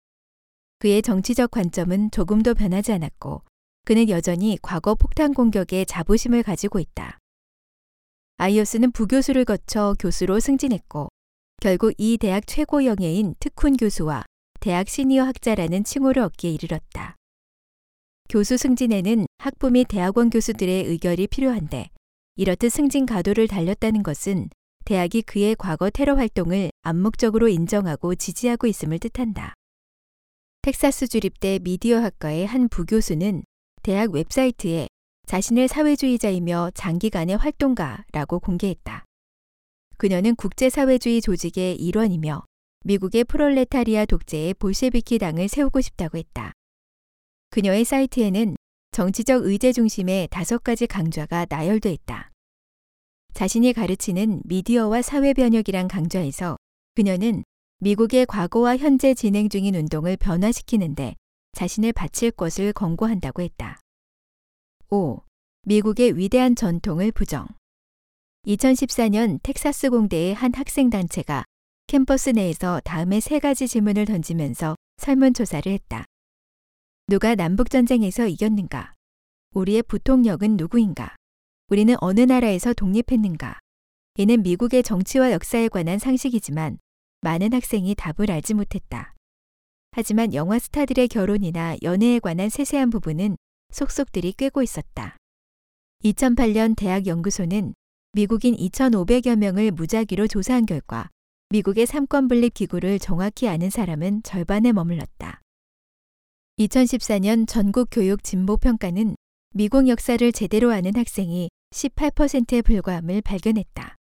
그의 0.79 1.03
정치적 1.03 1.51
관점은 1.51 2.09
조금도 2.09 2.55
변하지 2.55 2.91
않았고 2.93 3.43
그는 3.85 4.09
여전히 4.09 4.57
과거 4.61 4.95
폭탄 4.95 5.33
공격에 5.33 5.85
자부심을 5.85 6.43
가지고 6.43 6.79
있다. 6.79 7.17
아이어스는 8.37 8.91
부교수를 8.91 9.45
거쳐 9.45 9.95
교수로 9.99 10.39
승진했고 10.39 11.09
결국 11.61 11.93
이 11.97 12.17
대학 12.17 12.47
최고 12.47 12.85
영예인 12.85 13.35
특훈 13.39 13.75
교수와 13.75 14.23
대학 14.59 14.87
시니어 14.87 15.23
학자라는 15.23 15.83
칭호를 15.83 16.21
얻기에 16.23 16.51
이르렀다. 16.51 17.15
교수 18.29 18.57
승진에는 18.57 19.25
학부 19.39 19.71
및 19.71 19.85
대학원 19.89 20.29
교수들의 20.29 20.85
의결이 20.85 21.27
필요한데 21.27 21.89
이렇듯 22.35 22.71
승진 22.71 23.05
가도를 23.05 23.47
달렸다는 23.47 24.03
것은 24.03 24.49
대학이 24.85 25.23
그의 25.23 25.55
과거 25.57 25.89
테러 25.89 26.15
활동을 26.15 26.71
암묵적으로 26.83 27.49
인정하고 27.49 28.15
지지하고 28.15 28.67
있음을 28.67 28.99
뜻한다. 28.99 29.53
텍사스 30.61 31.07
주립대 31.07 31.59
미디어 31.59 31.99
학과의 31.99 32.45
한 32.45 32.69
부교수는 32.69 33.43
대학 33.81 34.11
웹사이트에 34.11 34.87
자신을 35.25 35.67
사회주의자이며 35.67 36.71
장기간의 36.73 37.37
활동가라고 37.37 38.39
공개했다. 38.39 39.05
그녀는 39.97 40.35
국제사회주의 40.35 41.21
조직의 41.21 41.75
일원이며 41.75 42.43
미국의 42.85 43.25
프롤레타리아 43.25 44.05
독재의 44.05 44.53
볼셰비키 44.55 45.19
당을 45.19 45.47
세우고 45.47 45.81
싶다고 45.81 46.17
했다. 46.17 46.53
그녀의 47.51 47.83
사이트에는 47.83 48.55
정치적 48.91 49.45
의제 49.45 49.71
중심의 49.71 50.29
다섯 50.31 50.63
가지 50.63 50.87
강좌가 50.87 51.45
나열돼 51.47 51.91
있다. 51.91 52.31
자신이 53.33 53.73
가르치는 53.73 54.41
미디어와 54.45 55.01
사회 55.01 55.33
변혁이란 55.33 55.87
강좌에서 55.87 56.57
그녀는 56.95 57.43
미국의 57.79 58.25
과거와 58.25 58.77
현재 58.77 59.13
진행 59.13 59.47
중인 59.47 59.75
운동을 59.75 60.17
변화시키는데 60.17 61.15
자신을 61.53 61.93
바칠 61.93 62.31
것을 62.31 62.73
권고한다고 62.73 63.41
했다. 63.41 63.79
5. 64.89 65.21
미국의 65.63 66.17
위대한 66.17 66.55
전통을 66.55 67.11
부정. 67.11 67.47
2014년 68.47 69.39
텍사스 69.43 69.89
공대의 69.89 70.33
한 70.33 70.53
학생 70.53 70.89
단체가 70.89 71.43
캠퍼스 71.87 72.29
내에서 72.29 72.79
다음의 72.85 73.21
세 73.21 73.39
가지 73.39 73.67
질문을 73.67 74.05
던지면서 74.05 74.75
설문조사를 74.97 75.71
했다. 75.71 76.05
누가 77.07 77.35
남북전쟁에서 77.35 78.27
이겼는가? 78.27 78.93
우리의 79.53 79.83
부통령은 79.83 80.57
누구인가? 80.57 81.15
우리는 81.69 81.95
어느 81.99 82.21
나라에서 82.21 82.73
독립했는가? 82.73 83.59
이는 84.15 84.43
미국의 84.43 84.83
정치와 84.83 85.31
역사에 85.31 85.69
관한 85.69 85.97
상식이지만 85.97 86.77
많은 87.21 87.53
학생이 87.53 87.95
답을 87.95 88.31
알지 88.31 88.53
못했다. 88.53 89.15
하지만 89.91 90.33
영화 90.33 90.59
스타들의 90.59 91.07
결혼이나 91.07 91.75
연애에 91.83 92.19
관한 92.19 92.49
세세한 92.49 92.89
부분은 92.89 93.37
속속들이 93.71 94.33
꿰고 94.33 94.63
있었다. 94.63 95.17
2008년 96.03 96.75
대학 96.75 97.07
연구소는 97.07 97.73
미국인 98.13 98.55
2,500여 98.55 99.35
명을 99.35 99.71
무작위로 99.71 100.27
조사한 100.27 100.65
결과 100.65 101.09
미국의 101.49 101.85
삼권 101.85 102.27
분립 102.27 102.53
기구를 102.53 102.99
정확히 102.99 103.47
아는 103.47 103.69
사람은 103.69 104.23
절반에 104.23 104.71
머물렀다. 104.71 105.41
2014년 106.59 107.47
전국 107.47 107.87
교육 107.91 108.23
진보 108.23 108.57
평가는 108.57 109.15
미국 109.53 109.87
역사를 109.87 110.31
제대로 110.31 110.71
아는 110.71 110.95
학생이 110.95 111.49
18%에 111.71 112.61
불과함을 112.61 113.21
발견했다. 113.21 113.95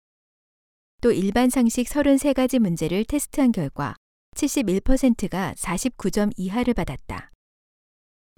또 1.03 1.13
일반 1.13 1.51
상식 1.51 1.87
33가지 1.87 2.59
문제를 2.59 3.05
테스트한 3.05 3.53
결과 3.53 3.95
71%가 4.37 5.55
49점 5.57 6.31
이하를 6.37 6.75
받았다. 6.75 7.33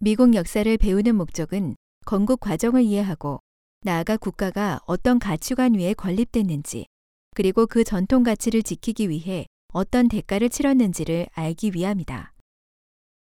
미국 0.00 0.34
역사를 0.34 0.76
배우는 0.78 1.16
목적은 1.16 1.74
건국 2.06 2.38
과정을 2.40 2.84
이해하고 2.84 3.40
나아가 3.82 4.16
국가가 4.16 4.80
어떤 4.86 5.18
가치관 5.18 5.74
위에 5.74 5.94
건립됐는지 5.94 6.86
그리고 7.34 7.66
그 7.66 7.82
전통 7.82 8.22
가치를 8.22 8.62
지키기 8.62 9.08
위해 9.08 9.46
어떤 9.72 10.08
대가를 10.08 10.48
치렀는지를 10.48 11.26
알기 11.32 11.72
위함이다. 11.74 12.32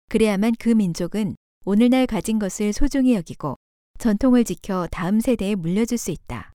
그래야만 0.09 0.53
그 0.59 0.69
민족은 0.69 1.35
오늘날 1.65 2.07
가진 2.07 2.39
것을 2.39 2.73
소중히 2.73 3.13
여기고 3.13 3.55
전통을 3.99 4.43
지켜 4.43 4.87
다음 4.91 5.19
세대에 5.19 5.55
물려줄 5.55 5.97
수 5.97 6.11
있다. 6.11 6.51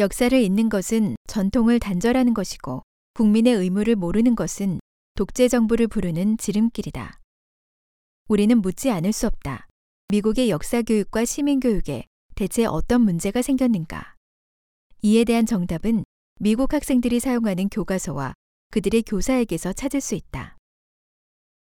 역사를 0.00 0.38
잊는 0.38 0.68
것은 0.68 1.16
전통을 1.28 1.78
단절하는 1.78 2.34
것이고 2.34 2.82
국민의 3.14 3.54
의무를 3.54 3.96
모르는 3.96 4.34
것은 4.34 4.80
독재 5.16 5.48
정부를 5.48 5.88
부르는 5.88 6.36
지름길이다. 6.36 7.20
우리는 8.28 8.60
묻지 8.60 8.90
않을 8.90 9.14
수 9.14 9.26
없다. 9.26 9.66
미국의 10.12 10.50
역사 10.50 10.82
교육과 10.82 11.24
시민 11.24 11.58
교육에 11.58 12.04
대체 12.34 12.66
어떤 12.66 13.00
문제가 13.00 13.40
생겼는가? 13.40 14.14
이에 15.00 15.24
대한 15.24 15.46
정답은 15.46 16.04
미국 16.38 16.74
학생들이 16.74 17.18
사용하는 17.20 17.70
교과서와 17.70 18.34
그들의 18.70 19.04
교사에게서 19.04 19.72
찾을 19.72 20.02
수 20.02 20.14
있다. 20.14 20.58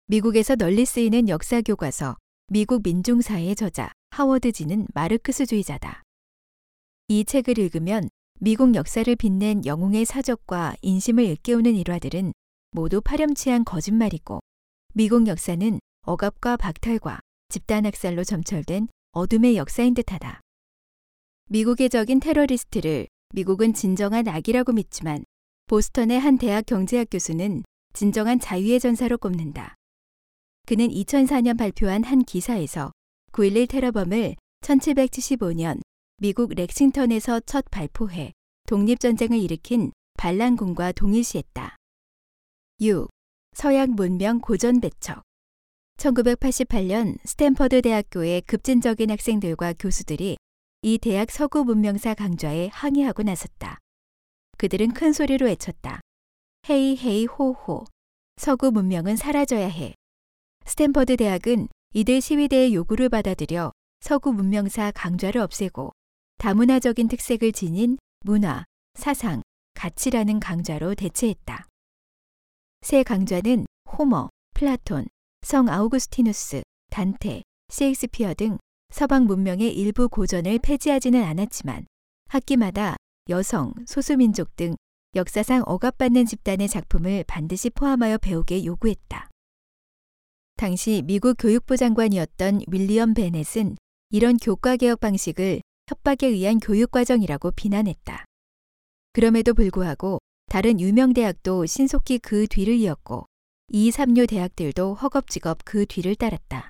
미국에서 0.08 0.54
널리 0.54 0.84
쓰이는 0.84 1.30
역사 1.30 1.62
교과서 1.62 2.18
미국 2.48 2.82
민중사의 2.84 3.56
저자 3.56 3.90
하워드지는 4.10 4.86
마르크스주의자다. 4.92 6.02
이 7.08 7.24
책을 7.24 7.58
읽으면 7.58 8.10
미국 8.38 8.74
역사를 8.74 9.16
빛낸 9.16 9.64
영웅의 9.64 10.04
사적과 10.04 10.74
인심을 10.82 11.24
일깨우는 11.24 11.74
일화들은 11.74 12.34
모두 12.72 13.00
파렴치한 13.00 13.64
거짓말이고 13.64 14.40
미국 14.94 15.26
역사는 15.26 15.80
억압과 16.02 16.56
박탈과 16.56 17.20
집단 17.48 17.84
학살로 17.84 18.22
점철된 18.22 18.88
어둠의 19.12 19.56
역사인 19.56 19.94
듯하다. 19.94 20.40
미국의 21.48 21.90
적인 21.90 22.20
테러리스트를 22.20 23.08
미국은 23.34 23.74
진정한 23.74 24.28
악이라고 24.28 24.72
믿지만 24.72 25.24
보스턴의 25.66 26.20
한 26.20 26.38
대학 26.38 26.64
경제학 26.66 27.08
교수는 27.10 27.64
진정한 27.92 28.38
자유의 28.38 28.78
전사로 28.78 29.18
꼽는다. 29.18 29.74
그는 30.66 30.88
2004년 30.88 31.58
발표한 31.58 32.04
한 32.04 32.22
기사에서 32.22 32.92
9.11 33.32 33.68
테러범을 33.68 34.36
1775년 34.60 35.80
미국 36.18 36.54
렉싱턴에서 36.54 37.40
첫 37.46 37.64
발포해 37.70 38.32
독립전쟁을 38.68 39.38
일으킨 39.38 39.90
반란군과 40.18 40.92
동일시했다. 40.92 41.79
6. 42.82 43.08
서양 43.52 43.90
문명 43.90 44.40
고전 44.40 44.80
배척 44.80 45.20
1988년 45.98 47.18
스탠퍼드 47.26 47.82
대학교의 47.82 48.40
급진적인 48.40 49.10
학생들과 49.10 49.74
교수들이 49.78 50.38
이 50.80 50.96
대학 50.96 51.30
서구 51.30 51.66
문명사 51.66 52.14
강좌에 52.14 52.70
항의하고 52.72 53.22
나섰다. 53.22 53.76
그들은 54.56 54.94
큰 54.94 55.12
소리로 55.12 55.44
외쳤다. 55.44 56.00
헤이 56.70 56.96
헤이 56.96 57.26
호호. 57.26 57.84
서구 58.38 58.70
문명은 58.70 59.16
사라져야 59.16 59.68
해. 59.68 59.94
스탠퍼드 60.64 61.18
대학은 61.18 61.68
이들 61.92 62.22
시위대의 62.22 62.74
요구를 62.74 63.10
받아들여 63.10 63.72
서구 64.00 64.32
문명사 64.32 64.90
강좌를 64.92 65.42
없애고 65.42 65.92
다문화적인 66.38 67.08
특색을 67.08 67.52
지닌 67.52 67.98
문화, 68.24 68.64
사상, 68.94 69.42
가치라는 69.74 70.40
강좌로 70.40 70.94
대체했다. 70.94 71.66
새 72.82 73.02
강좌는 73.02 73.66
호머, 73.92 74.30
플라톤, 74.54 75.06
성 75.42 75.68
아우구스티누스, 75.68 76.62
단테, 76.90 77.42
셰익스피어 77.68 78.34
등 78.34 78.58
서방 78.92 79.26
문명의 79.26 79.72
일부 79.72 80.08
고전을 80.08 80.58
폐지하지는 80.58 81.22
않았지만 81.22 81.86
학기마다 82.28 82.96
여성, 83.28 83.72
소수민족 83.86 84.56
등 84.56 84.74
역사상 85.14 85.62
억압받는 85.66 86.26
집단의 86.26 86.68
작품을 86.68 87.24
반드시 87.28 87.70
포함하여 87.70 88.18
배우게 88.18 88.64
요구했다. 88.64 89.28
당시 90.56 91.02
미국 91.04 91.36
교육부 91.38 91.76
장관이었던 91.76 92.62
윌리엄 92.68 93.14
베넷은 93.14 93.76
이런 94.10 94.36
교과 94.36 94.76
개혁 94.76 95.00
방식을 95.00 95.60
협박에 95.88 96.26
의한 96.26 96.58
교육 96.58 96.90
과정이라고 96.90 97.52
비난했다. 97.52 98.24
그럼에도 99.12 99.54
불구하고 99.54 100.18
다른 100.50 100.80
유명 100.80 101.12
대학도 101.12 101.66
신속히 101.66 102.18
그 102.18 102.48
뒤를 102.48 102.74
이었고 102.74 103.26
2, 103.68 103.90
3류 103.90 104.28
대학들도 104.28 104.94
허겁지겁 104.94 105.58
그 105.64 105.86
뒤를 105.86 106.16
따랐다. 106.16 106.68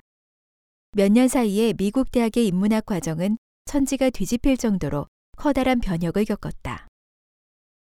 몇 0.91 1.11
년 1.11 1.27
사이에 1.27 1.73
미국 1.73 2.11
대학의 2.11 2.45
인문학 2.45 2.85
과정은 2.85 3.39
천지가 3.65 4.11
뒤집힐 4.11 4.57
정도로 4.57 5.07
커다란 5.35 5.79
변혁을 5.79 6.25
겪었다. 6.25 6.87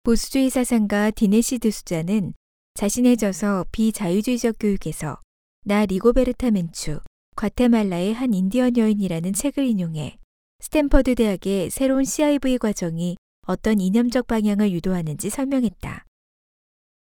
보수주의 0.03 0.49
사상가 0.49 1.11
디네시 1.11 1.69
드수자는 1.69 2.33
자신의 2.75 3.17
저서 3.17 3.65
비자유주의적 3.73 4.55
교육에서 4.57 5.19
나 5.65 5.85
리고베르타 5.85 6.51
멘추, 6.51 7.01
과테말라의 7.35 8.13
한 8.13 8.33
인디언 8.33 8.77
여인이라는 8.77 9.33
책을 9.33 9.65
인용해 9.65 10.17
스탠퍼드 10.61 11.15
대학의 11.15 11.69
새로운 11.71 12.05
CIV 12.05 12.57
과정이 12.57 13.17
어떤 13.49 13.81
이념적 13.81 14.27
방향을 14.27 14.71
유도하는지 14.73 15.31
설명했다. 15.31 16.05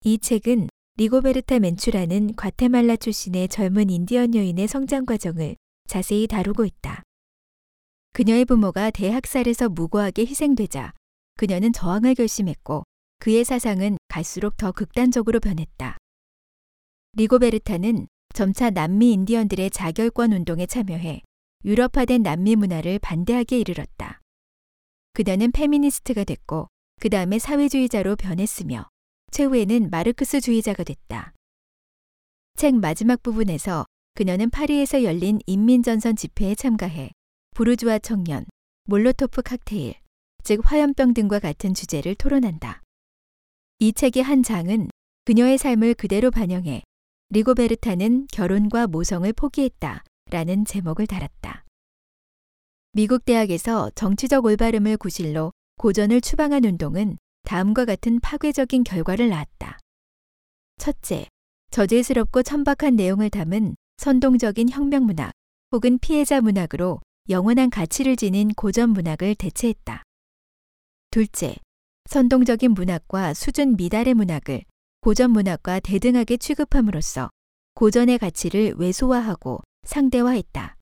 이 0.04 0.18
책은 0.18 0.68
리고베르타 0.96 1.60
멘추라는 1.60 2.34
과테말라 2.34 2.96
출신의 2.96 3.46
젊은 3.46 3.88
인디언 3.88 4.34
여인의 4.34 4.66
성장 4.66 5.06
과정을 5.06 5.54
자세히 5.86 6.26
다루고 6.26 6.64
있다. 6.64 7.04
그녀의 8.14 8.46
부모가 8.46 8.90
대학살에서 8.90 9.68
무고하게 9.68 10.26
희생되자 10.26 10.92
그녀는 11.36 11.72
저항을 11.72 12.16
결심했고 12.16 12.82
그의 13.20 13.44
사상은 13.44 13.96
갈수록 14.08 14.56
더 14.56 14.72
극단적으로 14.72 15.38
변했다. 15.38 15.98
리고베르타는 17.12 18.08
점차 18.34 18.70
남미 18.70 19.12
인디언들의 19.12 19.70
자결권 19.70 20.32
운동에 20.32 20.66
참여해 20.66 21.22
유럽화된 21.64 22.24
남미 22.24 22.56
문화를 22.56 22.98
반대하게 22.98 23.60
이르렀다. 23.60 24.23
그녀는 25.14 25.52
페미니스트가 25.52 26.24
됐고 26.24 26.66
그 27.00 27.08
다음에 27.08 27.38
사회주의자로 27.38 28.16
변했으며 28.16 28.88
최후에는 29.30 29.88
마르크스주의자가 29.90 30.82
됐다. 30.82 31.32
책 32.56 32.74
마지막 32.74 33.22
부분에서 33.22 33.86
그녀는 34.14 34.50
파리에서 34.50 35.04
열린 35.04 35.38
인민전선 35.46 36.16
집회에 36.16 36.54
참가해 36.56 37.10
부르주아 37.54 38.00
청년, 38.00 38.44
몰로토프 38.86 39.42
칵테일, 39.42 39.94
즉 40.42 40.60
화염병 40.64 41.14
등과 41.14 41.38
같은 41.38 41.74
주제를 41.74 42.16
토론한다. 42.16 42.82
이 43.78 43.92
책의 43.92 44.22
한 44.22 44.42
장은 44.42 44.88
그녀의 45.24 45.58
삶을 45.58 45.94
그대로 45.94 46.32
반영해 46.32 46.82
리고베르타는 47.30 48.26
결혼과 48.32 48.88
모성을 48.88 49.32
포기했다 49.32 50.02
라는 50.30 50.64
제목을 50.64 51.06
달았다. 51.06 51.63
미국 52.96 53.24
대학에서 53.24 53.90
정치적 53.96 54.44
올바름을 54.44 54.98
구실로 54.98 55.50
고전을 55.78 56.20
추방한 56.20 56.64
운동은 56.64 57.18
다음과 57.42 57.86
같은 57.86 58.20
파괴적인 58.20 58.84
결과를 58.84 59.30
낳았다. 59.30 59.80
첫째, 60.78 61.26
저질스럽고 61.72 62.44
천박한 62.44 62.94
내용을 62.94 63.30
담은 63.30 63.74
선동적인 63.96 64.68
혁명 64.68 65.06
문학 65.06 65.32
혹은 65.72 65.98
피해자 65.98 66.40
문학으로 66.40 67.00
영원한 67.30 67.68
가치를 67.68 68.14
지닌 68.14 68.50
고전 68.54 68.90
문학을 68.90 69.34
대체했다. 69.34 70.04
둘째, 71.10 71.56
선동적인 72.08 72.74
문학과 72.74 73.34
수준 73.34 73.74
미달의 73.74 74.14
문학을 74.14 74.62
고전 75.00 75.32
문학과 75.32 75.80
대등하게 75.80 76.36
취급함으로써 76.36 77.28
고전의 77.74 78.18
가치를 78.18 78.74
왜소화하고 78.76 79.62
상대화했다. 79.82 80.76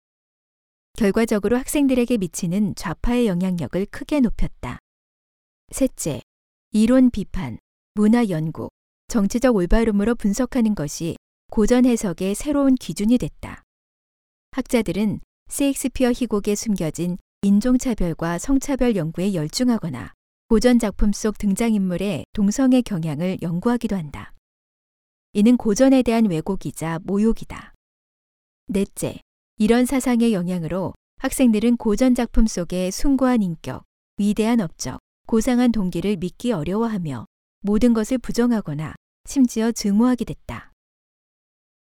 결과적으로 0.95 1.57
학생들에게 1.57 2.19
미치는 2.19 2.75
좌파의 2.75 3.27
영향력을 3.27 3.87
크게 3.87 4.21
높였다. 4.21 4.79
셋째, 5.71 6.21
이론 6.71 7.11
비판, 7.11 7.59
문화 7.95 8.29
연구, 8.29 8.69
정치적 9.09 9.57
올바름으로 9.57 10.15
분석하는 10.15 10.75
것이 10.75 11.17
고전 11.51 11.87
해석의 11.87 12.35
새로운 12.35 12.75
기준이 12.75 13.19
됐다. 13.19 13.63
학자들은 14.53 15.21
세익스피어 15.49 16.13
희곡에 16.13 16.55
숨겨진 16.55 17.19
인종차별과 17.43 18.39
성차별 18.39 18.97
연구에 18.97 19.35
열중하거나 19.35 20.13
고전 20.49 20.79
작품 20.79 21.13
속 21.13 21.39
등장인물의 21.39 22.25
동성애 22.33 22.83
경향을 22.83 23.39
연구하기도 23.43 23.97
한다. 23.97 24.33
이는 25.33 25.57
고전에 25.57 26.03
대한 26.03 26.27
왜곡이자 26.27 27.01
모욕이다. 27.05 27.73
넷째, 28.67 29.21
이런 29.63 29.87
사상의 29.87 30.33
영향으로 30.33 30.93
학생들은 31.19 31.77
고전 31.77 32.17
작품 32.17 32.49
속의 32.49 32.91
숭고한 32.91 33.43
인격, 33.43 33.85
위대한 34.17 34.61
업적, 34.61 34.99
고상한 35.29 35.71
동기를 35.71 36.17
믿기 36.17 36.51
어려워하며 36.51 37.27
모든 37.61 37.95
것을 37.95 38.19
부정하거나 38.19 38.97
심지어 39.25 39.71
증오하게 39.71 40.25
됐다. 40.25 40.73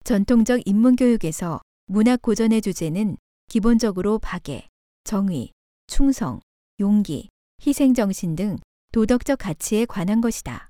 전통적 0.03 0.61
인문교육에서 0.63 1.59
문학 1.87 2.21
고전의 2.21 2.61
주제는 2.61 3.17
기본적으로 3.47 4.19
박애, 4.19 4.67
정의, 5.03 5.49
충성, 5.87 6.39
용기, 6.79 7.29
희생정신 7.65 8.35
등 8.35 8.57
도덕적 8.91 9.39
가치에 9.39 9.85
관한 9.85 10.21
것이다. 10.21 10.69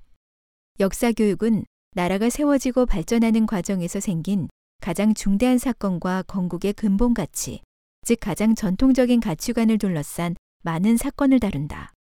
역사교육은 0.79 1.65
나라가 1.93 2.29
세워지고 2.29 2.85
발전하는 2.85 3.47
과정에서 3.47 3.99
생긴 3.99 4.47
가장 4.81 5.13
중대한 5.13 5.59
사건과 5.59 6.23
건국의 6.23 6.73
근본 6.73 7.13
가치, 7.13 7.61
즉 8.03 8.17
가장 8.19 8.55
전통적인 8.55 9.19
가치관을 9.19 9.77
둘러싼 9.77 10.35
많은 10.63 10.97
사건을 10.97 11.39
다룬다. 11.39 11.93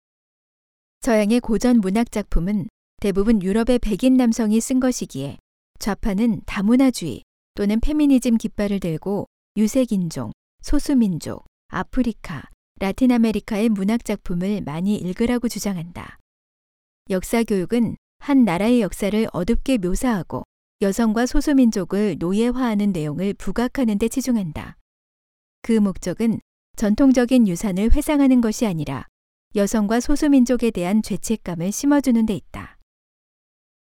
서양의 1.02 1.42
고전 1.42 1.82
문학 1.82 2.12
작품은 2.12 2.70
대부분 3.02 3.44
유럽의 3.44 3.80
백인 3.80 4.16
남성이 4.16 4.62
쓴 4.62 4.80
것이기에 4.80 5.38
좌파는 5.80 6.42
다문화주의 6.46 7.24
또는 7.56 7.82
페미니즘 7.82 8.38
깃발을 8.38 8.80
들고 8.80 9.28
유색인종, 9.58 10.32
소수민족, 10.62 11.46
아프리카, 11.68 12.44
라틴 12.80 13.12
아메리카의 13.12 13.70
문학 13.70 14.06
작품을 14.06 14.62
많이 14.62 14.96
읽으라고 14.96 15.50
주장한다. 15.50 16.18
역사 17.10 17.44
교육은 17.44 17.98
한 18.20 18.46
나라의 18.46 18.82
역사를 18.82 19.28
어둡게 19.34 19.80
묘사하고 19.80 20.44
여성과 20.82 21.26
소수민족을 21.26 22.16
노예화하는 22.20 22.94
내용을 22.94 23.34
부각하는 23.34 23.98
데 23.98 24.08
치중한다. 24.08 24.78
그 25.62 25.74
목적은 25.74 26.40
전통적인 26.78 27.50
유산을 27.50 27.92
회상하는 27.92 28.40
것이 28.40 28.66
아니라 28.66 29.06
여성과 29.56 30.00
소수민족에 30.00 30.72
대한 30.72 31.02
죄책감을 31.02 31.74
심어주는 31.74 32.26
데 32.26 32.34
있다. 32.34 32.78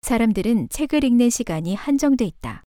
사람들은 0.01 0.69
책을 0.69 1.03
읽는 1.03 1.29
시간이 1.29 1.75
한정돼 1.75 2.25
있다. 2.25 2.63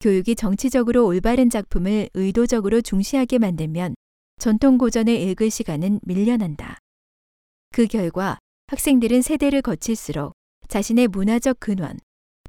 교육이 0.00 0.34
정치적으로 0.34 1.06
올바른 1.06 1.48
작품을 1.48 2.10
의도적으로 2.12 2.82
중시하게 2.82 3.38
만들면 3.38 3.94
전통 4.38 4.76
고전을 4.76 5.14
읽을 5.14 5.50
시간은 5.50 6.00
밀려난다. 6.02 6.76
그 7.70 7.86
결과 7.86 8.36
학생들은 8.66 9.22
세대를 9.22 9.62
거칠수록 9.62 10.34
자신의 10.68 11.08
문화적 11.08 11.60
근원, 11.60 11.96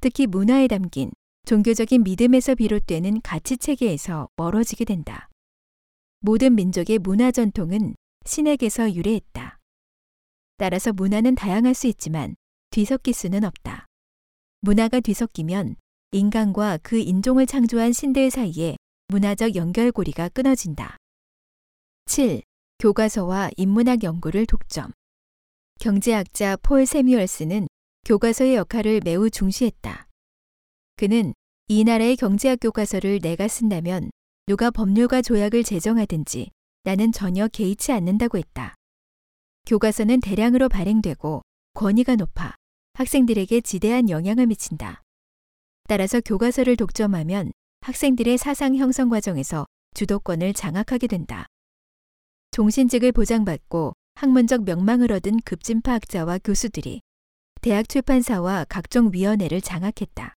특히 0.00 0.26
문화에 0.26 0.66
담긴 0.66 1.10
종교적인 1.46 2.04
믿음에서 2.04 2.54
비롯되는 2.54 3.20
가치 3.22 3.56
체계에서 3.56 4.28
멀어지게 4.36 4.84
된다. 4.84 5.28
모든 6.20 6.54
민족의 6.54 6.98
문화 6.98 7.30
전통은 7.30 7.94
신에게서 8.24 8.94
유래했다. 8.94 9.58
따라서 10.56 10.92
문화는 10.92 11.34
다양할 11.34 11.74
수 11.74 11.86
있지만 11.86 12.34
뒤섞일 12.70 13.14
수는 13.14 13.44
없다. 13.44 13.86
문화가 14.60 15.00
뒤섞이면 15.00 15.76
인간과 16.12 16.78
그 16.82 16.98
인종을 16.98 17.46
창조한 17.46 17.92
신들 17.92 18.30
사이에 18.30 18.76
문화적 19.08 19.56
연결고리가 19.56 20.28
끊어진다. 20.28 20.96
7. 22.06 22.42
교과서와 22.78 23.50
인문학 23.56 24.02
연구를 24.02 24.46
독점. 24.46 24.92
경제학자 25.78 26.56
폴 26.56 26.84
세뮤얼스는 26.84 27.66
교과서의 28.04 28.56
역할을 28.56 29.00
매우 29.04 29.30
중시했다. 29.30 30.08
그는 30.96 31.32
이 31.68 31.84
나라의 31.84 32.16
경제학 32.16 32.58
교과서를 32.60 33.20
내가 33.20 33.46
쓴다면 33.46 34.10
누가 34.46 34.70
법률과 34.70 35.22
조약을 35.22 35.62
제정하든지 35.62 36.50
나는 36.82 37.12
전혀 37.12 37.46
개의치 37.46 37.92
않는다고 37.92 38.38
했다. 38.38 38.74
교과서는 39.66 40.20
대량으로 40.20 40.68
발행되고 40.68 41.42
권위가 41.74 42.16
높아 42.16 42.54
학생들에게 42.94 43.60
지대한 43.60 44.10
영향을 44.10 44.46
미친다. 44.46 45.02
따라서 45.88 46.20
교과서를 46.20 46.76
독점하면 46.76 47.52
학생들의 47.82 48.38
사상 48.38 48.74
형성 48.76 49.08
과정에서 49.08 49.66
주도권을 49.94 50.54
장악하게 50.54 51.06
된다. 51.06 51.46
종신직을 52.50 53.12
보장받고 53.12 53.92
학문적 54.16 54.64
명망을 54.64 55.12
얻은 55.12 55.40
급진파 55.44 55.92
학자와 55.92 56.38
교수들이 56.42 57.00
대학 57.62 57.88
출판사와 57.90 58.64
각종 58.70 59.10
위원회를 59.12 59.60
장악했다. 59.60 60.34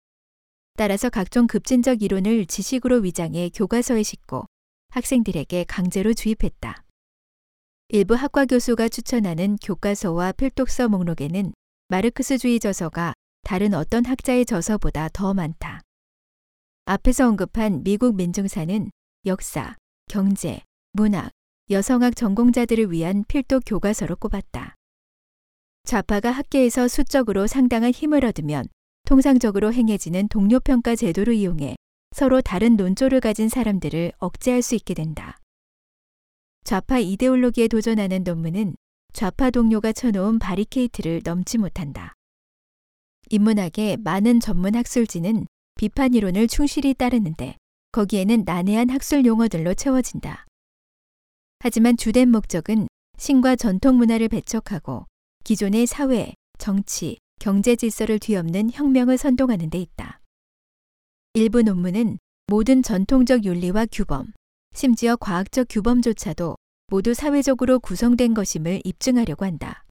따라서 0.77 1.09
각종 1.09 1.47
급진적 1.47 2.03
이론을 2.03 2.47
지식으로 2.47 2.97
위장해 2.99 3.49
교과서에 3.51 4.03
싣고 4.03 4.47
학생들에게 4.89 5.65
강제로 5.69 6.15
주입했다. 6.15 6.85
일부 7.89 8.15
학과 8.15 8.45
교수가 8.45 8.89
추천하는 8.89 9.57
교과서와 9.63 10.33
필독서 10.33 10.89
목록에는 10.89 11.53
마르크스주의 11.89 12.59
저서가 12.59 13.13
다른 13.43 13.75
어떤 13.75 14.05
학자의 14.05 14.45
저서보다 14.45 15.09
더 15.13 15.33
많다. 15.33 15.83
앞에서 16.87 17.29
언급한 17.29 17.85
미국 17.85 18.17
민중사는 18.17 18.91
역사, 19.27 19.77
경제, 20.09 20.63
문학, 20.93 21.31
여성학 21.71 22.17
전공자들을 22.17 22.91
위한 22.91 23.25
필독 23.29 23.63
교과서로 23.65 24.17
꼽았다. 24.17 24.75
좌파가 25.85 26.31
학계에서 26.31 26.89
수적으로 26.89 27.47
상당한 27.47 27.91
힘을 27.91 28.25
얻으면 28.25 28.67
통상적으로 29.05 29.73
행해지는 29.73 30.29
동료평가 30.29 30.97
제도를 30.97 31.35
이용해 31.35 31.77
서로 32.13 32.41
다른 32.41 32.77
논조를 32.77 33.21
가진 33.21 33.49
사람들을 33.49 34.13
억제할 34.19 34.63
수 34.63 34.75
있게 34.75 34.95
된다. 34.95 35.39
좌파 36.65 36.99
이데올로기에 36.99 37.69
도전하는 37.69 38.23
논문은 38.23 38.77
좌파 39.13 39.51
동료가 39.51 39.93
쳐놓은 39.93 40.39
바리케이트를 40.39 41.23
넘지 41.25 41.59
못한다. 41.59 42.15
인문학의 43.31 43.99
많은 43.99 44.41
전문 44.41 44.75
학술지는 44.75 45.47
비판 45.75 46.15
이론을 46.15 46.49
충실히 46.49 46.95
따르는데 46.95 47.57
거기에는 47.93 48.45
난해한 48.47 48.91
학술 48.91 49.27
용어들로 49.27 49.75
채워진다. 49.75 50.47
하지만 51.59 51.97
주된 51.97 52.31
목적은 52.31 52.89
신과 53.19 53.57
전통 53.57 53.97
문화를 53.97 54.29
배척하고 54.29 55.07
기존의 55.45 55.87
사회, 55.87 56.35
정치, 56.59 57.19
경제 57.41 57.75
질서를 57.75 58.19
뒤엎는 58.19 58.71
혁명을 58.73 59.19
선동하는 59.19 59.71
데 59.71 59.79
있다. 59.79 60.21
일부 61.35 61.63
논문은 61.63 62.19
모든 62.47 62.83
전통적 62.83 63.45
윤리와 63.45 63.87
규범, 63.91 64.33
심지어 64.75 65.17
과학적 65.17 65.67
규범조차도 65.69 66.57
모두 66.89 67.15
사회적으로 67.15 67.81
구성된 67.81 68.35
것임을 68.35 68.83
입증하려고 68.85 69.45
한다. 69.45 69.85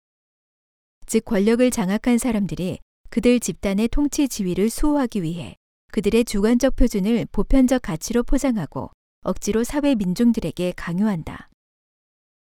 즉 1.08 1.26
권력을 1.26 1.70
장악한 1.70 2.18
사람들이 2.18 2.80
그들 3.10 3.40
집단의 3.40 3.90
통치 3.90 4.30
지위를 4.30 4.70
수호하기 4.70 5.24
위해 5.24 5.56
그들의 5.92 6.24
주관적 6.24 6.78
표준을 6.78 7.28
보편적 7.32 7.82
가치로 7.82 8.24
포장하고 8.24 8.92
억지로 9.24 9.66
사회 9.66 9.96
민중들에게 9.96 10.74
강요한다. 10.78 11.50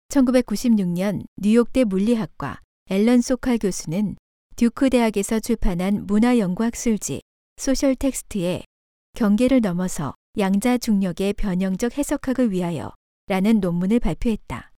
1996년 0.09 1.25
뉴욕대 1.37 1.83
물리학과 1.83 2.61
앨런 2.87 3.21
소칼 3.21 3.57
교수는 3.57 4.15
듀크 4.55 4.91
대학에서 4.91 5.39
출판한 5.39 6.05
문화연구학술지 6.05 7.21
Social 7.57 7.95
Text에 7.95 8.63
경계를 9.13 9.61
넘어서 9.61 10.13
양자 10.37 10.77
중력의 10.77 11.33
변형적 11.33 11.97
해석학을 11.97 12.51
위하여 12.51 12.93
라는 13.27 13.59
논문을 13.59 13.99
발표했다. 13.99 14.71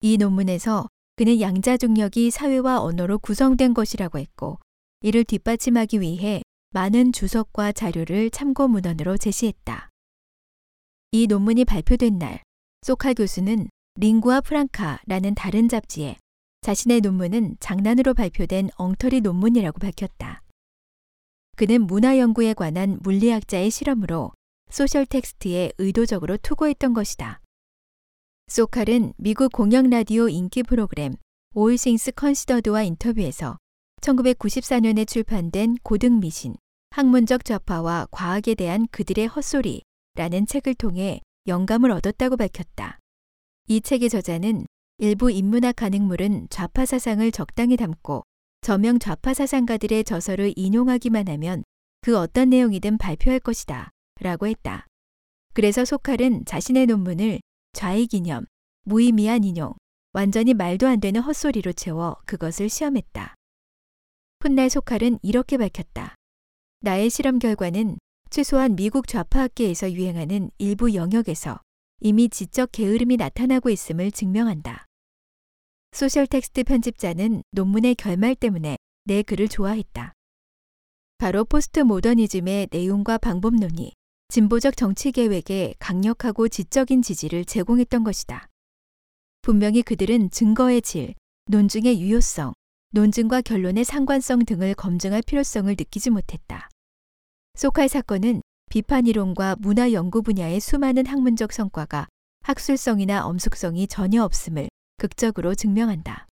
이 0.00 0.16
논문에서 0.16 0.86
그는 1.16 1.40
양자 1.40 1.76
중력이 1.76 2.30
사회와 2.30 2.80
언어로 2.80 3.18
구성된 3.18 3.74
것이라고 3.74 4.20
했고 4.20 4.60
이를 5.00 5.24
뒷받침하기 5.24 6.00
위해 6.00 6.42
많은 6.70 7.12
주석과 7.12 7.72
자료를 7.72 8.30
참고 8.30 8.68
문헌으로 8.68 9.16
제시했다. 9.16 9.88
이 11.10 11.26
논문이 11.26 11.64
발표된 11.64 12.18
날, 12.18 12.42
소칼 12.82 13.14
교수는 13.14 13.68
Lingua 13.96 14.40
Franca라는 14.42 15.34
다른 15.34 15.68
잡지에 15.68 16.16
자신의 16.60 17.00
논문은 17.00 17.56
장난으로 17.60 18.14
발표된 18.14 18.70
엉터리 18.76 19.20
논문이라고 19.20 19.78
밝혔다. 19.78 20.42
그는 21.56 21.82
문화 21.82 22.18
연구에 22.18 22.54
관한 22.54 22.98
물리학자의 23.02 23.70
실험으로 23.70 24.32
Social 24.70 25.06
Text에 25.06 25.72
의도적으로 25.78 26.36
투고했던 26.36 26.94
것이다. 26.94 27.40
소칼은 28.48 29.12
미국 29.16 29.52
공영 29.52 29.90
라디오 29.90 30.28
인기 30.28 30.62
프로그램 30.62 31.14
All 31.54 31.73
Things 31.73 32.12
Considered와 32.12 32.82
인터뷰에서 32.82 33.58
1994년에 34.00 35.06
출판된 35.06 35.78
고등 35.82 36.20
미신, 36.20 36.54
학문적 36.90 37.44
좌파와 37.44 38.08
과학에 38.10 38.54
대한 38.54 38.86
그들의 38.90 39.26
헛소리라는 39.26 40.46
책을 40.46 40.74
통해 40.74 41.20
영감을 41.46 41.90
얻었다고 41.90 42.36
밝혔다. 42.36 42.98
이 43.66 43.80
책의 43.80 44.10
저자는 44.10 44.66
일부 45.00 45.30
인문학 45.30 45.76
간행물은 45.76 46.48
좌파 46.50 46.84
사상을 46.84 47.30
적당히 47.30 47.76
담고 47.76 48.24
저명 48.62 48.98
좌파 48.98 49.32
사상가들의 49.32 50.02
저서를 50.02 50.52
인용하기만 50.56 51.28
하면 51.28 51.62
그 52.00 52.18
어떤 52.18 52.50
내용이든 52.50 52.98
발표할 52.98 53.38
것이다. 53.38 53.90
라고 54.20 54.48
했다. 54.48 54.88
그래서 55.54 55.84
소칼은 55.84 56.46
자신의 56.46 56.86
논문을 56.86 57.38
좌익 57.74 58.12
이념, 58.12 58.44
무의미한 58.82 59.44
인용, 59.44 59.74
완전히 60.12 60.52
말도 60.52 60.88
안 60.88 60.98
되는 60.98 61.20
헛소리로 61.20 61.74
채워 61.74 62.16
그것을 62.26 62.68
시험했다. 62.68 63.36
훗날 64.40 64.68
소칼은 64.68 65.20
이렇게 65.22 65.58
밝혔다. 65.58 66.16
나의 66.80 67.08
실험 67.08 67.38
결과는 67.38 67.98
최소한 68.30 68.74
미국 68.74 69.06
좌파 69.06 69.42
학계에서 69.42 69.92
유행하는 69.92 70.50
일부 70.58 70.92
영역에서 70.94 71.60
이미 72.00 72.28
지적 72.28 72.72
게으름이 72.72 73.16
나타나고 73.16 73.70
있음을 73.70 74.10
증명한다. 74.10 74.87
Social 75.92 76.26
Text 76.26 76.64
편집자는 76.64 77.42
논문의 77.50 77.94
결말 77.94 78.34
때문에 78.34 78.76
내 79.04 79.22
글을 79.22 79.48
좋아했다. 79.48 80.12
바로 81.18 81.44
포스트 81.44 81.80
모더니즘의 81.80 82.68
내용과 82.70 83.18
방법론이 83.18 83.92
진보적 84.28 84.76
정치 84.76 85.10
계획에 85.10 85.74
강력하고 85.78 86.48
지적인 86.48 87.02
지지를 87.02 87.44
제공했던 87.44 88.04
것이다. 88.04 88.46
분명히 89.42 89.82
그들은 89.82 90.30
증거의 90.30 90.82
질, 90.82 91.14
논증의 91.46 92.00
유효성, 92.00 92.52
논증과 92.90 93.40
결론의 93.40 93.84
상관성 93.84 94.44
등을 94.44 94.74
검증할 94.74 95.22
필요성을 95.22 95.74
느끼지 95.76 96.10
못했다. 96.10 96.68
소칼 97.54 97.88
사건은 97.88 98.42
비판 98.70 99.06
이론과 99.06 99.56
문화 99.58 99.92
연구 99.92 100.22
분야의 100.22 100.60
수많은 100.60 101.06
학문적 101.06 101.52
성과가 101.52 102.06
학술성이나 102.42 103.26
엄숙성이 103.26 103.86
전혀 103.86 104.22
없음을 104.22 104.68
극적으로 104.98 105.54
증명한다. 105.54 106.26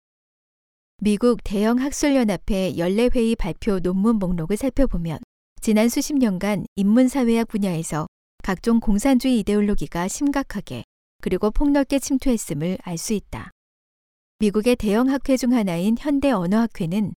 미국 1.02 1.44
대형 1.44 1.80
학술연합회 1.80 2.78
연례회의 2.78 3.36
발표 3.36 3.80
논문 3.80 4.18
목록을 4.18 4.58
살펴보면 4.58 5.20
지난 5.62 5.88
수십 5.90 6.16
년간 6.18 6.66
인문사회학 6.76 7.48
분야에서 7.48 8.08
각종 8.44 8.80
공산주의 8.80 9.40
이데올로기가 9.40 10.08
심각하게 10.08 10.84
그리고 11.22 11.52
폭넓게 11.52 12.00
침투했음을 12.00 12.78
알 12.84 12.98
수 12.98 13.14
있다. 13.14 13.52
미국의 14.40 14.76
대형 14.78 15.10
학회 15.10 15.38
중 15.38 15.54
하나인 15.54 15.96
현대 16.00 16.32
언어학회는 16.32 17.14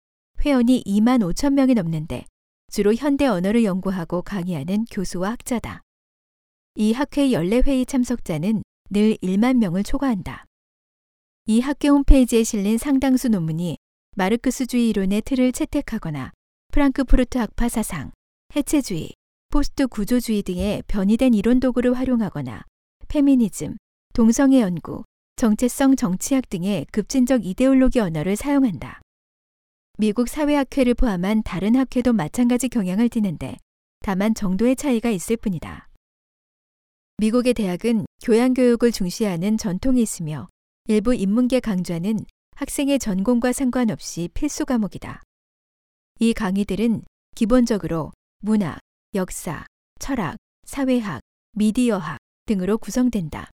회원이 0.45 0.85
2만 0.85 1.21
5천 1.33 1.55
명이 1.55 1.75
넘는데 1.75 2.25
주로 2.71 2.93
현대 2.95 3.27
언어를 3.27 3.65
연구하고 3.65 4.23
강의하는 4.23 4.85
교수와 4.91 5.31
학자다. 5.31 5.83
이 6.75 6.93
학회 6.93 7.31
연례회의 7.31 7.87
참석자는 7.87 8.63
늘 8.91 9.17
1만 9.23 9.59
명을 9.59 9.83
초과한다. 9.83 10.46
이 11.49 11.61
학회 11.61 11.91
홈페이지에 11.91 12.43
실린 12.43 12.77
상당수 12.77 13.29
논문이 13.29 13.79
마르크스주의 14.17 14.89
이론의 14.89 15.23
틀을 15.23 15.53
채택하거나 15.53 16.33
프랑크푸르트 16.73 17.39
학파 17.39 17.69
사상, 17.69 18.11
해체주의, 18.57 19.13
포스트 19.51 19.87
구조주의 19.87 20.43
등의 20.43 20.83
변이된 20.89 21.35
이론 21.35 21.61
도구를 21.61 21.95
활용하거나 21.95 22.65
페미니즘, 23.07 23.77
동성애 24.13 24.61
연구, 24.61 25.05
정체성 25.37 25.95
정치학 25.95 26.49
등의 26.49 26.87
급진적 26.91 27.47
이데올로기 27.47 28.01
언어를 28.01 28.35
사용한다. 28.35 29.01
미국 29.99 30.29
사회학회를 30.29 30.95
포함한 30.95 31.45
다른 31.45 31.77
학회도 31.77 32.13
마찬가지 32.13 32.69
경향을 32.69 33.09
띠는데 33.09 33.57
다만 34.01 34.35
정도의 34.35 34.75
차이가 34.75 35.11
있을 35.11 35.37
뿐이다. 35.37 35.91
미국의 37.19 37.55
대학은 37.55 38.05
교양 38.21 38.53
교육을 38.53 38.91
중시하는 38.91 39.57
전통이 39.57 40.03
있으며 40.03 40.49
일부 40.89 41.13
인문계 41.13 41.59
강좌는 41.59 42.25
학생의 42.55 43.01
전공과 43.01 43.53
상관없이 43.53 44.29
필수 44.33 44.65
과목이다. 44.65 45.21
이 46.21 46.33
강의들은 46.33 47.03
기본적으로 47.35 48.13
문학, 48.39 48.79
역사, 49.17 49.67
철학, 49.99 50.37
사회학, 50.65 51.23
미디어학 51.55 52.19
등으로 52.45 52.79
구성된다. 52.79 53.51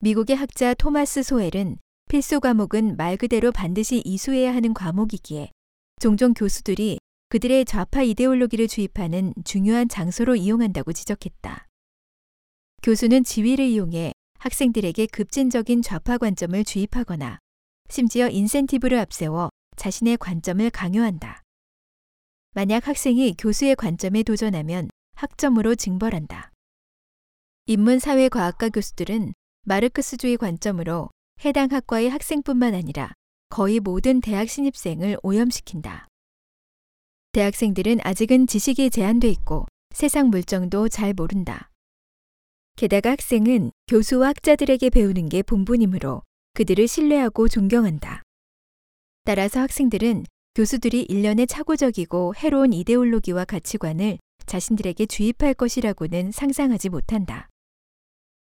미국의 0.00 0.36
학자 0.36 0.74
토마스 0.74 1.22
소엘은 1.22 1.78
필수 2.10 2.40
과목은 2.40 2.98
말 2.98 3.16
그대로 3.16 3.50
반드시 3.50 4.02
이수해야 4.04 4.54
하는 4.54 4.74
과목이기에 4.74 5.50
종종 6.02 6.34
교수들이 6.34 6.98
그들의 7.30 7.64
좌파 7.64 8.02
이데올로기를 8.02 8.68
주입하는 8.68 9.32
중요한 9.46 9.88
장소로 9.88 10.36
이용한다고 10.36 10.92
지적했다. 10.92 11.66
교수는 12.82 13.24
지위를 13.24 13.64
이용해 13.64 14.12
학생들에게 14.38 15.06
급진적인 15.06 15.82
좌파 15.82 16.18
관점을 16.18 16.62
주입하거나 16.64 17.38
심지어 17.88 18.28
인센티브를 18.28 18.98
앞세워 18.98 19.50
자신의 19.76 20.16
관점을 20.18 20.68
강요한다. 20.70 21.42
만약 22.52 22.88
학생이 22.88 23.34
교수의 23.38 23.76
관점에 23.76 24.22
도전하면 24.22 24.88
학점으로 25.14 25.74
징벌한다. 25.74 26.52
인문사회과학과 27.66 28.68
교수들은 28.70 29.34
마르크스주의 29.64 30.36
관점으로 30.36 31.10
해당 31.44 31.70
학과의 31.70 32.08
학생뿐만 32.08 32.74
아니라 32.74 33.12
거의 33.48 33.80
모든 33.80 34.20
대학 34.20 34.48
신입생을 34.48 35.18
오염시킨다. 35.22 36.06
대학생들은 37.32 37.98
아직은 38.02 38.46
지식이 38.46 38.90
제한돼 38.90 39.28
있고 39.28 39.66
세상 39.90 40.28
물정도 40.28 40.88
잘 40.88 41.12
모른다. 41.12 41.70
게다가 42.76 43.12
학생은 43.12 43.70
교수와 43.88 44.28
학자들에게 44.28 44.90
배우는 44.90 45.30
게 45.30 45.42
본분이므로 45.42 46.22
그들을 46.52 46.86
신뢰하고 46.86 47.48
존경한다. 47.48 48.22
따라서 49.24 49.60
학생들은 49.60 50.24
교수들이 50.54 51.02
일련의 51.08 51.46
차고적이고 51.46 52.34
해로운 52.36 52.74
이데올로기와 52.74 53.46
가치관을 53.46 54.18
자신들에게 54.44 55.06
주입할 55.06 55.54
것이라고는 55.54 56.32
상상하지 56.32 56.90
못한다. 56.90 57.48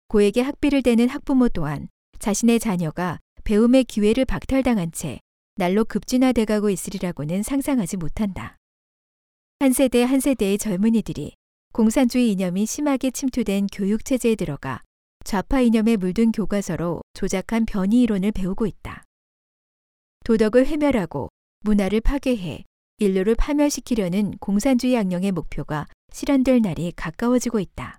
고에게 0.08 0.40
학비를 0.40 0.82
대는 0.82 1.10
학부모 1.10 1.50
또한 1.50 1.88
자신의 2.18 2.58
자녀가 2.58 3.18
배움의 3.44 3.84
기회를 3.84 4.24
박탈당한 4.24 4.92
채 4.92 5.20
날로 5.56 5.84
급진화돼가고 5.84 6.70
있으리라고는 6.70 7.42
상상하지 7.42 7.98
못한다. 7.98 8.56
한 9.60 9.72
세대 9.72 10.02
한 10.02 10.20
세대의 10.20 10.56
젊은이들이 10.56 11.34
공산주의 11.76 12.32
이념이 12.32 12.64
심하게 12.64 13.10
침투된 13.10 13.66
교육체제에 13.66 14.36
들어가 14.36 14.80
좌파 15.24 15.60
이념에 15.60 15.98
물든 15.98 16.32
교과서로 16.32 17.02
조작한 17.12 17.66
변이 17.66 18.00
이론을 18.00 18.32
배우고 18.32 18.64
있다. 18.64 19.04
도덕을 20.24 20.66
회멸하고 20.68 21.28
문화를 21.60 22.00
파괴해 22.00 22.64
인류를 22.96 23.34
파멸시키려는 23.34 24.38
공산주의 24.38 24.94
양령의 24.94 25.32
목표가 25.32 25.86
실현될 26.14 26.62
날이 26.62 26.92
가까워지고 26.96 27.60
있다. 27.60 27.98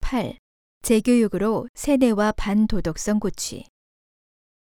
8. 0.00 0.36
재교육으로 0.82 1.68
세뇌와 1.72 2.32
반도덕성 2.32 3.18
고취. 3.18 3.64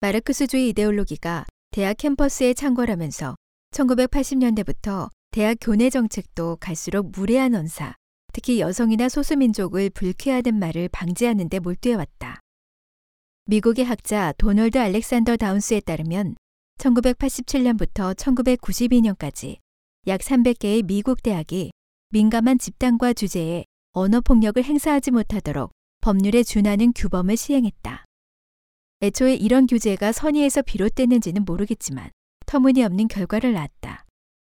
마르크스주의 0.00 0.68
이데올로기가 0.68 1.46
대학 1.70 1.96
캠퍼스에 1.96 2.52
창궐하면서 2.52 3.34
1980년대부터 3.70 5.08
대학 5.30 5.58
교내 5.60 5.90
정책도 5.90 6.56
갈수록 6.56 7.10
무례한 7.10 7.54
언사, 7.54 7.94
특히 8.32 8.60
여성이나 8.60 9.08
소수민족을 9.08 9.90
불쾌하는 9.90 10.58
말을 10.58 10.88
방지하는 10.88 11.48
데 11.48 11.58
몰두해왔다. 11.58 12.40
미국의 13.44 13.84
학자 13.84 14.32
도널드 14.38 14.78
알렉산더 14.78 15.36
다운스에 15.36 15.80
따르면 15.80 16.34
1987년부터 16.78 18.14
1992년까지 18.14 19.56
약 20.06 20.20
300개의 20.20 20.84
미국 20.84 21.22
대학이 21.22 21.70
민감한 22.10 22.58
집단과 22.58 23.12
주제에 23.12 23.64
언어 23.92 24.20
폭력을 24.20 24.62
행사하지 24.62 25.10
못하도록 25.10 25.70
법률에 26.00 26.42
준하는 26.42 26.92
규범을 26.94 27.36
시행했다. 27.36 28.04
애초에 29.02 29.34
이런 29.34 29.66
규제가 29.66 30.12
선의에서 30.12 30.62
비롯됐는지는 30.62 31.44
모르겠지만 31.44 32.10
터무니없는 32.46 33.08
결과를 33.08 33.52
낳았다. 33.52 34.04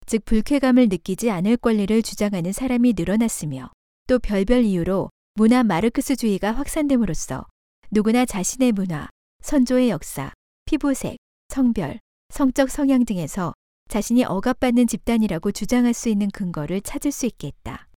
즉 0.06 0.24
불쾌감을 0.26 0.88
느끼지 0.90 1.32
않을 1.32 1.58
권리를 1.58 2.02
주장하는 2.02 2.52
사람이 2.52 2.94
늘어났으며 2.96 3.72
또 4.08 4.20
별별 4.20 4.64
이유로 4.64 5.10
문화 5.34 5.64
마르크스주의가 5.64 6.52
확산됨으로써 6.52 7.46
누구나 7.92 8.26
자신의 8.26 8.72
문화, 8.72 9.10
선조의 9.42 9.90
역사, 9.90 10.32
피부색, 10.66 11.18
성별, 11.50 12.00
성적 12.30 12.70
성향 12.70 13.06
등에서 13.06 13.54
자신이 13.90 14.24
억압받는 14.24 14.88
집단이라고 14.88 15.52
주장할 15.52 15.94
수 15.94 16.10
있는 16.10 16.30
근거를 16.32 16.82
찾을 16.82 17.12
수 17.12 17.26
있게 17.26 17.48
했다. 17.48 17.88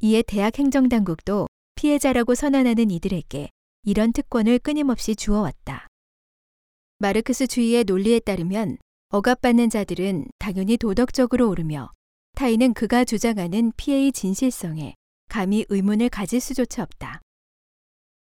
이에 0.00 0.22
대학 0.22 0.58
행정당국도 0.58 1.46
피해자라고 1.76 2.34
선언하는 2.34 2.90
이들에게 2.90 3.48
이런 3.84 4.12
특권을 4.12 4.58
끊임없이 4.58 5.14
주어왔다. 5.14 5.86
마르크스주의의 6.98 7.84
논리에 7.84 8.20
따르면 8.20 8.78
억압받는 9.10 9.70
자들은 9.70 10.26
당연히 10.38 10.76
도덕적으로 10.76 11.48
오르며 11.48 11.90
타인은 12.34 12.74
그가 12.74 13.04
주장하는 13.04 13.72
피해의 13.76 14.12
진실성에 14.12 14.94
감히 15.28 15.64
의문을 15.68 16.08
가질 16.08 16.40
수조차 16.40 16.82
없다. 16.82 17.20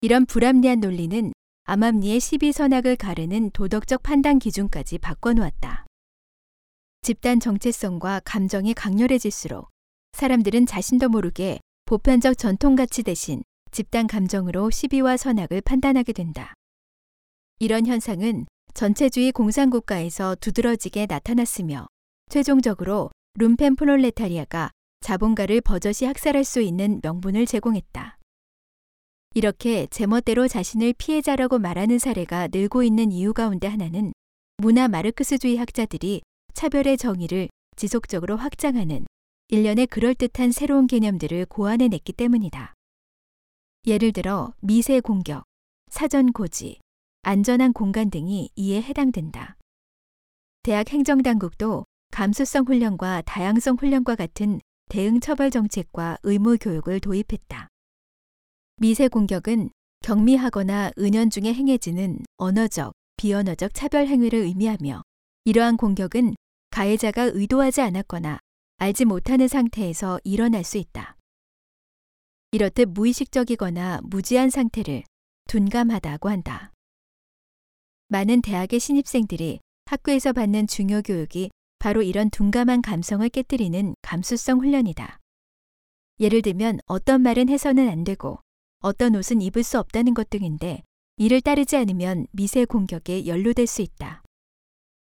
이런 0.01 0.27
불합리한 0.27 0.81
논리는 0.81 1.33
암암리의 1.65 2.21
12선악을 2.21 2.97
가르는 2.97 3.51
도덕적 3.51 4.03
판단 4.03 4.39
기준까지 4.39 4.99
바꿔놓았다. 4.99 5.85
집단 7.03 7.41
정체성과 7.41 8.23
감정이 8.25 8.75
강렬해질수록 8.75 9.69
사람들은 10.13 10.67
자신도 10.67 11.09
모르게 11.09 11.59
보편적 11.85 12.39
전통 12.39 12.75
가치 12.75 13.03
대신 13.03 13.43
집단 13.71 14.07
감정으로 14.07 14.71
시비와 14.71 15.17
선악을 15.17 15.61
판단하게 15.61 16.13
된다. 16.13 16.55
이런 17.59 17.87
현상은 17.87 18.47
전체주의 18.75 19.33
공산국가에서 19.33 20.37
두드러지게 20.37 21.07
나타났으며 21.07 21.87
최종적으로 22.31 23.11
룸펜 23.35 23.77
프롤레타리아가 23.77 24.71
자본가를 25.01 25.61
버젓이 25.61 26.05
학살할 26.05 26.45
수 26.45 26.61
있는 26.61 27.01
명분을 27.03 27.47
제공했다. 27.47 28.19
이렇게 29.35 29.87
제멋대로 29.89 30.49
자신을 30.49 30.95
피해자라고 30.99 31.59
말하는 31.59 31.99
사례가 31.99 32.49
늘고 32.51 32.83
있는 32.83 33.13
이유 33.13 33.33
가운데 33.33 33.69
하나는 33.69 34.13
문화 34.57 34.89
마르크스주의 34.89 35.57
학자들이 35.57 36.23
차별의 36.55 36.97
정의를 36.97 37.49
지속적으로 37.77 38.37
확장하는 38.37 39.07
일련의 39.49 39.87
그럴듯한 39.87 40.51
새로운 40.51 40.87
개념들을 40.87 41.47
고안해냈기 41.47 42.13
때문이다. 42.13 42.75
예를 43.87 44.13
들어 44.13 44.53
미세 44.61 45.01
공격, 45.01 45.45
사전 45.91 46.33
고지, 46.33 46.81
안전한 47.29 47.75
공간 47.75 48.09
등이 48.09 48.49
이에 48.57 48.81
해당된다. 48.81 49.59
대학 50.63 50.91
행정당국도 50.91 51.85
감수성 52.11 52.65
훈련과 52.65 53.21
다양성 53.27 53.77
훈련과 53.79 54.15
같은 54.15 54.63
대응 54.89 55.21
처벌 55.21 55.51
정책과 55.51 56.17
의무 56.23 56.57
교육을 56.57 57.01
도입했다. 57.01 57.69
미세 58.79 59.09
공격은 59.09 59.69
경미하거나 60.01 60.93
은연 60.97 61.29
중에 61.29 61.53
행해지는 61.53 62.21
언어적, 62.39 62.95
비언어적 63.19 63.75
차별 63.75 64.07
행위를 64.07 64.39
의미하며 64.39 65.03
이러한 65.45 65.77
공격은 65.77 66.35
가해자가 66.71 67.25
의도하지 67.25 67.83
않았거나 67.83 68.39
알지 68.79 69.05
못하는 69.05 69.49
상태에서 69.49 70.19
일어날 70.25 70.65
수 70.65 70.79
있다. 70.79 71.19
이렇듯 72.53 72.89
무의식적이거나 72.89 74.01
무지한 74.05 74.49
상태를 74.49 75.03
둔감하다고 75.47 76.31
한다. 76.31 76.73
많은 78.11 78.41
대학의 78.41 78.81
신입생들이 78.81 79.61
학교에서 79.85 80.33
받는 80.33 80.67
중요 80.67 81.03
교육이 81.03 81.51
바로 81.79 82.03
이런 82.03 82.31
둔감한 82.31 82.81
감성을 82.81 83.29
깨뜨리는 83.29 83.95
감수성 84.01 84.61
훈련이다. 84.61 85.19
예를 86.19 86.41
들면 86.41 86.81
어떤 86.87 87.21
말은 87.21 87.51
해서는 87.51 87.89
안 87.89 88.05
되고 88.05 88.41
어떤 88.81 89.15
옷은 89.15 89.43
입을 89.43 89.63
수 89.63 89.79
없다는 89.79 90.15
것 90.15 90.31
등인데 90.31 90.83
이를 91.19 91.43
따르지 91.43 91.77
않으면 91.77 92.27
미세 92.33 92.65
공격에 92.65 93.27
연루될 93.27 93.67
수 93.67 93.83
있다. 93.83 94.23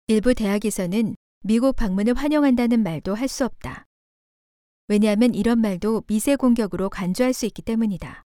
일부 0.08 0.34
대학에서는 0.34 1.16
미국 1.44 1.78
방문을 1.78 2.16
환영한다는 2.16 2.84
말도 2.84 3.16
할 3.16 3.30
수 3.30 3.46
없다. 3.46 3.86
왜냐하면 4.89 5.34
이런 5.34 5.60
말도 5.60 6.02
미세 6.08 6.36
공격으로 6.36 6.89
간주할 6.89 7.34
수 7.34 7.46
있기 7.46 7.62
때문이다. 7.62 8.24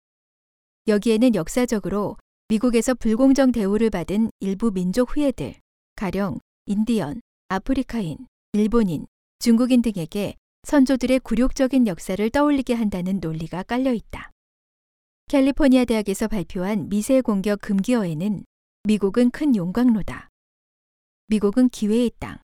여기에는 0.88 1.36
역사적으로 1.36 2.18
미국에서 2.48 2.94
불공정 2.94 3.52
대우를 3.52 3.90
받은 3.90 4.30
일부 4.40 4.70
민족 4.70 5.16
후예들, 5.16 5.56
가령 5.96 6.40
인디언, 6.68 7.22
아프리카인, 7.50 8.28
일본인, 8.54 9.08
중국인 9.40 9.82
등에게 9.82 10.36
선조들의 10.62 11.22
굴욕적인 11.22 11.88
역사를 11.88 12.30
떠올리게 12.30 12.76
한다는 12.76 13.20
논리가 13.20 13.64
깔려 13.64 13.94
있다. 13.94 14.32
캘리포니아 15.28 15.86
대학에서 15.86 16.28
발표한 16.28 16.88
미세 16.88 17.22
공격 17.22 17.62
금기어에는 17.62 18.46
미국은 18.84 19.32
큰 19.32 19.56
용광로다. 19.56 20.30
미국은 21.28 21.70
기회의 21.70 22.12
땅. 22.20 22.38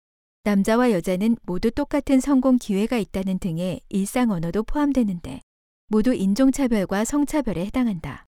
남자와 0.45 0.89
여자는 0.91 1.37
모두 1.43 1.69
똑같은 1.69 2.19
성공 2.19 2.57
기회가 2.57 2.97
있다는 2.97 3.37
등의 3.37 3.81
일상 3.89 4.31
언어도 4.31 4.63
포함되는데 4.63 5.41
모두 5.89 6.15
인종차별과 6.15 7.05
성차별에 7.05 7.67
해당한다. 7.67 8.25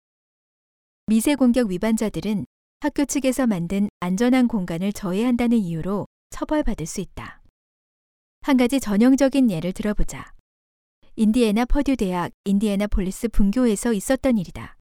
미세 1.10 1.36
공격 1.36 1.70
위반자들은 1.70 2.45
학교 2.82 3.05
측에서 3.05 3.47
만든 3.47 3.88
안전한 4.01 4.49
공간을 4.49 4.91
저해한다는 4.91 5.58
이유로 5.58 6.05
처벌받을 6.32 6.86
수 6.86 6.99
있다. 6.99 7.41
한 8.41 8.58
가지 8.58 8.82
전형적인 8.82 9.49
예를 9.49 9.72
들어보자. 9.72 10.34
인디애나 11.16 11.64
퍼듀 11.64 11.95
대학 11.95 12.34
인디애나 12.43 12.88
폴리스 12.88 13.30
분교에서 13.30 13.93
있었던 13.93 14.38
일이다. 14.38 14.76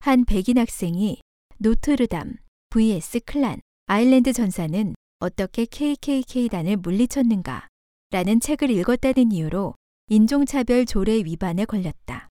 한 0.00 0.24
백인 0.24 0.56
학생이 0.56 1.20
노트르담 1.58 2.36
vs 2.70 3.20
클랜 3.26 3.60
아일랜드 3.84 4.32
전사는 4.32 4.94
어떻게 5.18 5.66
KKK단을 5.66 6.78
물리쳤는가 6.78 7.68
라는 8.12 8.40
책을 8.40 8.70
읽었다는 8.70 9.32
이유로 9.32 9.74
인종차별 10.08 10.86
조례 10.86 11.18
위반에 11.18 11.66
걸렸다. 11.66 12.28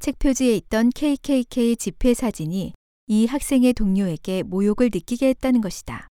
책 0.00 0.18
표지에 0.18 0.56
있던 0.56 0.88
KKK 0.88 1.76
집회 1.76 2.14
사진이 2.14 2.72
이 3.08 3.26
학생의 3.26 3.74
동료에게 3.74 4.42
모욕을 4.44 4.88
느끼게 4.90 5.28
했다는 5.28 5.60
것이다. 5.60 6.08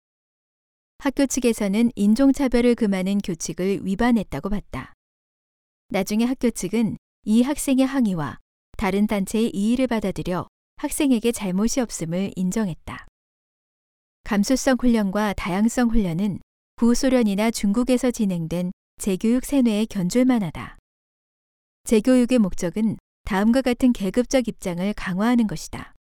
학교 0.98 1.28
측에서는 1.28 1.92
인종차별을 1.94 2.74
금하는 2.74 3.20
규칙을 3.20 3.86
위반했다고 3.86 4.50
봤다. 4.50 4.94
나중에 5.90 6.26
학교 6.26 6.50
측은 6.50 6.98
이 7.26 7.44
학생의 7.44 7.86
항의와 7.86 8.40
다른 8.76 9.06
단체의 9.06 9.52
이의를 9.52 9.86
받아들여 9.86 10.48
학생에게 10.78 11.32
잘못이 11.32 11.80
없음을 11.80 12.32
인정했다. 12.36 13.06
감수성 14.24 14.78
훈련과 14.80 15.34
다양성 15.34 15.92
훈련은 15.92 16.40
구소련이나 16.78 17.52
중국에서 17.52 18.10
진행된 18.10 18.72
재교육 18.98 19.46
세뇌에 19.46 19.86
견줄만 19.86 20.42
하다. 20.42 20.80
재교육의 21.84 22.40
목적은 22.40 22.98
다음과 23.26 23.62
같은 23.62 23.92
계급적 23.92 24.48
입장을 24.48 24.94
강화하는 24.94 25.48
것이다. 25.48 25.94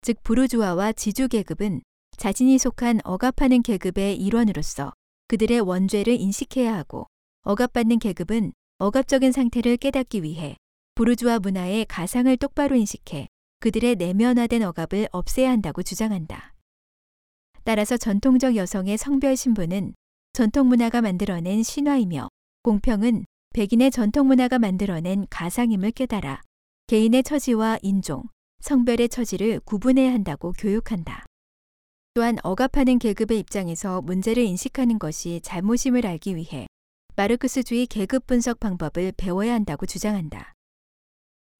즉, 0.00 0.22
부르주아와 0.22 0.92
지주 0.92 1.28
계급은 1.28 1.82
자신이 2.16 2.58
속한 2.58 3.00
억압하는 3.04 3.62
계급의 3.62 4.16
일원으로서 4.16 4.92
그들의 5.28 5.60
원죄를 5.60 6.20
인식해야 6.20 6.74
하고 6.74 7.06
억압받는 7.42 7.98
계급은 7.98 8.52
억압적인 8.78 9.32
상태를 9.32 9.76
깨닫기 9.76 10.22
위해 10.22 10.56
부르주아 10.94 11.38
문화의 11.38 11.84
가상을 11.86 12.36
똑바로 12.36 12.76
인식해 12.76 13.28
그들의 13.60 13.96
내면화된 13.96 14.62
억압을 14.62 15.08
없애야 15.10 15.50
한다고 15.50 15.82
주장한다. 15.82 16.54
따라서 17.64 17.96
전통적 17.96 18.56
여성의 18.56 18.98
성별 18.98 19.36
신분은 19.36 19.94
전통 20.32 20.68
문화가 20.68 21.00
만들어낸 21.00 21.62
신화이며 21.62 22.28
공평은 22.62 23.24
백인의 23.54 23.90
전통 23.90 24.26
문화가 24.26 24.58
만들어낸 24.58 25.26
가상임을 25.30 25.92
깨달아 25.92 26.40
개인의 26.92 27.22
처지와 27.22 27.78
인종, 27.80 28.24
성별의 28.60 29.08
처지를 29.08 29.60
구분해야 29.60 30.12
한다고 30.12 30.52
교육한다. 30.52 31.24
또한 32.12 32.36
억압하는 32.42 32.98
계급의 32.98 33.38
입장에서 33.38 34.02
문제를 34.02 34.42
인식하는 34.42 34.98
것이 34.98 35.40
잘못임을 35.42 36.04
알기 36.04 36.36
위해 36.36 36.66
마르크스주의 37.16 37.86
계급 37.86 38.26
분석 38.26 38.60
방법을 38.60 39.14
배워야 39.16 39.54
한다고 39.54 39.86
주장한다. 39.86 40.52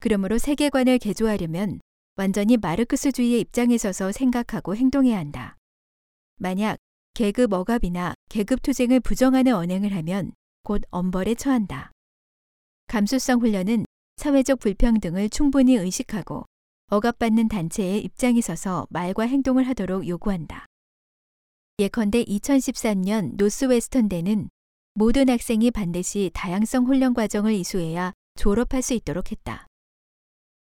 그러므로 0.00 0.36
세계관을 0.36 0.98
개조하려면 0.98 1.80
완전히 2.16 2.58
마르크스주의의 2.58 3.40
입장에 3.40 3.78
서서 3.78 4.12
생각하고 4.12 4.76
행동해야 4.76 5.16
한다. 5.16 5.56
만약 6.36 6.76
계급 7.14 7.54
억압이나 7.54 8.12
계급 8.28 8.60
투쟁을 8.60 9.00
부정하는 9.00 9.54
언행을 9.54 9.94
하면 9.96 10.32
곧 10.62 10.82
엄벌에 10.90 11.36
처한다. 11.36 11.90
감수성 12.88 13.40
훈련은 13.40 13.86
사회적 14.22 14.60
불평등을 14.60 15.30
충분히 15.30 15.74
의식하고 15.74 16.44
억압받는 16.90 17.48
단체의 17.48 18.04
입장에 18.04 18.40
서서 18.40 18.86
말과 18.88 19.24
행동을 19.24 19.66
하도록 19.66 20.06
요구한다. 20.06 20.66
예컨대 21.80 22.22
2013년 22.26 23.34
노스웨스턴대는 23.34 24.48
모든 24.94 25.28
학생이 25.28 25.72
반드시 25.72 26.30
다양성 26.34 26.86
훈련 26.86 27.14
과정을 27.14 27.52
이수해야 27.54 28.12
졸업할 28.36 28.80
수 28.82 28.94
있도록 28.94 29.32
했다. 29.32 29.66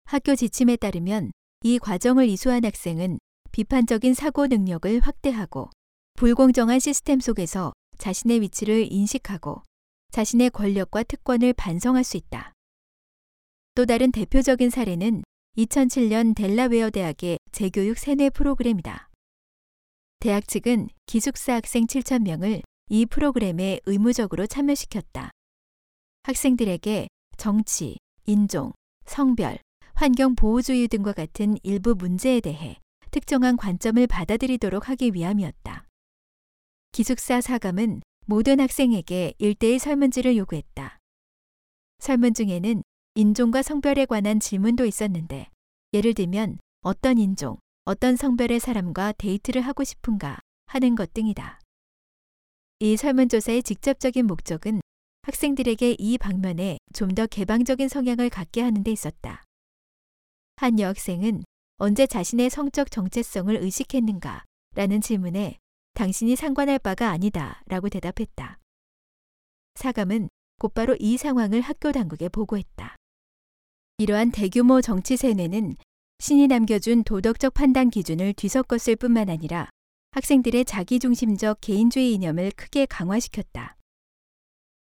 학교 0.06 0.34
지침에 0.34 0.76
따르면 0.76 1.30
이 1.64 1.78
과정을 1.78 2.26
이수한 2.30 2.64
학생은 2.64 3.18
비판적인 3.52 4.14
사고 4.14 4.46
능력을 4.46 5.00
확대하고 5.00 5.68
불공정한 6.14 6.80
시스템 6.80 7.20
속에서 7.20 7.74
자신의 7.98 8.40
위치를 8.40 8.90
인식하고 8.90 9.62
자신의 10.12 10.48
권력과 10.48 11.02
특권을 11.02 11.52
반성할 11.52 12.04
수 12.04 12.16
있다. 12.16 12.53
또 13.74 13.86
다른 13.86 14.12
대표적인 14.12 14.70
사례는 14.70 15.24
2007년 15.58 16.36
델라웨어 16.36 16.90
대학의 16.90 17.38
재교육 17.50 17.98
세뇌 17.98 18.30
프로그램이다. 18.30 19.10
대학 20.20 20.46
측은 20.46 20.88
기숙사 21.06 21.54
학생 21.54 21.86
7,000명을 21.86 22.62
이 22.88 23.06
프로그램에 23.06 23.80
의무적으로 23.86 24.46
참여시켰다. 24.46 25.30
학생들에게 26.22 27.08
정치, 27.36 27.98
인종, 28.26 28.72
성별, 29.06 29.58
환경 29.94 30.36
보호주의 30.36 30.86
등과 30.86 31.12
같은 31.12 31.56
일부 31.64 31.96
문제에 31.96 32.40
대해 32.40 32.78
특정한 33.10 33.56
관점을 33.56 34.06
받아들이도록 34.06 34.88
하기 34.88 35.10
위함이었다. 35.14 35.84
기숙사 36.92 37.40
사감은 37.40 38.02
모든 38.26 38.60
학생에게 38.60 39.34
일대의 39.38 39.80
설문지를 39.80 40.36
요구했다. 40.36 40.98
설문 41.98 42.34
중에는 42.34 42.82
인종과 43.16 43.62
성별에 43.62 44.06
관한 44.06 44.40
질문도 44.40 44.86
있었는데, 44.86 45.48
예를 45.92 46.14
들면 46.14 46.58
어떤 46.82 47.18
인종, 47.18 47.58
어떤 47.84 48.16
성별의 48.16 48.58
사람과 48.58 49.12
데이트를 49.12 49.62
하고 49.62 49.84
싶은가 49.84 50.40
하는 50.66 50.96
것 50.96 51.14
등이다. 51.14 51.60
이 52.80 52.96
설문조사의 52.96 53.62
직접적인 53.62 54.26
목적은 54.26 54.80
학생들에게 55.22 55.96
이 55.98 56.18
방면에 56.18 56.78
좀 56.92 57.14
더 57.14 57.26
개방적인 57.26 57.88
성향을 57.88 58.30
갖게 58.30 58.62
하는 58.62 58.82
데 58.82 58.90
있었다. 58.90 59.44
한 60.56 60.80
여학생은 60.80 61.44
언제 61.76 62.06
자신의 62.08 62.50
성적 62.50 62.90
정체성을 62.90 63.56
의식했는가? 63.56 64.42
라는 64.74 65.00
질문에 65.00 65.58
당신이 65.94 66.34
상관할 66.34 66.80
바가 66.80 67.10
아니다 67.10 67.62
라고 67.66 67.88
대답했다. 67.88 68.58
사감은 69.76 70.28
곧바로 70.58 70.96
이 70.98 71.16
상황을 71.16 71.60
학교 71.60 71.92
당국에 71.92 72.28
보고했다. 72.28 72.96
이러한 73.98 74.32
대규모 74.32 74.80
정치 74.80 75.16
세뇌는 75.16 75.76
신이 76.18 76.48
남겨준 76.48 77.04
도덕적 77.04 77.54
판단 77.54 77.90
기준을 77.90 78.32
뒤섞었을 78.32 78.96
뿐만 78.96 79.30
아니라 79.30 79.68
학생들의 80.10 80.64
자기중심적 80.64 81.58
개인주의 81.60 82.12
이념을 82.14 82.50
크게 82.56 82.86
강화시켰다. 82.86 83.76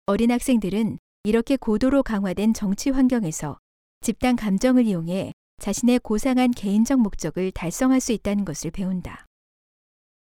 어린 0.07 0.32
학생들은 0.32 0.98
이렇게 1.23 1.56
고도로 1.56 2.02
강화된 2.02 2.56
정치 2.56 2.90
환경에서 2.90 3.60
집단 4.02 4.36
감정을 4.36 4.88
이용해 4.88 5.34
자신의 5.61 5.99
고상한 5.99 6.49
개인적 6.49 6.99
목적을 6.99 7.52
달성할 7.52 8.02
수 8.02 8.11
있다는 8.11 8.44
것을 8.44 8.72
배운다. 8.72 9.27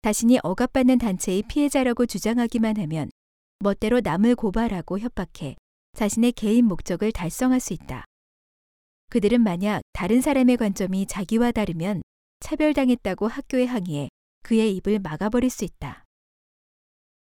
자신이 0.02 0.40
억압받는 0.41 0.98
단체의 0.98 1.44
피해자라고 1.44 2.08
주장하기만 2.08 2.78
하면 2.78 3.12
멋대로 3.60 4.00
남을 4.00 4.36
고발하고 4.36 4.98
협박해 4.98 5.58
자신의 5.95 6.32
개인 6.32 6.66
목적을 6.66 7.12
달성할 7.12 7.60
수 7.60 7.74
있다. 7.74 8.06
그들은 9.14 9.41
만약 9.41 9.84
다른 9.94 10.22
사람의 10.22 10.57
관점이 10.57 11.06
자기와 11.06 11.52
다르면 11.52 12.02
차별당했다고 12.40 13.27
학교에 13.27 13.65
항의해 13.65 14.10
그의 14.41 14.76
입을 14.77 14.98
막아버릴 14.98 15.52
수 15.52 15.65
있다. 15.65 16.03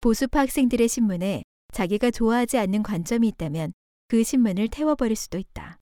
보수파 0.01 0.41
학생들의 0.41 0.85
신문에 0.85 1.43
자기가 1.71 2.11
좋아하지 2.11 2.57
않는 2.57 2.83
관점이 2.83 3.25
있다면 3.29 3.71
그 4.09 4.21
신문을 4.21 4.67
태워버릴 4.67 5.15
수도 5.15 5.37
있다. 5.37 5.79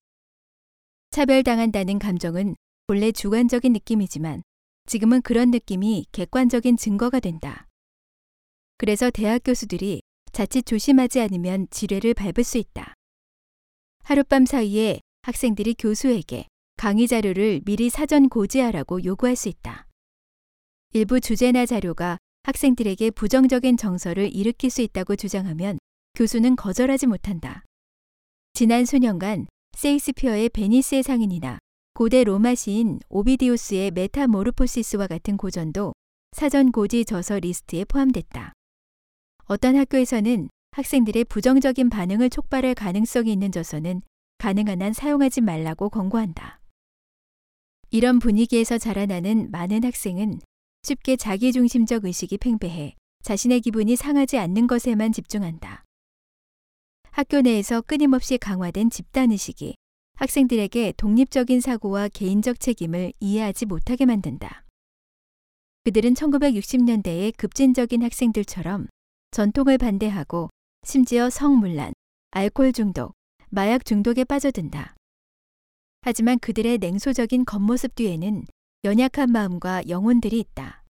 차별당한다는 1.10 1.98
감정은 1.98 2.54
본래 2.86 3.10
주관적인 3.10 3.72
느낌이지만 3.72 4.42
지금은 4.86 5.22
그런 5.22 5.50
느낌이 5.50 6.06
객관적인 6.12 6.76
증거가 6.76 7.18
된다. 7.18 7.66
그래서 8.78 9.10
대학 9.10 9.42
교수들이 9.44 10.02
자칫 10.30 10.66
조심하지 10.66 11.20
않으면 11.20 11.66
지뢰를 11.70 12.14
밟을 12.14 12.44
수 12.44 12.58
있다. 12.58 12.94
하룻밤 14.04 14.46
사이에 14.46 15.00
학생들이 15.26 15.74
교수에게 15.74 16.46
강의 16.76 17.08
자료를 17.08 17.60
미리 17.64 17.90
사전 17.90 18.28
고지하라고 18.28 19.02
요구할 19.02 19.34
수 19.34 19.48
있다. 19.48 19.88
일부 20.92 21.18
주제나 21.18 21.66
자료가 21.66 22.18
학생들에게 22.44 23.10
부정적인 23.10 23.76
정서를 23.76 24.32
일으킬 24.32 24.70
수 24.70 24.82
있다고 24.82 25.16
주장하면 25.16 25.80
교수는 26.14 26.54
거절하지 26.54 27.08
못한다. 27.08 27.64
지난 28.52 28.84
수년간 28.84 29.48
세익스피어의 29.76 30.50
베니스의 30.50 31.02
상인이나 31.02 31.58
고대 31.92 32.22
로마 32.22 32.54
시인 32.54 33.00
오비디우스의 33.08 33.90
메타모르포시스와 33.90 35.08
같은 35.08 35.36
고전도 35.36 35.92
사전 36.36 36.70
고지 36.70 37.04
저서 37.04 37.40
리스트에 37.40 37.84
포함됐다. 37.86 38.52
어떤 39.46 39.74
학교에서는 39.74 40.50
학생들의 40.70 41.24
부정적인 41.24 41.90
반응을 41.90 42.30
촉발할 42.30 42.76
가능성이 42.76 43.32
있는 43.32 43.50
저서는 43.50 44.02
가능한 44.38 44.82
한 44.82 44.92
사용하지 44.92 45.40
말라고 45.40 45.90
권고한다. 45.90 46.60
이런 47.90 48.18
분위기에서 48.18 48.78
자라나는 48.78 49.50
많은 49.50 49.84
학생은 49.84 50.40
쉽게 50.82 51.16
자기중심적 51.16 52.04
의식이 52.04 52.38
팽배해 52.38 52.94
자신의 53.22 53.60
기분이 53.60 53.96
상하지 53.96 54.38
않는 54.38 54.66
것에만 54.66 55.12
집중한다. 55.12 55.84
학교 57.10 57.40
내에서 57.40 57.80
끊임없이 57.80 58.38
강화된 58.38 58.90
집단의식이 58.90 59.74
학생들에게 60.14 60.92
독립적인 60.96 61.60
사고와 61.60 62.08
개인적 62.08 62.60
책임을 62.60 63.12
이해하지 63.20 63.66
못하게 63.66 64.06
만든다. 64.06 64.64
그들은 65.84 66.14
1960년대의 66.14 67.36
급진적인 67.36 68.02
학생들처럼 68.02 68.88
전통을 69.30 69.78
반대하고 69.78 70.50
심지어 70.84 71.30
성문란, 71.30 71.92
알코올 72.30 72.72
중독, 72.72 73.12
마약 73.48 73.84
중독에 73.84 74.24
빠져든다. 74.24 74.94
하지만 76.02 76.38
그들의 76.38 76.78
냉소적인 76.78 77.44
겉모습 77.44 77.94
뒤에는 77.94 78.44
연약한 78.84 79.30
마음과 79.30 79.88
영혼들이 79.88 80.38
있다. 80.38 80.84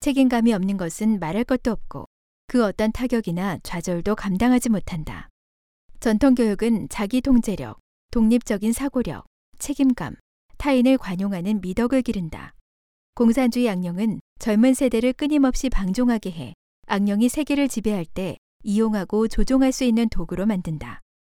책임감이 0.00 0.52
없는 0.52 0.76
것은 0.76 1.18
말할 1.18 1.44
것도 1.44 1.70
없고 1.70 2.06
그 2.46 2.64
어떤 2.64 2.92
타격이나 2.92 3.58
좌절도 3.62 4.14
감당하지 4.14 4.68
못한다. 4.68 5.28
전통교육은 6.00 6.88
자기 6.90 7.20
통제력, 7.20 7.78
독립적인 8.10 8.72
사고력, 8.72 9.24
책임감, 9.58 10.16
타인을 10.58 10.98
관용하는 10.98 11.60
미덕을 11.60 12.02
기른다. 12.02 12.54
공산주의 13.14 13.68
악령은 13.70 14.20
젊은 14.38 14.74
세대를 14.74 15.14
끊임없이 15.14 15.70
방종하게 15.70 16.30
해 16.32 16.54
악령이 16.86 17.28
세계를 17.28 17.68
지배할 17.68 18.04
때 18.04 18.36
이용하고 18.62 19.28
조종할 19.28 19.72
수 19.72 19.84
있는 19.84 20.08
도구로 20.08 20.46
만든다. 20.46 21.00